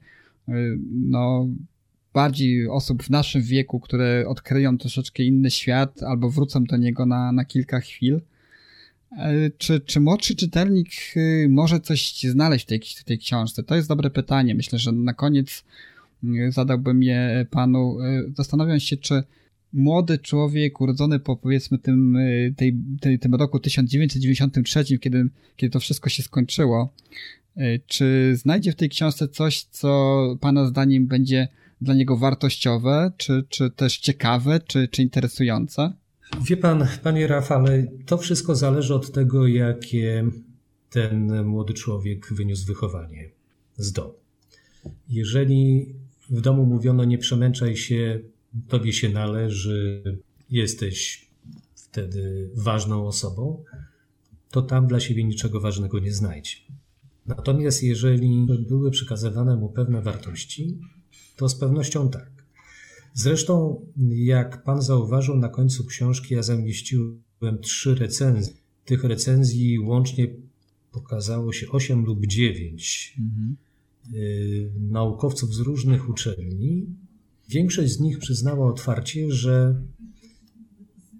y, 0.50 0.80
no, 0.92 1.48
bardziej 2.14 2.68
osób 2.68 3.04
w 3.04 3.10
naszym 3.10 3.42
wieku, 3.42 3.80
które 3.80 4.26
odkryją 4.28 4.78
troszeczkę 4.78 5.24
inny 5.24 5.52
świat 5.52 6.04
albo 6.04 6.30
wrócą 6.30 6.64
do 6.64 6.78
niego 6.78 7.06
na, 7.06 7.32
na 7.32 7.46
kilka 7.46 7.80
chwil. 7.80 8.22
E, 9.18 9.50
czy, 9.58 9.80
czy 9.80 10.00
młodszy 10.00 10.36
czytelnik 10.36 10.88
y, 11.18 11.48
może 11.50 11.80
coś 11.80 12.24
znaleźć 12.24 12.66
w 12.66 12.68
tej, 12.68 12.80
w 12.98 13.04
tej 13.04 13.20
książce? 13.20 13.64
To 13.64 13.76
jest 13.76 13.88
dobre 13.88 14.10
pytanie. 14.10 14.56
Myślę, 14.56 14.80
że 14.80 14.92
na 14.92 15.14
koniec 15.14 15.64
y, 16.24 16.52
zadałbym 16.52 17.04
je 17.04 17.46
panu. 17.52 17.98
Y, 18.02 18.32
zastanawiam 18.38 18.80
się, 18.80 18.98
czy 18.98 19.24
młody 19.74 20.18
człowiek 20.18 20.82
urodzony 20.82 21.20
po 21.20 21.36
powiedzmy 21.36 21.78
tym, 21.78 22.18
tej, 22.56 22.76
tej, 23.02 23.20
tym 23.20 23.36
roku 23.36 23.60
1993, 23.60 25.00
kiedy, 25.00 25.30
kiedy 25.56 25.72
to 25.72 25.80
wszystko 25.80 26.10
się 26.10 26.24
skończyło, 26.24 26.94
czy 27.88 28.36
znajdzie 28.36 28.72
w 28.72 28.76
tej 28.76 28.90
książce 28.90 29.28
coś, 29.28 29.64
co 29.64 30.20
pana 30.42 30.66
zdaniem 30.66 31.08
będzie 31.08 31.48
dla 31.82 31.94
niego 31.94 32.18
wartościowe, 32.18 33.12
czy, 33.18 33.46
czy 33.50 33.72
też 33.72 33.98
ciekawe, 33.98 34.60
czy, 34.60 34.88
czy 34.88 35.02
interesujące? 35.02 35.94
Wie 36.42 36.58
pan, 36.58 36.88
panie 37.04 37.28
Rafale, 37.28 37.88
to 38.06 38.18
wszystko 38.18 38.56
zależy 38.56 38.94
od 38.94 39.12
tego, 39.12 39.48
jakie 39.48 40.30
ten 40.90 41.46
młody 41.46 41.74
człowiek 41.74 42.34
wyniósł 42.34 42.66
wychowanie 42.66 43.30
z 43.78 43.92
domu. 43.92 44.14
Jeżeli 45.10 45.86
w 46.30 46.42
domu 46.42 46.66
mówiono 46.66 47.04
nie 47.04 47.18
przemęczaj 47.18 47.78
się, 47.78 48.20
tobie 48.68 48.94
się 48.94 49.10
należy, 49.10 50.04
jesteś 50.50 51.28
wtedy 51.76 52.50
ważną 52.56 53.08
osobą, 53.08 53.64
to 54.52 54.62
tam 54.62 54.88
dla 54.88 55.00
siebie 55.00 55.24
niczego 55.24 55.60
ważnego 55.60 56.00
nie 56.00 56.14
znajdzie. 56.14 56.56
Natomiast 57.26 57.84
jeżeli 57.84 58.48
były 58.70 58.92
przekazywane 58.92 59.56
mu 59.56 59.70
pewne 59.70 60.02
wartości, 60.02 60.78
to 61.40 61.50
z 61.50 61.56
pewnością 61.56 62.10
tak. 62.10 62.32
Zresztą, 63.14 63.82
jak 64.10 64.64
pan 64.64 64.82
zauważył 64.82 65.36
na 65.36 65.50
końcu 65.50 65.86
książki, 65.86 66.34
ja 66.34 66.44
zamieściłem 66.44 67.60
trzy 67.62 67.96
recenzje. 67.96 68.54
Tych 68.86 69.04
recenzji 69.04 69.80
łącznie 69.80 70.28
pokazało 70.92 71.54
się 71.54 71.70
osiem 71.70 72.06
lub 72.06 72.26
dziewięć 72.26 73.16
mhm. 73.20 73.56
Y, 74.14 74.72
naukowców 74.80 75.56
z 75.56 75.60
różnych 75.60 76.10
uczelni. 76.10 76.86
Większość 77.50 77.92
z 77.92 78.00
nich 78.00 78.20
przyznała 78.20 78.68
otwarcie, 78.68 79.32
że 79.32 79.82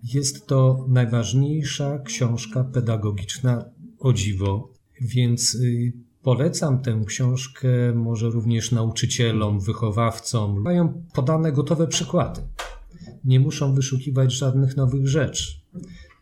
jest 0.04 0.46
to 0.48 0.86
najważniejsza 0.90 2.00
książka 2.00 2.64
pedagogiczna 2.64 3.66
o 4.00 4.14
dziwo, 4.14 4.74
więc 5.02 5.56
y, 5.56 5.94
Polecam 6.24 6.82
tę 6.82 7.02
książkę 7.06 7.68
może 7.96 8.30
również 8.30 8.72
nauczycielom, 8.72 9.60
wychowawcom. 9.60 10.62
Mają 10.62 11.04
podane 11.14 11.52
gotowe 11.52 11.88
przykłady. 11.88 12.42
Nie 13.26 13.40
muszą 13.40 13.74
wyszukiwać 13.74 14.34
żadnych 14.34 14.78
nowych 14.78 15.08
rzeczy. 15.08 15.60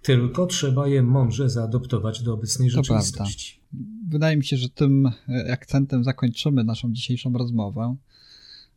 Tylko 0.01 0.45
trzeba 0.45 0.87
je 0.87 1.03
mądrze 1.03 1.49
zaadoptować 1.49 2.23
do 2.23 2.33
obecnej 2.33 2.69
to 2.69 2.75
rzeczywistości. 2.75 3.59
Prawda. 3.69 3.89
Wydaje 4.09 4.37
mi 4.37 4.45
się, 4.45 4.57
że 4.57 4.69
tym 4.69 5.05
e, 5.29 5.51
akcentem 5.51 6.03
zakończymy 6.03 6.63
naszą 6.63 6.93
dzisiejszą 6.93 7.33
rozmowę. 7.33 7.95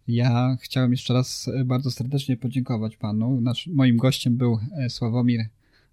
Ja 0.09 0.57
chciałem 0.61 0.91
jeszcze 0.91 1.15
raz 1.15 1.49
e, 1.49 1.65
bardzo 1.65 1.91
serdecznie 1.91 2.37
podziękować 2.37 2.97
panu. 2.97 3.41
Nasz, 3.41 3.67
moim 3.67 3.97
gościem 3.97 4.37
był 4.37 4.59
e, 4.73 4.91
Sławomir 4.91 5.41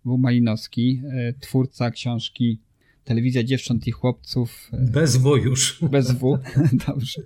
Wumalinowski, 0.05 1.01
twórca 1.39 1.91
książki 1.91 2.59
telewizja 3.07 3.43
dziewcząt 3.43 3.87
i 3.87 3.91
chłopców. 3.91 4.69
E, 4.73 4.91
Bez 4.91 5.17
W 5.17 5.35
już. 5.43 5.79
Bez 5.91 6.11
W, 6.11 6.39
dobrze. 6.87 7.21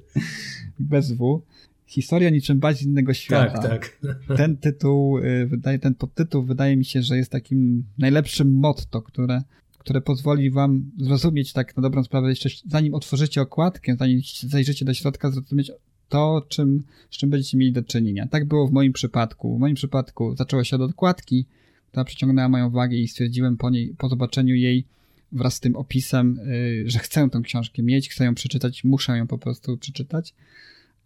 Bez 0.80 1.12
W. 1.12 1.42
Historia 1.86 2.30
niczym 2.30 2.60
baś 2.60 2.82
innego 2.82 3.14
świata. 3.14 3.62
Tak, 3.62 3.98
tak. 4.28 4.38
Ten 4.38 4.58
tytuł, 4.58 5.18
e, 5.18 5.46
wydaje, 5.46 5.80
ten 5.80 5.96
podtytuł 5.96 6.44
wydaje 6.44 6.78
mi 6.78 6.86
się, 6.86 7.02
że 7.02 7.18
jest 7.18 7.32
takim 7.32 7.84
najlepszym 7.98 8.54
motto, 8.54 9.02
które, 9.02 9.42
które 9.78 10.02
pozwoli 10.02 10.52
wam 10.52 10.92
zrozumieć 10.98 11.54
tak 11.54 11.78
na 11.78 11.84
dobrą 11.84 12.04
sprawę, 12.04 12.30
jeszcze 12.30 12.50
zanim 12.68 12.94
otworzycie 12.94 13.42
okładkę, 13.42 13.96
zanim 14.00 14.22
zajrzycie 14.42 14.86
do 14.86 14.94
środka, 14.94 15.32
zrozumieć 15.32 15.72
to, 16.10 16.46
czym, 16.48 16.84
z 17.10 17.18
czym 17.18 17.30
będziecie 17.30 17.58
mieli 17.58 17.72
do 17.72 17.84
czynienia. 17.84 18.28
Tak 18.28 18.46
było 18.46 18.68
w 18.68 18.72
moim 18.72 18.94
przypadku. 18.94 19.58
W 19.58 19.60
moim 19.60 19.76
przypadku 19.76 20.36
zaczęło 20.36 20.64
się 20.64 20.76
od 20.76 20.92
okładki, 20.92 21.46
która 21.88 22.06
przyciągnęła 22.06 22.50
moją 22.50 22.68
uwagę 22.68 22.98
i 22.98 23.08
stwierdziłem 23.08 23.58
po 23.58 23.70
niej, 23.70 23.96
po 23.98 24.10
zobaczeniu 24.10 24.56
jej 24.56 24.86
wraz 25.32 25.56
z 25.56 25.60
tym 25.60 25.76
opisem, 25.76 26.40
y, 26.40 26.84
że 26.88 27.00
chcę 27.00 27.30
tę 27.30 27.42
książkę 27.44 27.84
mieć, 27.84 28.10
chcę 28.10 28.26
ją 28.26 28.36
przeczytać, 28.36 28.84
muszę 28.84 29.18
ją 29.18 29.28
po 29.28 29.38
prostu 29.38 29.78
przeczytać. 29.78 30.34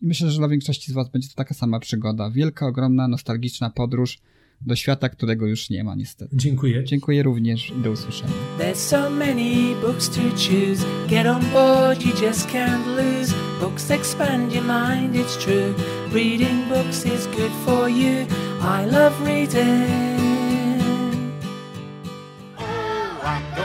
I 0.02 0.08
myślę, 0.08 0.32
że 0.32 0.38
dla 0.38 0.48
większości 0.48 0.92
z 0.92 0.94
Was 0.94 1.10
będzie 1.10 1.30
to 1.30 1.36
taka 1.36 1.54
sama 1.54 1.80
przygoda. 1.80 2.30
Wielka, 2.30 2.68
ogromna, 2.68 3.08
nostalgiczna 3.08 3.70
podróż 3.70 4.20
do 4.62 4.76
świata, 4.76 5.10
którego 5.10 5.48
już 5.48 5.70
nie 5.70 5.84
ma 5.84 5.96
niestety. 5.96 6.36
Dziękuję. 6.38 6.84
Dziękuję 6.84 7.24
również 7.24 7.70
i 7.70 7.82
do 7.82 7.92
usłyszenia. 7.92 8.34
There's 8.60 8.76
so 8.76 9.10
many 9.10 9.76
books 9.82 10.10
to 10.10 10.22
choose. 10.22 10.86
Get 11.10 11.28
on 11.28 11.46
board, 11.54 12.06
you 12.06 12.28
just 12.28 12.48
can't 12.48 12.86
lose. 12.96 13.34
Books 13.60 13.92
expand 13.92 14.54
your 14.54 14.64
mind, 14.64 15.16
it's 15.16 15.38
true. 15.44 15.74
Reading 16.12 16.70
books 16.70 17.06
is 17.06 17.28
good 17.28 17.52
for 17.66 17.90
you. 17.90 18.28
I 18.62 18.86
love 18.86 19.14
reading. 19.26 20.16
Oh, 22.58 23.22
I'm 23.24 23.65